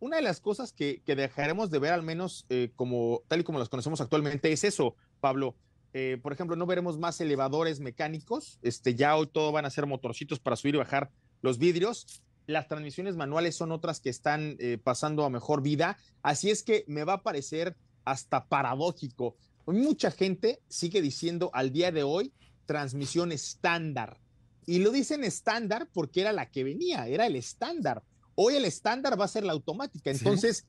Una 0.00 0.16
de 0.16 0.22
las 0.22 0.40
cosas 0.40 0.72
que, 0.72 1.02
que 1.04 1.14
dejaremos 1.14 1.70
de 1.70 1.78
ver, 1.78 1.92
al 1.92 2.02
menos 2.02 2.46
eh, 2.48 2.72
como 2.74 3.22
tal 3.28 3.40
y 3.40 3.44
como 3.44 3.58
las 3.58 3.68
conocemos 3.68 4.00
actualmente, 4.00 4.50
es 4.50 4.64
eso, 4.64 4.96
Pablo, 5.18 5.56
eh, 5.92 6.18
por 6.22 6.32
ejemplo, 6.32 6.56
no 6.56 6.66
veremos 6.66 6.98
más 6.98 7.20
elevadores 7.20 7.80
mecánicos, 7.80 8.58
este, 8.62 8.94
ya 8.94 9.16
hoy 9.16 9.26
todo 9.26 9.52
van 9.52 9.64
a 9.64 9.70
ser 9.70 9.86
motorcitos 9.86 10.38
para 10.38 10.56
subir 10.56 10.74
y 10.74 10.78
bajar 10.78 11.10
los 11.40 11.58
vidrios. 11.58 12.22
Las 12.46 12.68
transmisiones 12.68 13.16
manuales 13.16 13.56
son 13.56 13.72
otras 13.72 14.00
que 14.00 14.10
están 14.10 14.56
eh, 14.58 14.78
pasando 14.82 15.24
a 15.24 15.30
mejor 15.30 15.62
vida, 15.62 15.98
así 16.22 16.50
es 16.50 16.62
que 16.62 16.84
me 16.88 17.04
va 17.04 17.14
a 17.14 17.22
parecer 17.22 17.76
hasta 18.04 18.46
paradójico. 18.46 19.36
Mucha 19.66 20.10
gente 20.10 20.60
sigue 20.68 21.02
diciendo 21.02 21.50
al 21.52 21.72
día 21.72 21.92
de 21.92 22.02
hoy 22.02 22.32
transmisión 22.64 23.32
estándar. 23.32 24.18
Y 24.66 24.80
lo 24.80 24.90
dicen 24.90 25.24
estándar 25.24 25.88
porque 25.92 26.20
era 26.20 26.32
la 26.32 26.50
que 26.50 26.64
venía, 26.64 27.06
era 27.06 27.26
el 27.26 27.36
estándar. 27.36 28.02
Hoy 28.34 28.54
el 28.54 28.64
estándar 28.66 29.18
va 29.18 29.24
a 29.24 29.28
ser 29.28 29.44
la 29.44 29.52
automática. 29.52 30.10
Entonces, 30.10 30.66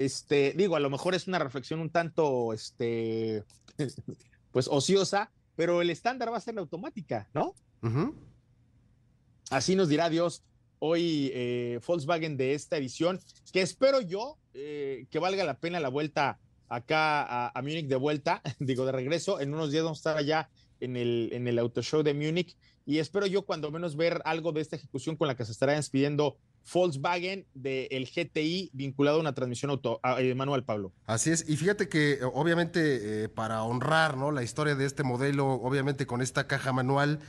este, 0.00 0.54
digo, 0.56 0.76
a 0.76 0.80
lo 0.80 0.88
mejor 0.88 1.14
es 1.14 1.28
una 1.28 1.38
reflexión 1.38 1.78
un 1.78 1.90
tanto, 1.90 2.54
este, 2.54 3.44
pues 4.50 4.66
ociosa, 4.66 5.30
pero 5.56 5.82
el 5.82 5.90
estándar 5.90 6.32
va 6.32 6.38
a 6.38 6.40
ser 6.40 6.54
la 6.54 6.62
automática, 6.62 7.28
¿no? 7.34 7.54
Así 9.50 9.76
nos 9.76 9.90
dirá 9.90 10.08
Dios 10.08 10.42
hoy 10.78 11.30
eh, 11.34 11.80
Volkswagen 11.86 12.38
de 12.38 12.54
esta 12.54 12.78
edición, 12.78 13.20
que 13.52 13.60
espero 13.60 14.00
yo 14.00 14.38
eh, 14.54 15.06
que 15.10 15.18
valga 15.18 15.44
la 15.44 15.60
pena 15.60 15.80
la 15.80 15.90
vuelta 15.90 16.40
acá 16.70 17.22
a, 17.22 17.52
a 17.54 17.60
Múnich 17.60 17.86
de 17.86 17.96
vuelta, 17.96 18.40
digo 18.58 18.86
de 18.86 18.92
regreso, 18.92 19.38
en 19.38 19.52
unos 19.52 19.70
días 19.70 19.84
vamos 19.84 19.98
a 19.98 20.00
estar 20.00 20.16
allá 20.16 20.48
en 20.80 20.96
el, 20.96 21.28
en 21.32 21.46
el 21.46 21.58
Auto 21.58 21.82
Show 21.82 22.02
de 22.02 22.14
Múnich 22.14 22.56
y 22.86 23.00
espero 23.00 23.26
yo 23.26 23.42
cuando 23.42 23.70
menos 23.70 23.96
ver 23.96 24.22
algo 24.24 24.52
de 24.52 24.62
esta 24.62 24.76
ejecución 24.76 25.16
con 25.16 25.28
la 25.28 25.36
que 25.36 25.44
se 25.44 25.52
estará 25.52 25.74
despidiendo 25.74 26.38
Volkswagen 26.72 27.46
del 27.54 28.06
GTI 28.06 28.70
vinculado 28.72 29.18
a 29.18 29.20
una 29.20 29.34
transmisión 29.34 29.70
auto, 29.70 30.00
eh, 30.18 30.34
manual, 30.34 30.64
Pablo. 30.64 30.92
Así 31.06 31.30
es, 31.30 31.48
y 31.48 31.56
fíjate 31.56 31.88
que 31.88 32.12
eh, 32.12 32.18
obviamente 32.22 33.24
eh, 33.24 33.28
para 33.28 33.62
honrar 33.62 34.16
¿no? 34.16 34.30
la 34.30 34.42
historia 34.42 34.74
de 34.74 34.84
este 34.84 35.02
modelo, 35.02 35.46
obviamente 35.46 36.06
con 36.06 36.22
esta 36.22 36.46
caja 36.46 36.72
manual, 36.72 37.20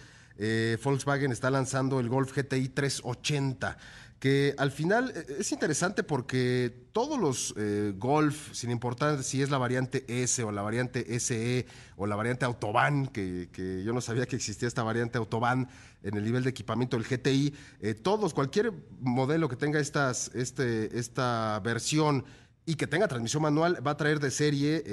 Volkswagen 0.84 1.32
está 1.32 1.52
lanzando 1.52 2.00
el 2.00 2.10
Golf 2.10 2.36
GTI 2.36 2.70
380 2.70 3.78
que 4.22 4.54
al 4.60 4.70
final 4.70 5.12
eh, 5.16 5.38
es 5.40 5.52
interesante 5.52 6.04
porque 6.04 6.86
todos 6.92 7.20
los 7.20 7.56
eh, 7.58 7.92
Golf, 7.98 8.54
sin 8.54 8.70
importar 8.70 9.24
si 9.24 9.42
es 9.42 9.50
la 9.50 9.58
variante 9.58 10.06
S 10.08 10.44
o 10.44 10.52
la 10.52 10.62
variante 10.62 11.20
SE 11.20 11.66
o 11.98 12.06
la 12.06 12.16
variante 12.16 12.46
Autobahn, 12.46 13.08
que, 13.08 13.50
yo 13.84 13.94
no 13.94 14.00
sabía 14.00 14.28
que 14.28 14.36
existía 14.36 14.68
esta 14.68 14.84
variante 14.84 15.18
Autobahn 15.18 15.68
en 16.04 16.16
el 16.16 16.24
nivel 16.24 16.44
de 16.44 16.52
equipamiento 16.52 16.98
del 16.98 17.08
GTI, 17.08 17.56
eh, 17.80 17.96
todos, 17.96 18.36
cualquier 18.36 18.72
modelo 19.00 19.50
que 19.50 19.56
tenga 19.56 19.80
estas, 19.80 20.30
este, 20.36 21.00
esta 21.00 21.60
versión 21.64 22.24
y 22.68 22.76
que 22.76 22.86
tenga 22.86 23.08
transmisión 23.08 23.42
manual 23.42 23.86
va 23.86 23.92
a 23.92 23.98
traer 23.98 24.20
de 24.20 24.30
serie 24.30 24.84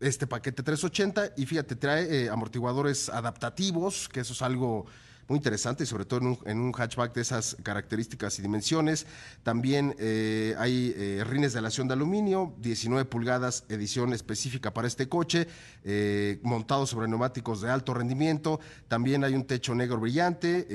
este 0.00 0.26
paquete 0.26 0.62
380 0.62 1.34
y 1.36 1.44
fíjate, 1.44 1.76
trae 1.76 2.30
amortiguadores 2.30 3.10
adaptativos, 3.10 4.08
que 4.08 4.20
eso 4.20 4.32
es 4.32 4.40
algo 4.40 4.86
muy 5.28 5.38
interesante 5.38 5.86
sobre 5.86 6.04
todo 6.04 6.38
en 6.44 6.58
un, 6.58 6.72
hatchback 6.72 7.14
de 7.14 7.22
esas 7.22 7.56
características 7.62 8.38
y 8.38 8.42
dimensiones. 8.42 9.06
También 9.42 9.94
eh, 9.98 10.54
hay 10.58 10.94
eh, 10.96 11.24
rines 11.24 11.52
de 11.52 11.58
aleación 11.58 11.88
de 11.88 11.94
aluminio, 11.94 12.54
19 12.58 13.04
pulgadas, 13.06 13.64
edición 13.68 14.12
específica 14.12 14.72
para 14.72 14.86
este 14.86 15.08
coche, 15.08 15.48
eh, 15.84 16.38
montado 16.42 16.86
sobre 16.86 17.08
neumáticos 17.08 17.60
de 17.60 17.70
alto 17.70 17.94
rendimiento. 17.94 18.60
También 18.88 19.24
hay 19.24 19.34
un 19.34 19.44
techo 19.44 19.74
negro 19.74 19.98
brillante 19.98 20.66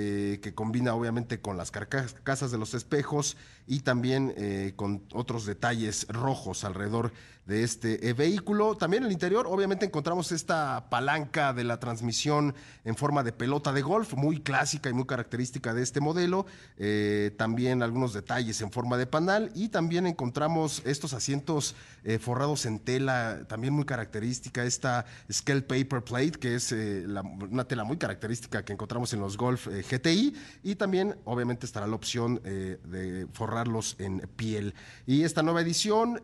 que 0.41 0.53
combina 0.53 0.93
obviamente 0.95 1.39
con 1.39 1.57
las 1.57 1.71
carcasas 1.71 2.51
de 2.51 2.57
los 2.57 2.73
espejos 2.73 3.37
y 3.67 3.81
también 3.81 4.73
con 4.75 5.03
otros 5.13 5.45
detalles 5.45 6.07
rojos 6.09 6.63
alrededor 6.63 7.11
de 7.45 7.63
este 7.63 8.07
eh, 8.07 8.13
vehículo. 8.13 8.75
También 8.75 9.03
en 9.03 9.07
el 9.07 9.13
interior, 9.13 9.47
obviamente, 9.47 9.85
encontramos 9.85 10.31
esta 10.31 10.89
palanca 10.89 11.53
de 11.53 11.63
la 11.63 11.79
transmisión 11.79 12.53
en 12.85 12.95
forma 12.95 13.23
de 13.23 13.31
pelota 13.31 13.73
de 13.73 13.81
golf, 13.81 14.13
muy 14.13 14.41
clásica 14.41 14.89
y 14.89 14.93
muy 14.93 15.05
característica 15.05 15.73
de 15.73 15.81
este 15.81 16.01
modelo. 16.01 16.45
Eh, 16.77 17.31
también 17.37 17.81
algunos 17.81 18.13
detalles 18.13 18.61
en 18.61 18.71
forma 18.71 18.97
de 18.97 19.07
panal 19.07 19.51
y 19.55 19.69
también 19.69 20.05
encontramos 20.07 20.81
estos 20.85 21.13
asientos 21.13 21.75
eh, 22.03 22.19
forrados 22.19 22.65
en 22.65 22.79
tela, 22.79 23.41
también 23.47 23.73
muy 23.73 23.85
característica, 23.85 24.63
esta 24.63 25.05
Scale 25.31 25.61
Paper 25.61 26.03
Plate, 26.03 26.31
que 26.31 26.55
es 26.55 26.71
una 26.71 27.65
tela 27.65 27.83
muy 27.83 27.97
característica 27.97 28.63
que 28.63 28.73
encontramos 28.73 29.13
en 29.13 29.19
los 29.19 29.37
Golf 29.37 29.67
GTI. 29.67 30.35
Y 30.63 30.75
también, 30.75 31.15
obviamente, 31.25 31.65
estará 31.65 31.87
la 31.87 31.95
opción 31.95 32.41
de 32.43 33.27
forrarlos 33.33 33.95
en 33.99 34.19
piel. 34.35 34.73
Y 35.05 35.23
esta 35.23 35.43
nueva 35.43 35.61
edición 35.61 36.19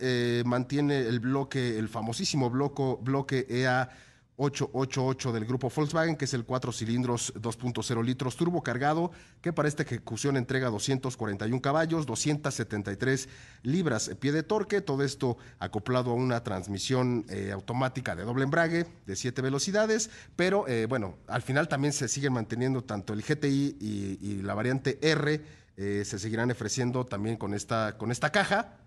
mantiene 0.46 1.07
el 1.08 1.20
bloque, 1.20 1.78
el 1.78 1.90
famosísimo 1.90 2.50
bloque, 2.50 3.46
EA 3.50 3.90
888 4.38 5.32
del 5.32 5.46
grupo 5.46 5.72
Volkswagen, 5.76 6.16
que 6.16 6.26
es 6.26 6.34
el 6.34 6.46
4 6.46 6.72
cilindros 6.72 7.34
2.0 7.36 8.04
litros 8.04 8.36
turbo 8.38 8.62
cargado, 8.62 9.12
que 9.42 9.52
para 9.52 9.68
esta 9.68 9.82
ejecución 9.82 10.38
entrega 10.38 10.70
241 10.70 11.60
caballos, 11.60 12.06
273 12.06 13.30
libras 13.64 14.12
pie 14.20 14.32
de 14.32 14.44
torque, 14.44 14.82
todo 14.82 15.04
esto 15.04 15.38
acoplado 15.60 16.12
a 16.12 16.14
una 16.14 16.44
transmisión 16.44 17.26
eh, 17.30 17.52
automática 17.52 18.16
de 18.16 18.24
doble 18.24 18.44
embrague 18.44 18.86
de 19.08 19.16
7 19.16 19.42
velocidades, 19.42 20.12
pero 20.36 20.68
eh, 20.68 20.86
bueno, 20.86 21.18
al 21.28 21.42
final 21.42 21.68
también 21.68 21.92
se 21.92 22.08
siguen 22.08 22.34
manteniendo 22.34 22.84
tanto 22.84 23.14
el 23.14 23.24
GTI 23.24 23.78
y, 23.80 24.42
la 24.44 24.54
variante 24.54 25.00
R, 25.02 25.42
eh, 25.78 26.04
se 26.06 26.20
seguirán 26.20 26.52
ofreciendo 26.52 27.06
también 27.06 27.38
con 27.38 27.54
esta, 27.56 27.98
con 27.98 28.12
esta 28.12 28.32
caja 28.32 28.78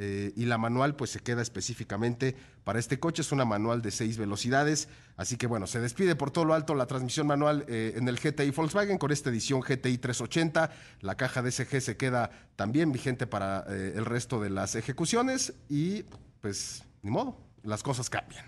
eh, 0.00 0.32
y 0.36 0.44
la 0.44 0.58
manual 0.58 0.94
pues 0.94 1.10
se 1.10 1.18
queda 1.18 1.42
específicamente 1.42 2.36
para 2.62 2.78
este 2.78 3.00
coche, 3.00 3.22
es 3.22 3.32
una 3.32 3.44
manual 3.44 3.82
de 3.82 3.90
seis 3.90 4.16
velocidades, 4.16 4.88
así 5.16 5.36
que 5.36 5.48
bueno, 5.48 5.66
se 5.66 5.80
despide 5.80 6.14
por 6.14 6.30
todo 6.30 6.44
lo 6.44 6.54
alto 6.54 6.76
la 6.76 6.86
transmisión 6.86 7.26
manual 7.26 7.64
eh, 7.66 7.94
en 7.96 8.06
el 8.06 8.16
GTI 8.16 8.52
Volkswagen 8.52 8.98
con 8.98 9.10
esta 9.10 9.30
edición 9.30 9.60
GTI 9.60 9.98
380, 9.98 10.70
la 11.00 11.16
caja 11.16 11.42
DSG 11.42 11.80
se 11.80 11.96
queda 11.96 12.30
también 12.54 12.92
vigente 12.92 13.26
para 13.26 13.64
eh, 13.68 13.94
el 13.96 14.04
resto 14.04 14.40
de 14.40 14.50
las 14.50 14.76
ejecuciones 14.76 15.54
y 15.68 16.04
pues 16.40 16.84
ni 17.02 17.10
modo, 17.10 17.36
las 17.64 17.82
cosas 17.82 18.08
cambian. 18.08 18.46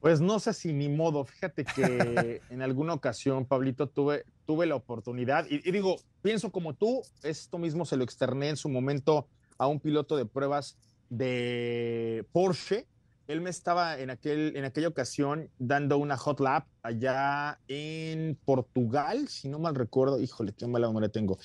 Pues 0.00 0.20
no 0.20 0.38
sé 0.40 0.52
si 0.52 0.74
ni 0.74 0.90
modo, 0.90 1.24
fíjate 1.24 1.64
que 1.64 2.42
en 2.50 2.60
alguna 2.60 2.92
ocasión, 2.92 3.46
Pablito, 3.46 3.88
tuve, 3.88 4.26
tuve 4.48 4.64
la 4.64 4.76
oportunidad, 4.76 5.44
y, 5.50 5.58
digo, 5.70 5.96
pienso 6.22 6.50
como 6.50 6.72
tú, 6.72 7.02
esto 7.22 7.58
mismo 7.58 7.84
se 7.84 7.98
lo 7.98 8.02
externé 8.02 8.48
en 8.48 8.56
su 8.56 8.70
momento 8.70 9.28
a 9.58 9.66
un 9.66 9.78
piloto 9.78 10.16
de 10.16 10.24
pruebas 10.24 10.78
de 11.10 12.26
Porsche. 12.32 12.86
Él 13.26 13.42
me 13.42 13.50
estaba 13.50 13.98
en, 13.98 14.08
aquel, 14.08 14.56
en 14.56 14.64
aquella 14.64 14.88
ocasión 14.88 15.50
dando 15.58 15.98
una 15.98 16.16
hot 16.16 16.40
lap 16.40 16.66
allá 16.82 17.60
en 17.68 18.38
Portugal, 18.42 19.28
si 19.28 19.50
no 19.50 19.58
mal 19.58 19.74
recuerdo, 19.74 20.18
híjole, 20.18 20.54
qué 20.54 20.66
mala 20.66 20.86
memoria 20.86 21.10
tengo. 21.10 21.38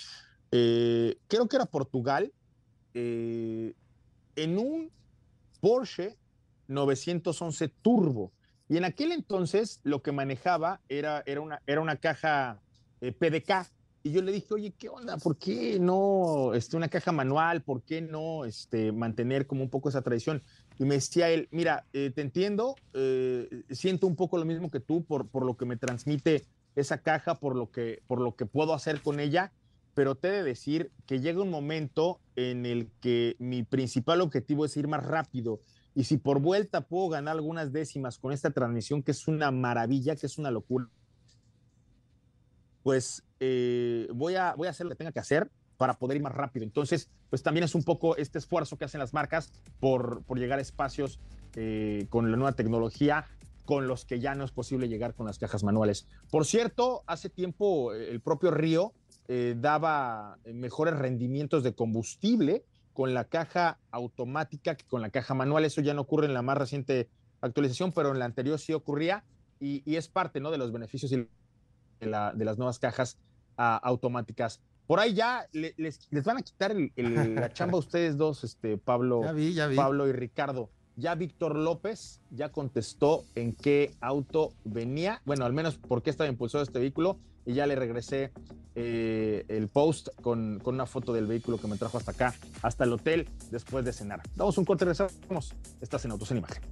Eh, 0.52 1.18
creo 1.28 1.50
que 1.50 1.58
era 1.58 1.66
Portugal, 1.66 2.32
eh, 2.94 3.74
en 4.38 4.58
un 4.58 4.92
Porsche 5.60 6.18
911 6.70 7.68
Turbo. 7.82 8.32
Y 8.70 8.78
en 8.78 8.86
aquel 8.86 9.12
entonces 9.12 9.82
lo 9.84 10.02
que 10.02 10.14
manejaba 10.14 10.80
era, 10.88 11.22
era, 11.26 11.42
una, 11.42 11.62
era 11.68 11.82
una 11.82 11.98
caja 11.98 12.63
eh, 13.04 13.12
PDK. 13.12 13.70
Y 14.06 14.12
yo 14.12 14.22
le 14.22 14.32
dije, 14.32 14.54
oye, 14.54 14.74
¿qué 14.78 14.90
onda? 14.90 15.18
¿Por 15.18 15.38
qué 15.38 15.78
no 15.80 16.54
este, 16.54 16.76
una 16.76 16.90
caja 16.90 17.12
manual? 17.12 17.62
¿Por 17.62 17.84
qué 17.84 18.02
no 18.02 18.44
este, 18.46 18.92
mantener 18.92 19.46
como 19.46 19.64
un 19.64 19.70
poco 19.70 19.90
esa 19.90 20.02
tradición? 20.02 20.42
Y 20.80 20.86
me 20.86 20.96
decía 20.96 21.30
él, 21.30 21.48
mira, 21.52 21.86
eh, 21.94 22.12
te 22.14 22.22
entiendo, 22.22 22.76
eh, 22.94 23.64
siento 23.70 24.08
un 24.08 24.16
poco 24.16 24.38
lo 24.38 24.46
mismo 24.46 24.72
que 24.72 24.80
tú 24.80 25.06
por, 25.06 25.28
por 25.28 25.46
lo 25.46 25.56
que 25.56 25.66
me 25.66 25.78
transmite 25.78 26.46
esa 26.76 26.98
caja, 26.98 27.36
por 27.36 27.56
lo, 27.56 27.72
que, 27.72 28.02
por 28.08 28.20
lo 28.20 28.36
que 28.36 28.46
puedo 28.46 28.74
hacer 28.74 29.02
con 29.02 29.20
ella, 29.20 29.54
pero 29.94 30.16
te 30.16 30.30
he 30.30 30.32
de 30.32 30.44
decir 30.44 30.92
que 31.06 31.20
llega 31.20 31.42
un 31.42 31.52
momento 31.52 32.20
en 32.36 32.66
el 32.66 32.90
que 33.00 33.36
mi 33.40 33.64
principal 33.64 34.22
objetivo 34.22 34.66
es 34.66 34.76
ir 34.76 34.88
más 34.88 35.06
rápido. 35.06 35.60
Y 35.96 36.06
si 36.06 36.18
por 36.18 36.40
vuelta 36.40 36.82
puedo 36.82 37.10
ganar 37.10 37.36
algunas 37.36 37.72
décimas 37.72 38.18
con 38.18 38.34
esta 38.34 38.50
transmisión, 38.52 39.04
que 39.04 39.12
es 39.12 39.28
una 39.28 39.52
maravilla, 39.52 40.16
que 40.16 40.26
es 40.26 40.38
una 40.38 40.52
locura, 40.52 40.90
pues 42.84 43.24
eh, 43.40 44.08
voy, 44.14 44.36
a, 44.36 44.54
voy 44.56 44.68
a 44.68 44.72
hacer 44.72 44.86
lo 44.86 44.92
que 44.92 44.98
tenga 44.98 45.12
que 45.12 45.20
hacer 45.20 45.50
para 45.78 45.98
poder 45.98 46.18
ir 46.18 46.24
más 46.24 46.34
rápido. 46.34 46.64
Entonces, 46.64 47.10
pues 47.30 47.42
también 47.42 47.64
es 47.64 47.74
un 47.74 47.84
poco 47.84 48.16
este 48.18 48.38
esfuerzo 48.38 48.78
que 48.78 48.86
hacen 48.86 49.00
las 49.00 49.14
marcas 49.14 49.52
por, 49.80 50.24
por 50.24 50.38
llegar 50.38 50.60
a 50.60 50.62
espacios 50.62 51.20
eh, 51.56 52.06
con 52.10 52.30
la 52.30 52.38
nueva 52.38 52.54
tecnología 52.54 53.26
con 53.66 53.88
los 53.88 54.04
que 54.04 54.20
ya 54.20 54.36
no 54.36 54.44
es 54.44 54.52
posible 54.52 54.90
llegar 54.90 55.16
con 55.16 55.26
las 55.26 55.40
cajas 55.40 55.64
manuales. 55.64 56.06
Por 56.30 56.46
cierto, 56.46 57.04
hace 57.08 57.30
tiempo 57.30 57.94
eh, 57.94 58.12
el 58.12 58.20
propio 58.20 58.52
Río 58.52 58.94
daba 59.56 60.38
mejores 60.46 60.96
rendimientos 60.96 61.64
de 61.64 61.74
combustible 61.74 62.66
con 62.92 63.14
la 63.14 63.24
caja 63.24 63.80
automática 63.90 64.76
que 64.76 64.86
con 64.86 65.02
la 65.02 65.10
caja 65.10 65.34
manual. 65.34 65.66
Eso 65.66 65.80
ya 65.82 65.94
no 65.94 66.02
ocurre 66.02 66.28
en 66.28 66.34
la 66.34 66.42
más 66.42 66.58
reciente 66.58 67.10
actualización, 67.42 67.92
pero 67.92 68.12
en 68.12 68.20
la 68.20 68.26
anterior 68.26 68.60
sí 68.60 68.74
ocurría 68.74 69.24
y, 69.60 69.96
es 69.96 70.08
parte 70.08 70.40
¿no? 70.40 70.52
de 70.52 70.58
los 70.58 70.72
beneficios 70.72 71.12
y 71.12 71.28
de, 72.04 72.46
las 72.46 72.58
nuevas 72.58 72.80
cajas 72.80 73.18
ah, 73.58 73.80
automáticas. 73.84 74.62
Por 74.88 75.00
ahí 75.00 75.14
ya 75.14 75.48
les, 75.54 76.10
van 76.24 76.38
a 76.38 76.42
quitar 76.42 76.76
la 76.96 77.54
chamba 77.54 77.78
a 77.78 77.80
ustedes 77.80 78.18
dos, 78.18 78.44
este, 78.44 78.78
Pablo, 78.78 79.22
Pablo 79.76 80.08
y 80.08 80.12
Ricardo. 80.12 80.70
Ya 80.96 81.16
Víctor 81.16 81.56
López 81.56 82.22
ya 82.30 82.52
contestó 82.52 83.24
en 83.36 83.54
qué 83.54 83.96
auto 84.00 84.54
venía, 84.64 85.22
bueno, 85.26 85.46
al 85.46 85.54
menos 85.54 85.76
por 85.78 86.04
qué 86.04 86.12
estaba 86.12 86.30
impulsado 86.30 86.64
este 86.64 86.78
vehículo, 86.78 87.18
y 87.46 87.54
ya 87.54 87.66
le 87.66 87.76
regresé 87.76 88.32
eh, 88.76 89.46
el 89.48 89.68
post 89.68 90.10
con, 90.22 90.60
con, 90.64 90.76
una 90.76 90.86
foto 90.86 91.14
del 91.14 91.28
vehículo 91.28 91.58
que 91.58 91.68
me 91.68 91.78
trajo 91.78 91.98
hasta 91.98 92.12
acá, 92.12 92.34
hasta 92.62 92.84
el 92.84 92.94
hotel, 92.94 93.28
después 93.52 93.86
de 93.86 93.94
cenar. 93.94 94.22
Damos 94.36 94.58
un 94.58 94.66
corte 94.66 94.86
y 94.86 94.88
regresamos. 94.88 95.54
Estás 95.82 96.06
en 96.06 96.12
Autos 96.12 96.32
en 96.32 96.38
Imagen. 96.38 96.64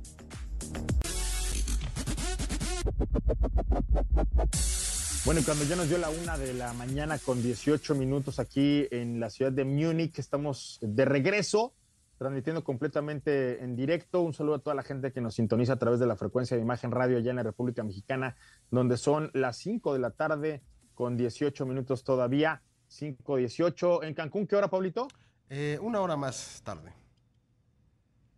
Bueno, 5.23 5.41
cuando 5.45 5.63
ya 5.65 5.75
nos 5.75 5.87
dio 5.87 5.99
la 5.99 6.09
una 6.09 6.35
de 6.35 6.51
la 6.51 6.73
mañana 6.73 7.19
con 7.19 7.43
18 7.43 7.93
minutos 7.93 8.39
aquí 8.39 8.87
en 8.89 9.19
la 9.19 9.29
ciudad 9.29 9.51
de 9.51 9.65
Múnich, 9.65 10.17
estamos 10.17 10.79
de 10.81 11.05
regreso, 11.05 11.75
transmitiendo 12.17 12.63
completamente 12.63 13.63
en 13.63 13.75
directo. 13.75 14.23
Un 14.23 14.33
saludo 14.33 14.55
a 14.55 14.59
toda 14.59 14.75
la 14.75 14.81
gente 14.81 15.11
que 15.11 15.21
nos 15.21 15.35
sintoniza 15.35 15.73
a 15.73 15.75
través 15.75 15.99
de 15.99 16.07
la 16.07 16.15
frecuencia 16.15 16.57
de 16.57 16.63
imagen 16.63 16.89
radio 16.89 17.19
allá 17.19 17.29
en 17.29 17.35
la 17.35 17.43
República 17.43 17.83
Mexicana, 17.83 18.35
donde 18.71 18.97
son 18.97 19.29
las 19.35 19.57
5 19.57 19.93
de 19.93 19.99
la 19.99 20.09
tarde 20.09 20.63
con 20.95 21.17
18 21.17 21.67
minutos 21.67 22.03
todavía. 22.03 22.63
5.18. 22.89 24.03
¿En 24.03 24.15
Cancún 24.15 24.47
qué 24.47 24.55
hora, 24.55 24.69
Pablito? 24.71 25.07
Eh, 25.49 25.77
una 25.83 26.01
hora 26.01 26.17
más 26.17 26.63
tarde. 26.63 26.93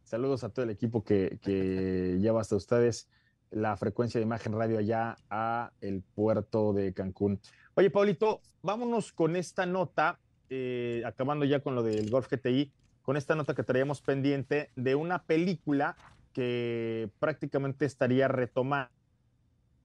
Saludos 0.03 0.43
a 0.43 0.49
todo 0.49 0.65
el 0.65 0.69
equipo 0.69 1.03
que, 1.03 1.39
que 1.41 2.17
lleva 2.21 2.41
hasta 2.41 2.55
ustedes 2.55 3.07
la 3.51 3.77
frecuencia 3.77 4.19
de 4.19 4.25
imagen 4.25 4.53
radio 4.53 4.79
allá 4.79 5.17
a 5.29 5.71
el 5.81 6.01
puerto 6.01 6.73
de 6.73 6.93
Cancún. 6.93 7.39
Oye, 7.75 7.89
Paulito, 7.89 8.41
vámonos 8.61 9.11
con 9.13 9.35
esta 9.35 9.65
nota, 9.65 10.19
eh, 10.49 11.03
acabando 11.05 11.45
ya 11.45 11.59
con 11.59 11.75
lo 11.75 11.83
del 11.83 12.09
Golf 12.09 12.29
GTI, 12.29 12.71
con 13.01 13.17
esta 13.17 13.35
nota 13.35 13.53
que 13.53 13.63
traíamos 13.63 14.01
pendiente 14.01 14.71
de 14.75 14.95
una 14.95 15.23
película 15.23 15.95
que 16.33 17.09
prácticamente 17.19 17.85
estaría 17.85 18.27
retomando 18.27 18.91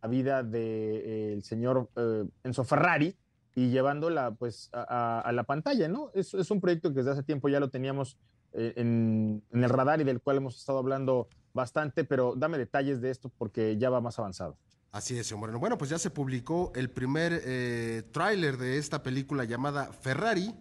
la 0.03 0.09
vida 0.09 0.43
del 0.43 1.37
de, 1.37 1.41
señor 1.43 1.91
eh, 1.97 2.25
Enzo 2.43 2.65
Ferrari 2.65 3.15
y 3.55 3.71
llevándola 3.71 4.33
pues 4.33 4.71
a, 4.73 5.31
la 5.33 5.45
pantalla, 5.45 5.89
¿no? 5.89 6.11
Es, 6.15 6.33
un 6.51 6.61
proyecto 6.61 6.91
que 6.91 6.97
desde 6.97 7.11
hace 7.11 7.23
tiempo 7.23 7.49
ya 7.49 7.61
lo 7.61 7.69
teníamos 7.69 8.17
eh, 8.53 8.73
en, 8.77 9.43
en, 9.53 9.65
el 9.65 9.71
radar 9.71 10.01
y 10.01 10.05
del 10.05 10.21
cual 10.21 10.39
hemos 10.39 10.57
estado 10.57 10.79
hablando 10.79 11.29
bastante, 11.53 12.05
pero 12.05 12.35
dame 12.37 12.59
detalles 12.59 13.01
de 13.01 13.11
esto 13.11 13.31
porque 13.37 13.77
ya 13.79 13.91
va 13.91 14.01
más 14.01 14.19
avanzado. 14.19 14.57
Así 14.93 15.17
es, 15.19 15.29
señor 15.29 15.41
Moreno. 15.41 15.59
Bueno, 15.61 15.79
pues 15.79 15.91
ya 15.91 15.99
se 15.99 16.11
publicó 16.11 16.73
el 16.75 16.91
primer 16.91 17.43
eh, 17.45 18.03
tráiler 18.11 18.57
de 18.57 18.79
esta 18.79 19.03
película 19.03 19.45
llamada 19.45 19.93
Ferrari, 19.93 20.53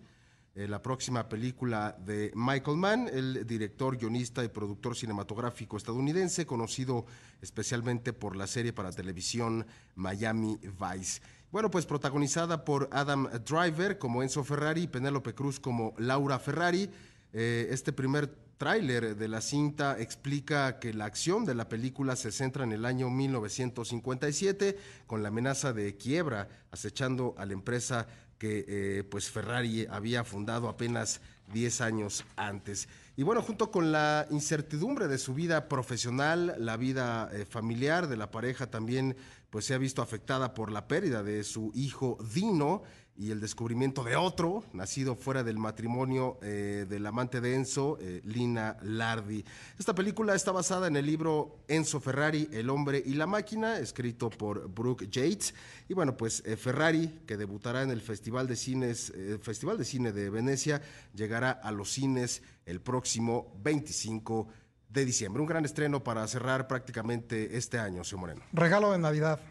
eh, 0.53 0.67
la 0.67 0.81
próxima 0.81 1.27
película 1.27 1.97
de 2.05 2.31
Michael 2.35 2.77
Mann, 2.77 3.09
el 3.11 3.47
director, 3.47 3.97
guionista 3.97 4.43
y 4.43 4.49
productor 4.49 4.95
cinematográfico 4.95 5.77
estadounidense, 5.77 6.45
conocido 6.45 7.05
especialmente 7.41 8.13
por 8.13 8.35
la 8.35 8.45
serie 8.45 8.71
para 8.71 8.91
televisión 8.91 9.65
Miami 9.95 10.59
Vice. 10.61 11.21
Bueno, 11.51 11.71
pues 11.71 11.87
protagonizada 11.87 12.63
por 12.63 12.87
Adam 12.91 13.27
Driver 13.43 13.97
como 13.97 14.21
Enzo 14.21 14.43
Ferrari 14.43 14.83
y 14.83 14.87
Penélope 14.87 15.33
Cruz 15.33 15.59
como 15.59 15.95
Laura 15.97 16.37
Ferrari. 16.37 16.87
Eh, 17.33 17.67
este 17.71 17.91
primer 17.91 18.31
tráiler 18.59 19.15
de 19.15 19.27
la 19.29 19.39
cinta 19.39 19.97
explica 19.97 20.79
que 20.79 20.93
la 20.93 21.05
acción 21.05 21.45
de 21.45 21.55
la 21.55 21.69
película 21.69 22.17
se 22.17 22.31
centra 22.31 22.65
en 22.65 22.73
el 22.73 22.85
año 22.85 23.09
1957 23.09 24.77
con 25.07 25.23
la 25.23 25.29
amenaza 25.29 25.71
de 25.71 25.95
quiebra 25.95 26.49
acechando 26.69 27.33
a 27.37 27.45
la 27.45 27.53
empresa 27.53 28.05
que 28.37 28.65
eh, 28.67 29.03
pues 29.09 29.31
Ferrari 29.31 29.87
había 29.89 30.25
fundado 30.25 30.67
apenas 30.67 31.21
10 31.53 31.81
años 31.81 32.25
antes. 32.35 32.89
Y 33.15 33.23
bueno, 33.23 33.41
junto 33.41 33.71
con 33.71 33.93
la 33.93 34.27
incertidumbre 34.29 35.07
de 35.07 35.17
su 35.17 35.33
vida 35.33 35.69
profesional, 35.69 36.55
la 36.57 36.75
vida 36.75 37.29
eh, 37.31 37.45
familiar 37.45 38.07
de 38.07 38.17
la 38.17 38.29
pareja 38.29 38.67
también 38.67 39.15
pues 39.49 39.65
se 39.65 39.73
ha 39.73 39.77
visto 39.77 40.01
afectada 40.01 40.53
por 40.53 40.69
la 40.69 40.87
pérdida 40.87 41.23
de 41.23 41.45
su 41.45 41.71
hijo 41.73 42.17
Dino 42.33 42.83
y 43.19 43.31
el 43.31 43.41
descubrimiento 43.41 44.01
de 44.05 44.15
otro, 44.15 44.63
nacido 44.71 45.13
fuera 45.17 45.43
del 45.43 45.57
matrimonio 45.57 46.37
eh, 46.41 46.85
del 46.87 47.05
amante 47.05 47.41
de 47.41 47.53
Enzo, 47.53 47.97
eh, 47.99 48.21
Lina 48.23 48.77
Lardi. 48.81 49.43
Esta 49.77 49.93
película 49.93 50.35
está 50.35 50.53
basada 50.53 50.87
en 50.87 50.95
el 50.95 51.05
libro 51.05 51.59
Enzo 51.67 51.99
Ferrari, 51.99 52.47
El 52.53 52.69
hombre 52.69 53.03
y 53.05 53.15
la 53.15 53.27
máquina, 53.27 53.77
escrito 53.77 54.29
por 54.29 54.69
Brooke 54.69 55.09
Yates. 55.09 55.53
Y 55.89 55.93
bueno, 55.93 56.15
pues 56.15 56.41
eh, 56.45 56.55
Ferrari, 56.55 57.19
que 57.27 57.35
debutará 57.35 57.83
en 57.83 57.91
el 57.91 57.99
Festival 57.99 58.47
de, 58.47 58.55
Cines, 58.55 59.11
Festival 59.41 59.77
de 59.77 59.83
Cine 59.83 60.13
de 60.13 60.29
Venecia, 60.29 60.81
llegará 61.13 61.51
a 61.51 61.73
los 61.73 61.91
cines 61.91 62.41
el 62.65 62.79
próximo 62.79 63.53
25 63.61 64.47
de 64.87 65.03
diciembre. 65.03 65.41
Un 65.41 65.47
gran 65.47 65.65
estreno 65.65 66.01
para 66.01 66.25
cerrar 66.25 66.69
prácticamente 66.69 67.57
este 67.57 67.79
año, 67.79 68.05
señor 68.05 68.21
Moreno. 68.21 68.41
Regalo 68.53 68.93
de 68.93 68.97
Navidad 68.97 69.41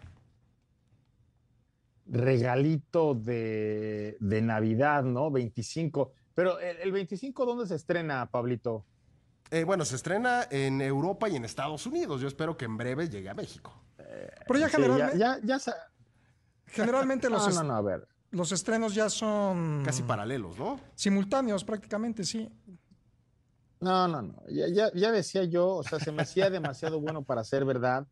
regalito 2.09 3.14
de, 3.14 4.16
Navidad, 4.20 5.02
¿no? 5.02 5.30
25. 5.30 6.12
Pero 6.34 6.59
el, 6.59 6.92
25, 6.92 7.46
¿dónde 7.46 7.66
se 7.66 7.74
estrena, 7.74 8.26
Pablito? 8.30 8.84
Eh, 9.50 9.64
bueno, 9.64 9.84
se 9.84 9.96
estrena 9.96 10.46
en 10.50 10.80
Europa 10.80 11.28
y 11.28 11.36
en 11.36 11.44
Estados 11.44 11.86
Unidos. 11.86 12.20
Yo 12.20 12.28
espero 12.28 12.56
que 12.56 12.64
en 12.64 12.76
breve 12.76 13.09
llegue 13.09 13.28
a 13.28 13.34
México. 13.34 13.72
Pero 14.46 14.59
ya 14.59 14.68
generalmente. 14.68 15.18
Ya, 15.18 15.38
ya, 15.42 15.59
generalmente 16.66 17.28
los, 17.30 17.54
no, 17.54 17.62
no, 17.62 17.74
a 17.74 17.82
ver. 17.82 18.09
los 18.30 18.52
estrenos 18.52 18.94
ya 18.94 19.11
son. 19.11 19.82
Casi 19.84 20.02
paralelos, 20.02 20.59
¿no? 20.59 20.80
Simultáneos, 20.94 21.64
prácticamente, 21.64 22.24
sí. 22.24 22.48
No, 23.80 24.09
no, 24.09 24.22
no. 24.22 24.42
Ya, 24.48 24.92
ya 24.92 25.12
decía 25.12 25.44
yo, 25.44 25.68
o 25.76 25.82
sea, 25.82 26.00
se 26.00 26.12
me 26.12 26.22
hacía 26.22 26.50
demasiado 26.50 27.00
bueno 27.00 27.22
para 27.22 27.44
ser 27.44 27.64
verdad 27.64 28.06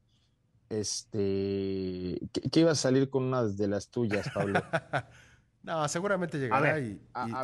este, 0.68 2.20
que, 2.32 2.60
iba 2.60 2.72
a 2.72 2.74
salir 2.74 3.08
con 3.10 3.24
una 3.24 3.44
de 3.44 3.68
las 3.68 3.88
tuyas, 3.88 4.28
Pablo. 4.34 4.60
no, 5.62 5.88
seguramente 5.88 6.38
llegará 6.38 6.78
y, 6.80 7.00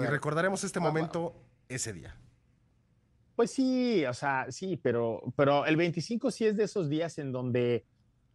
recordaremos 0.07 0.65
este 0.65 0.81
momento 0.81 1.35
ese 1.69 1.93
día. 1.93 2.17
Pues 3.37 3.51
sí, 3.51 4.05
o 4.05 4.15
sea, 4.15 4.47
sí, 4.51 4.77
pero, 4.77 5.23
pero 5.37 5.65
el 5.67 5.77
25 5.77 6.31
sí 6.31 6.47
es 6.47 6.57
de 6.57 6.65
esos 6.65 6.89
días 6.89 7.19
en 7.19 7.33
donde 7.33 7.87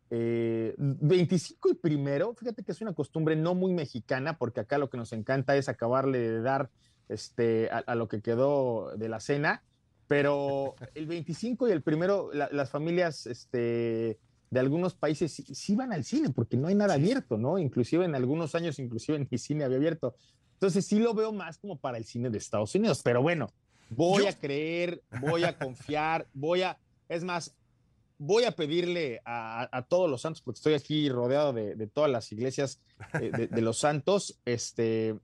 25 0.10 1.70
eh, 1.70 1.72
y 1.72 1.76
primero, 1.76 2.34
fíjate 2.34 2.64
que 2.64 2.72
es 2.72 2.82
una 2.82 2.94
costumbre 2.94 3.36
no 3.36 3.54
muy 3.54 3.74
mexicana, 3.74 4.38
porque 4.38 4.62
acá 4.62 4.78
lo 4.78 4.90
que 4.90 4.98
nos 4.98 5.12
encanta 5.14 5.56
es 5.56 5.70
acabarle 5.70 6.20
de 6.20 6.42
dar 6.42 6.70
este, 7.10 7.70
a, 7.70 7.96
lo 7.96 8.08
que 8.08 8.22
quedó 8.22 8.96
de 8.96 9.10
la 9.10 9.20
cena, 9.20 9.64
pero 10.08 10.76
el 10.96 11.08
25 11.08 11.68
y 11.68 11.72
el 11.72 11.82
primero, 11.82 12.32
las 12.34 12.70
familias 12.70 13.28
este, 13.28 14.18
de 14.50 14.60
algunos 14.60 14.96
países 14.96 15.44
sí, 15.52 15.76
van 15.76 15.94
al 15.94 16.04
cine 16.04 16.30
porque 16.30 16.58
no 16.58 16.68
hay 16.68 16.76
nada 16.76 16.96
abierto, 16.96 17.38
¿no? 17.38 17.58
Inclusive 17.58 18.06
en 18.06 18.16
algunos 18.16 18.56
años, 18.56 18.80
inclusive 18.80 19.20
ni 19.20 19.38
cine 19.38 19.64
había 19.64 19.78
abierto. 19.78 20.16
Entonces 20.54 20.86
sí 20.86 21.00
lo 21.00 21.14
veo 21.14 21.32
más 21.32 21.58
como 21.58 21.78
para 21.78 21.98
el 21.98 22.06
cine 22.06 22.30
de 22.30 22.38
Estados 22.38 22.74
Unidos, 22.76 23.02
pero 23.04 23.22
bueno, 23.22 23.50
voy 23.90 24.26
a 24.26 24.38
creer, 24.38 25.04
voy 25.22 25.44
a 25.44 25.58
confiar, 25.58 26.28
voy 26.34 26.64
a, 26.64 26.80
es 27.10 27.24
más, 27.24 27.56
voy 28.18 28.46
a 28.46 28.52
pedirle 28.52 29.22
a, 29.26 29.86
todos 29.88 30.10
los 30.10 30.22
santos, 30.22 30.42
porque 30.42 30.58
estoy 30.58 30.74
aquí 30.74 31.10
rodeado 31.10 31.54
de, 31.54 31.88
todas 31.88 32.10
las 32.10 32.32
iglesias 32.32 32.82
eh, 33.22 33.50
de, 33.52 33.62
los 33.62 33.78
santos, 33.78 34.40
este, 34.46 35.20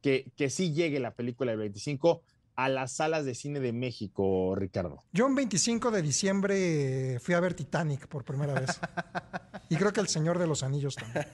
que, 0.00 0.32
que 0.36 0.48
sí 0.48 0.72
llegue 0.72 1.00
la 1.00 1.14
película 1.14 1.52
del 1.52 1.60
25 1.60 2.22
a 2.58 2.68
las 2.68 2.90
salas 2.90 3.24
de 3.24 3.36
cine 3.36 3.60
de 3.60 3.72
México, 3.72 4.56
Ricardo? 4.56 5.04
Yo 5.12 5.26
un 5.26 5.36
25 5.36 5.92
de 5.92 6.02
diciembre 6.02 7.18
fui 7.20 7.36
a 7.36 7.40
ver 7.40 7.54
Titanic 7.54 8.08
por 8.08 8.24
primera 8.24 8.52
vez. 8.54 8.80
y 9.70 9.76
creo 9.76 9.92
que 9.92 10.00
El 10.00 10.08
Señor 10.08 10.40
de 10.40 10.48
los 10.48 10.64
Anillos 10.64 10.96
también. 10.96 11.24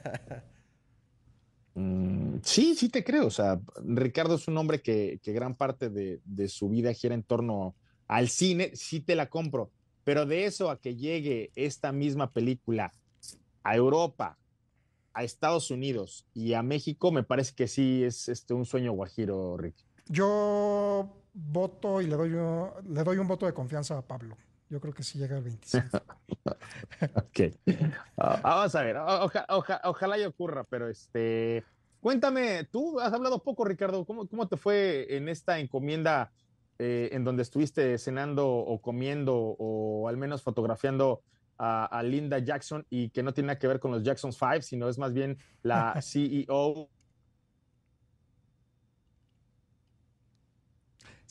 Mm, 1.77 2.41
sí, 2.43 2.75
sí 2.75 2.91
te 2.91 3.03
creo. 3.03 3.27
O 3.27 3.31
sea, 3.31 3.59
Ricardo 3.83 4.35
es 4.35 4.49
un 4.49 4.59
hombre 4.59 4.83
que, 4.83 5.19
gran 5.25 5.55
parte 5.55 5.89
de, 5.89 6.49
su 6.49 6.69
vida 6.69 6.93
gira 6.93 7.15
en 7.15 7.23
torno 7.23 7.75
al 8.07 8.29
cine. 8.29 8.73
Sí 8.75 9.01
te 9.01 9.17
la 9.17 9.31
compro. 9.31 9.71
Pero 10.05 10.27
de 10.27 10.45
eso 10.45 10.69
a 10.69 10.79
que 10.79 10.95
llegue 10.95 11.53
esta 11.55 11.91
misma 11.91 12.33
película 12.33 12.93
a 13.63 13.75
Europa, 13.75 14.37
a 15.15 15.25
Estados 15.25 15.71
Unidos 15.71 16.27
y 16.35 16.53
a 16.53 16.63
México, 16.63 17.11
me 17.13 17.23
parece 17.23 17.55
que 17.55 17.67
sí 17.67 18.05
es 18.05 18.29
este, 18.29 18.53
un 18.53 18.67
sueño 18.67 18.93
guajiro, 18.93 19.57
Rick. 19.57 19.77
Yo 20.07 21.09
voto 21.33 22.01
y 22.01 22.07
le 22.07 22.17
doy, 22.17 22.33
un, 22.33 22.71
le 22.89 23.03
doy 23.03 23.19
un 23.19 23.27
voto 23.27 23.47
de 23.47 23.53
confianza 23.53 23.99
a 23.99 24.03
Pablo. 24.03 24.37
Yo 24.71 24.81
creo 24.81 24.95
que 24.95 25.03
sí 25.03 25.19
llega 25.19 25.37
el 25.37 25.45
25. 25.45 25.87
ok. 27.15 27.41
Ah, 28.17 28.41
vamos 28.43 28.75
a 28.75 28.83
ver. 28.83 28.97
ojalá 29.85 30.19
y 30.19 30.25
ocurra, 30.25 30.65
pero 30.65 30.89
este. 30.89 31.65
Cuéntame, 32.01 32.65
tú 32.65 33.01
has 33.01 33.13
hablado 33.13 33.43
poco, 33.43 33.65
Ricardo. 33.65 34.05
¿Cómo, 34.05 34.27
cómo 34.27 34.47
te 34.47 34.57
fue 34.57 35.07
en 35.17 35.29
esta 35.29 35.59
encomienda 35.59 36.33
eh, 36.79 37.11
en 37.13 37.25
donde 37.25 37.43
estuviste 37.43 37.97
cenando 37.99 38.49
o 38.49 38.81
comiendo 38.83 39.37
o 39.37 40.09
al 40.09 40.17
menos 40.17 40.43
fotografiando 40.43 41.23
a, 41.57 41.87
a, 41.87 42.03
Linda 42.03 42.41
Jackson 42.41 42.85
y 42.91 43.11
que 43.11 43.23
no 43.23 43.33
tiene 43.33 43.47
nada 43.47 43.59
que 43.61 43.69
ver 43.69 43.79
con 43.79 43.93
los 43.93 44.03
Jackson 44.03 44.33
Five, 44.33 44.63
sino 44.63 44.89
es 44.89 44.99
más 44.99 45.13
bien 45.15 45.39
la 45.63 45.95
CEO 46.03 46.91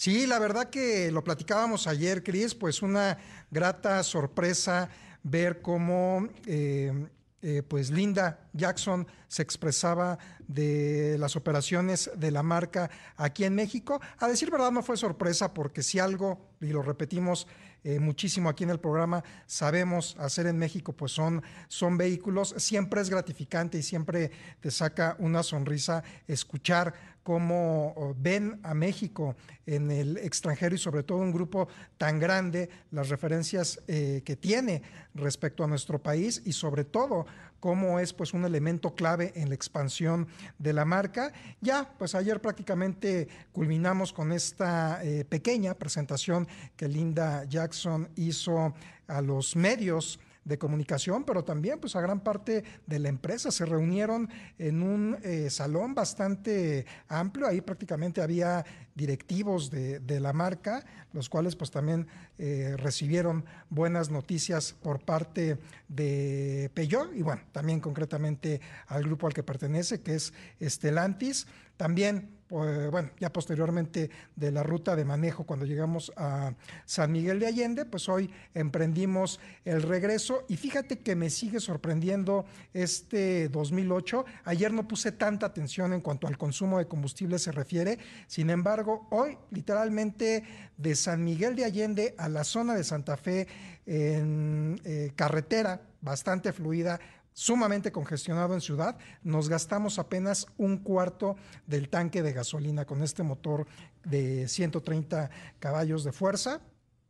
Sí, 0.04 0.28
la 0.28 0.38
verdad 0.38 0.70
que 0.70 1.12
lo 1.12 1.24
platicábamos 1.24 1.88
ayer, 1.88 2.24
Cris, 2.24 2.54
pues 2.56 2.82
una 2.82 3.18
grata 3.50 4.04
sorpresa 4.04 4.90
ver 5.24 5.62
cómo 5.62 6.28
eh, 6.46 7.08
eh, 7.42 7.64
pues 7.66 7.90
Linda 7.90 8.50
Jackson 8.52 9.08
se 9.30 9.44
expresaba 9.44 10.18
de 10.46 11.16
las 11.20 11.38
operaciones 11.38 12.12
de 12.18 12.32
la 12.32 12.44
marca 12.44 12.92
aquí 13.16 13.46
en 13.46 13.56
México. 13.56 14.02
A 14.18 14.28
decir 14.28 14.52
verdad 14.52 14.72
no 14.72 14.84
fue 14.84 14.98
sorpresa 14.98 15.54
porque 15.54 15.84
si 15.84 16.00
algo, 16.00 16.50
y 16.60 16.68
lo 16.68 16.82
repetimos 16.82 17.48
eh, 17.86 18.00
muchísimo 18.00 18.48
aquí 18.48 18.64
en 18.64 18.70
el 18.70 18.80
programa, 18.80 19.26
sabemos 19.46 20.16
hacer 20.18 20.48
en 20.48 20.58
México, 20.58 20.94
pues 20.94 21.12
son, 21.12 21.44
son 21.68 21.98
vehículos, 21.98 22.56
siempre 22.58 23.02
es 23.02 23.10
gratificante 23.10 23.78
y 23.78 23.84
siempre 23.84 24.32
te 24.62 24.72
saca 24.72 25.18
una 25.20 25.44
sonrisa 25.44 26.02
escuchar 26.26 26.94
cómo 27.24 28.16
ven 28.20 28.60
a 28.64 28.74
México 28.74 29.36
en 29.66 29.90
el 29.90 30.18
extranjero 30.18 30.76
y 30.76 30.78
sobre 30.78 31.04
todo 31.04 31.20
un 31.20 31.32
grupo 31.32 31.68
tan 31.98 32.20
grande, 32.20 32.70
las 32.92 33.10
referencias 33.10 33.82
eh, 33.88 34.22
que 34.26 34.36
tiene 34.36 34.82
respecto 35.14 35.64
a 35.64 35.68
nuestro 35.68 36.02
país 36.02 36.42
y 36.46 36.54
sobre 36.54 36.84
todo 36.84 37.26
cómo 37.60 38.00
es 38.00 38.12
pues 38.12 38.34
un 38.34 38.44
elemento 38.44 38.94
clave 38.94 39.32
en 39.36 39.48
la 39.48 39.56
expansión 39.56 40.28
de 40.60 40.74
la 40.74 40.84
marca. 40.84 41.32
Ya, 41.62 41.90
pues 41.98 42.14
ayer 42.14 42.42
prácticamente 42.42 43.30
culminamos 43.54 44.12
con 44.12 44.34
esta 44.34 45.02
eh, 45.02 45.24
pequeña 45.24 45.74
presentación 45.74 46.46
que 46.76 46.90
Linda 46.90 47.46
Jackson 47.46 48.10
hizo 48.16 48.74
a 49.08 49.22
los 49.22 49.56
medios 49.56 50.20
de 50.46 50.58
comunicación, 50.58 51.24
pero 51.24 51.44
también 51.44 51.80
pues 51.80 51.96
a 51.96 52.02
gran 52.02 52.20
parte 52.20 52.64
de 52.86 53.00
la 53.00 53.10
empresa. 53.10 53.52
Se 53.52 53.66
reunieron 53.66 54.30
en 54.58 54.84
un 54.84 55.18
eh, 55.24 55.50
salón 55.50 55.96
bastante 55.96 56.86
amplio, 57.08 57.48
ahí 57.48 57.62
prácticamente 57.62 58.22
había 58.22 58.66
directivos 58.96 59.72
de, 59.72 60.20
la 60.20 60.34
marca, 60.34 60.86
los 61.14 61.30
cuales 61.30 61.56
pues 61.56 61.72
también 61.72 62.08
eh, 62.38 62.76
recibieron 62.78 63.44
buenas 63.70 64.12
noticias 64.12 64.74
por 64.74 65.04
parte 65.04 65.58
de 65.88 66.70
Peugeot 66.74 67.14
y 67.16 67.24
bueno, 67.24 67.42
también 67.52 67.80
concretamente 67.80 68.62
al 68.88 69.04
grupo 69.04 69.28
al 69.28 69.34
que 69.34 69.44
pertenece, 69.44 70.02
que 70.02 70.16
es 70.16 70.34
Estelantis. 70.60 71.48
También 71.78 72.30
pues, 72.54 72.92
bueno, 72.92 73.10
ya 73.20 73.34
posteriormente 73.34 74.12
de 74.36 74.52
la 74.52 74.62
ruta 74.62 74.96
de 74.96 75.04
manejo 75.04 75.44
cuando 75.44 75.66
llegamos 75.66 76.14
a 76.16 76.54
San 76.86 77.12
Miguel 77.12 77.40
de 77.40 77.48
Allende, 77.48 77.84
pues 77.84 78.08
hoy 78.08 78.30
emprendimos 78.54 79.40
el 79.66 79.82
regreso 79.82 80.46
y 80.48 80.58
fíjate 80.58 81.00
que 81.00 81.16
me 81.16 81.32
sigue 81.32 81.60
sorprendiendo 81.60 82.46
este 82.72 83.50
2008. 83.50 84.26
Ayer 84.46 84.72
no 84.72 84.88
puse 84.88 85.12
tanta 85.12 85.48
atención 85.48 85.94
en 85.94 86.02
cuanto 86.02 86.28
al 86.28 86.38
consumo 86.38 86.78
de 86.78 86.86
combustible 86.86 87.40
se 87.40 87.52
refiere, 87.52 87.98
sin 88.28 88.52
embargo, 88.52 89.08
hoy 89.10 89.36
literalmente 89.50 90.44
de 90.78 90.94
San 90.94 91.24
Miguel 91.24 91.56
de 91.56 91.66
Allende 91.66 92.14
a 92.20 92.30
la 92.30 92.44
zona 92.44 92.76
de 92.76 92.84
Santa 92.84 93.18
Fe 93.18 93.48
en 93.88 94.80
eh, 94.84 95.12
carretera 95.16 95.82
bastante 96.02 96.54
fluida, 96.54 97.00
sumamente 97.34 97.92
congestionado 97.92 98.54
en 98.54 98.62
ciudad, 98.62 98.98
nos 99.24 99.50
gastamos 99.50 100.00
apenas 100.00 100.48
un 100.58 100.78
cuarto 100.78 101.36
del 101.68 101.90
tanque 101.90 102.22
de 102.24 102.34
gasolina 102.34 102.86
con 102.86 103.04
este 103.04 103.24
motor 103.24 103.68
de 104.04 104.48
130 104.48 105.30
caballos 105.60 106.04
de 106.04 106.12
fuerza. 106.12 106.62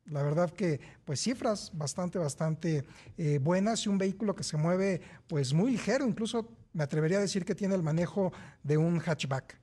La 0.06 0.22
verdad 0.22 0.50
que, 0.50 0.82
pues 1.06 1.22
cifras 1.22 1.72
bastante, 1.74 2.20
bastante 2.20 2.84
eh, 3.18 3.40
buenas 3.42 3.86
y 3.86 3.90
un 3.90 3.98
vehículo 3.98 4.36
que 4.36 4.44
se 4.44 4.58
mueve 4.58 5.02
pues 5.28 5.54
muy 5.54 5.72
ligero, 5.72 6.06
incluso 6.06 6.50
me 6.74 6.84
atrevería 6.84 7.20
a 7.20 7.22
decir 7.22 7.46
que 7.46 7.56
tiene 7.56 7.76
el 7.76 7.84
manejo 7.84 8.34
de 8.64 8.78
un 8.78 9.00
hatchback. 9.00 9.58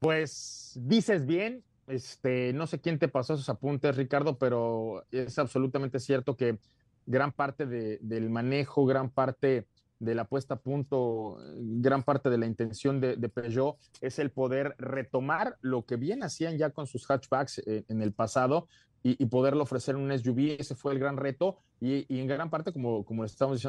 Pues 0.00 0.72
dices 0.82 1.24
bien, 1.24 1.64
este, 1.86 2.52
no 2.52 2.66
sé 2.66 2.80
quién 2.80 2.98
te 2.98 3.08
pasó 3.08 3.34
esos 3.34 3.48
apuntes, 3.48 3.96
Ricardo, 3.96 4.38
pero 4.38 5.04
es 5.10 5.38
absolutamente 5.38 6.00
cierto 6.00 6.36
que 6.36 6.58
gran 7.06 7.32
parte 7.32 7.66
del 7.66 8.30
manejo, 8.30 8.86
gran 8.86 9.10
parte 9.10 9.66
de 9.98 10.14
la 10.14 10.24
puesta 10.24 10.54
a 10.54 10.60
punto, 10.60 11.38
gran 11.56 12.02
parte 12.02 12.30
de 12.30 12.38
la 12.38 12.46
intención 12.46 13.00
de, 13.00 13.16
Peugeot 13.28 13.76
es 14.00 14.18
el 14.18 14.30
poder 14.30 14.74
retomar 14.78 15.56
lo 15.60 15.84
que 15.84 15.96
bien 15.96 16.22
hacían 16.22 16.58
ya 16.58 16.70
con 16.70 16.86
sus 16.86 17.06
hatchbacks 17.06 17.58
eh, 17.58 17.84
en 17.88 18.02
el 18.02 18.12
pasado 18.12 18.68
y, 19.02 19.26
poderlo 19.26 19.64
ofrecer 19.64 19.96
en 19.96 20.00
un 20.00 20.18
SUV. 20.18 20.56
Ese 20.58 20.74
fue 20.74 20.92
el 20.94 20.98
gran 20.98 21.18
reto 21.18 21.58
y, 21.78 22.06
en 22.18 22.26
gran 22.26 22.48
parte, 22.48 22.72
como, 22.72 23.04
como 23.04 23.24
estábamos 23.24 23.68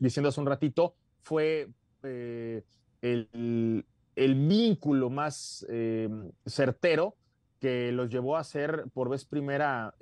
diciendo 0.00 0.28
hace 0.28 0.40
un 0.40 0.46
ratito, 0.46 0.94
fue 1.22 1.70
eh, 2.02 2.62
el, 3.00 3.84
vínculo 4.16 5.08
más 5.08 5.66
eh, 5.70 6.10
certero 6.44 7.16
que 7.60 7.92
los 7.92 8.10
llevó 8.10 8.36
a 8.36 8.40
hacer 8.40 8.84
por 8.92 9.08
vez 9.08 9.24
primera 9.24 9.94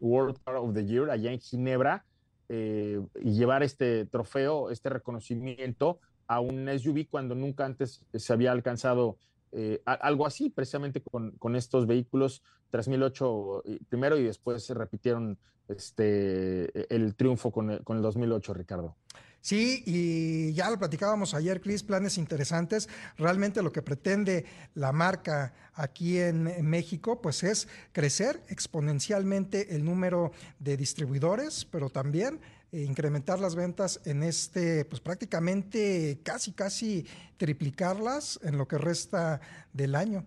World 0.00 0.38
Car 0.44 0.56
of 0.56 0.74
the 0.74 0.84
Year 0.84 1.10
allá 1.10 1.32
en 1.32 1.40
Ginebra 1.40 2.04
eh, 2.48 3.00
y 3.20 3.32
llevar 3.32 3.62
este 3.62 4.04
trofeo, 4.04 4.70
este 4.70 4.90
reconocimiento 4.90 5.98
a 6.26 6.40
un 6.40 6.68
SUV 6.78 7.08
cuando 7.08 7.34
nunca 7.34 7.64
antes 7.64 8.02
se 8.12 8.32
había 8.32 8.52
alcanzado 8.52 9.16
eh, 9.52 9.80
algo 9.84 10.26
así, 10.26 10.50
precisamente 10.50 11.00
con, 11.00 11.32
con, 11.32 11.56
estos 11.56 11.86
vehículos 11.86 12.42
3008 12.70 13.62
primero 13.88 14.18
y 14.18 14.24
después 14.24 14.64
se 14.64 14.74
repitieron 14.74 15.38
este, 15.68 16.94
el 16.94 17.14
triunfo 17.14 17.50
con 17.50 17.70
el, 17.70 17.84
con 17.84 17.96
el 17.96 18.02
2008, 18.02 18.52
Ricardo. 18.52 18.96
Sí, 19.44 19.82
y 19.84 20.54
ya 20.54 20.70
lo 20.70 20.78
platicábamos 20.78 21.34
ayer, 21.34 21.60
Cris, 21.60 21.82
planes 21.82 22.16
interesantes. 22.16 22.88
Realmente 23.18 23.60
lo 23.62 23.72
que 23.72 23.82
pretende 23.82 24.46
la 24.72 24.90
marca 24.90 25.52
aquí 25.74 26.18
en, 26.18 26.44
México, 26.66 27.20
pues 27.20 27.42
es 27.42 27.68
crecer 27.92 28.42
exponencialmente 28.48 29.76
el 29.76 29.84
número 29.84 30.32
de 30.60 30.78
distribuidores, 30.78 31.66
pero 31.66 31.90
también 31.90 32.40
eh, 32.72 32.84
incrementar 32.84 33.38
las 33.38 33.54
ventas 33.54 34.00
en 34.06 34.22
este, 34.22 34.86
pues 34.86 35.02
prácticamente 35.02 36.20
casi, 36.22 36.52
casi 36.52 37.06
triplicarlas 37.36 38.40
en 38.44 38.56
lo 38.56 38.66
que 38.66 38.78
resta 38.78 39.42
del 39.74 39.94
año. 39.94 40.24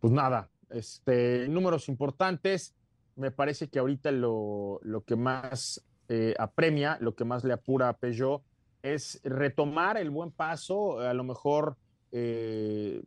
Pues 0.00 0.12
nada, 0.12 0.50
este, 0.70 1.46
números 1.46 1.88
importantes 1.88 2.74
me 3.16 3.30
parece 3.30 3.68
que 3.68 3.78
ahorita 3.78 4.10
lo, 4.10 4.80
que 5.06 5.16
más 5.16 5.84
eh, 6.08 6.34
apremia, 6.38 6.98
lo 7.00 7.14
que 7.14 7.24
más 7.24 7.44
le 7.44 7.52
apura 7.52 7.88
a 7.88 7.96
Peugeot 7.96 8.42
es 8.82 9.20
retomar 9.24 9.96
el 9.96 10.10
buen 10.10 10.30
paso, 10.30 11.00
a 11.00 11.14
lo 11.14 11.24
mejor 11.24 11.76
eh, 12.12 13.02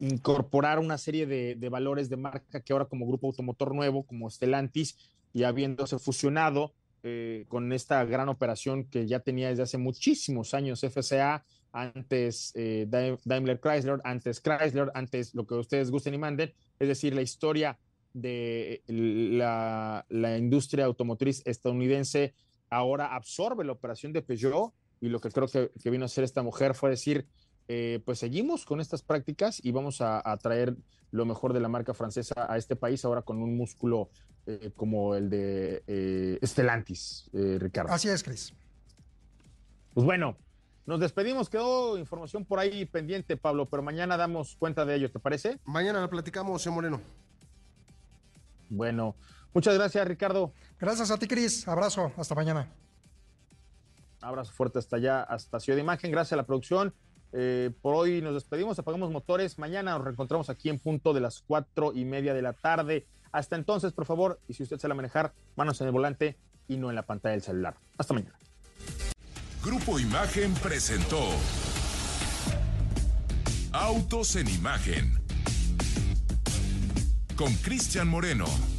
incorporar 0.00 0.78
una 0.78 0.98
serie 0.98 1.26
de, 1.26 1.68
valores 1.68 2.08
de 2.08 2.16
marca 2.16 2.60
que 2.60 2.72
ahora 2.72 2.86
como 2.86 3.06
grupo 3.06 3.28
automotor 3.28 3.74
nuevo, 3.74 4.04
como 4.04 4.28
Stellantis, 4.28 4.96
y 5.32 5.44
habiéndose 5.44 5.98
fusionado 5.98 6.72
eh, 7.02 7.44
con 7.48 7.72
esta 7.72 8.04
gran 8.04 8.28
operación 8.28 8.84
que 8.84 9.06
ya 9.06 9.20
tenía 9.20 9.50
desde 9.50 9.62
hace 9.62 9.78
muchísimos 9.78 10.54
años 10.54 10.82
FCA, 10.82 11.44
antes 11.70 12.54
Daimler 12.54 13.60
Chrysler, 13.60 14.00
antes 14.02 14.40
Chrysler, 14.40 14.90
antes 14.94 15.34
lo 15.34 15.46
que 15.46 15.54
ustedes 15.54 15.90
gusten 15.90 16.14
y 16.14 16.18
manden, 16.18 16.54
es 16.78 16.88
decir, 16.88 17.14
la 17.14 17.22
historia 17.22 17.78
de 18.12 18.82
la, 18.86 20.04
industria 20.38 20.84
automotriz 20.84 21.42
estadounidense 21.46 22.34
ahora 22.70 23.14
absorbe 23.14 23.64
la 23.64 23.72
operación 23.72 24.12
de 24.12 24.22
Peugeot 24.22 24.72
y 25.00 25.08
lo 25.08 25.20
que 25.20 25.30
creo 25.30 25.48
que, 25.48 25.90
vino 25.90 26.04
a 26.04 26.06
hacer 26.06 26.24
esta 26.24 26.42
mujer 26.42 26.74
fue 26.74 26.90
decir, 26.90 27.26
eh, 27.68 28.00
pues 28.04 28.18
seguimos 28.18 28.64
con 28.64 28.80
estas 28.80 29.02
prácticas 29.02 29.64
y 29.64 29.70
vamos 29.72 30.00
a, 30.00 30.36
traer 30.42 30.76
lo 31.10 31.24
mejor 31.24 31.52
de 31.52 31.60
la 31.60 31.68
marca 31.68 31.94
francesa 31.94 32.46
a 32.52 32.56
este 32.56 32.76
país 32.76 33.04
ahora 33.04 33.22
con 33.22 33.42
un 33.42 33.56
músculo 33.56 34.10
eh, 34.46 34.70
como 34.74 35.14
el 35.14 35.30
de 35.30 35.82
eh, 35.86 36.38
Stellantis, 36.42 37.30
Ricardo. 37.32 37.92
Así 37.92 38.08
es, 38.08 38.22
Chris. 38.22 38.52
Pues 39.94 40.04
bueno, 40.04 40.36
nos 40.86 41.00
despedimos, 41.00 41.50
quedó 41.50 41.98
información 41.98 42.44
por 42.44 42.58
ahí 42.58 42.84
pendiente, 42.86 43.36
Pablo, 43.36 43.66
pero 43.66 43.82
mañana 43.82 44.16
damos 44.16 44.56
cuenta 44.56 44.84
de 44.84 44.94
ello, 44.94 45.10
¿te 45.10 45.18
parece? 45.18 45.58
Mañana 45.64 46.00
la 46.00 46.08
platicamos, 46.08 46.62
señor 46.62 46.76
Moreno. 46.76 47.27
Bueno, 48.68 49.16
muchas 49.54 49.74
gracias, 49.74 50.06
Ricardo. 50.06 50.52
Gracias 50.78 51.10
a 51.10 51.18
ti, 51.18 51.26
Cris. 51.26 51.66
Abrazo. 51.66 52.12
Hasta 52.16 52.34
mañana. 52.34 52.68
Abrazo 54.20 54.52
fuerte 54.52 54.78
hasta 54.78 54.96
allá, 54.96 55.22
hasta 55.22 55.60
Ciudad 55.60 55.76
de 55.76 55.82
Imagen. 55.82 56.10
Gracias 56.10 56.32
a 56.32 56.36
la 56.36 56.46
producción. 56.46 56.94
Eh, 57.32 57.70
por 57.82 57.94
hoy 57.94 58.22
nos 58.22 58.34
despedimos, 58.34 58.78
apagamos 58.78 59.10
motores. 59.10 59.58
Mañana 59.58 59.92
nos 59.92 60.04
reencontramos 60.04 60.50
aquí 60.50 60.68
en 60.70 60.78
punto 60.78 61.12
de 61.12 61.20
las 61.20 61.42
cuatro 61.46 61.92
y 61.94 62.04
media 62.04 62.34
de 62.34 62.42
la 62.42 62.52
tarde. 62.52 63.06
Hasta 63.30 63.56
entonces, 63.56 63.92
por 63.92 64.06
favor, 64.06 64.40
y 64.48 64.54
si 64.54 64.62
usted 64.62 64.78
se 64.78 64.88
la 64.88 64.94
manejar, 64.94 65.32
manos 65.54 65.80
en 65.80 65.88
el 65.88 65.92
volante 65.92 66.36
y 66.66 66.76
no 66.78 66.88
en 66.88 66.96
la 66.96 67.02
pantalla 67.02 67.32
del 67.32 67.42
celular. 67.42 67.76
Hasta 67.96 68.14
mañana. 68.14 68.38
Grupo 69.62 69.98
Imagen 69.98 70.54
presentó 70.54 71.20
Autos 73.72 74.36
en 74.36 74.48
Imagen 74.48 75.17
con 77.38 77.54
Cristian 77.62 78.08
Moreno. 78.08 78.77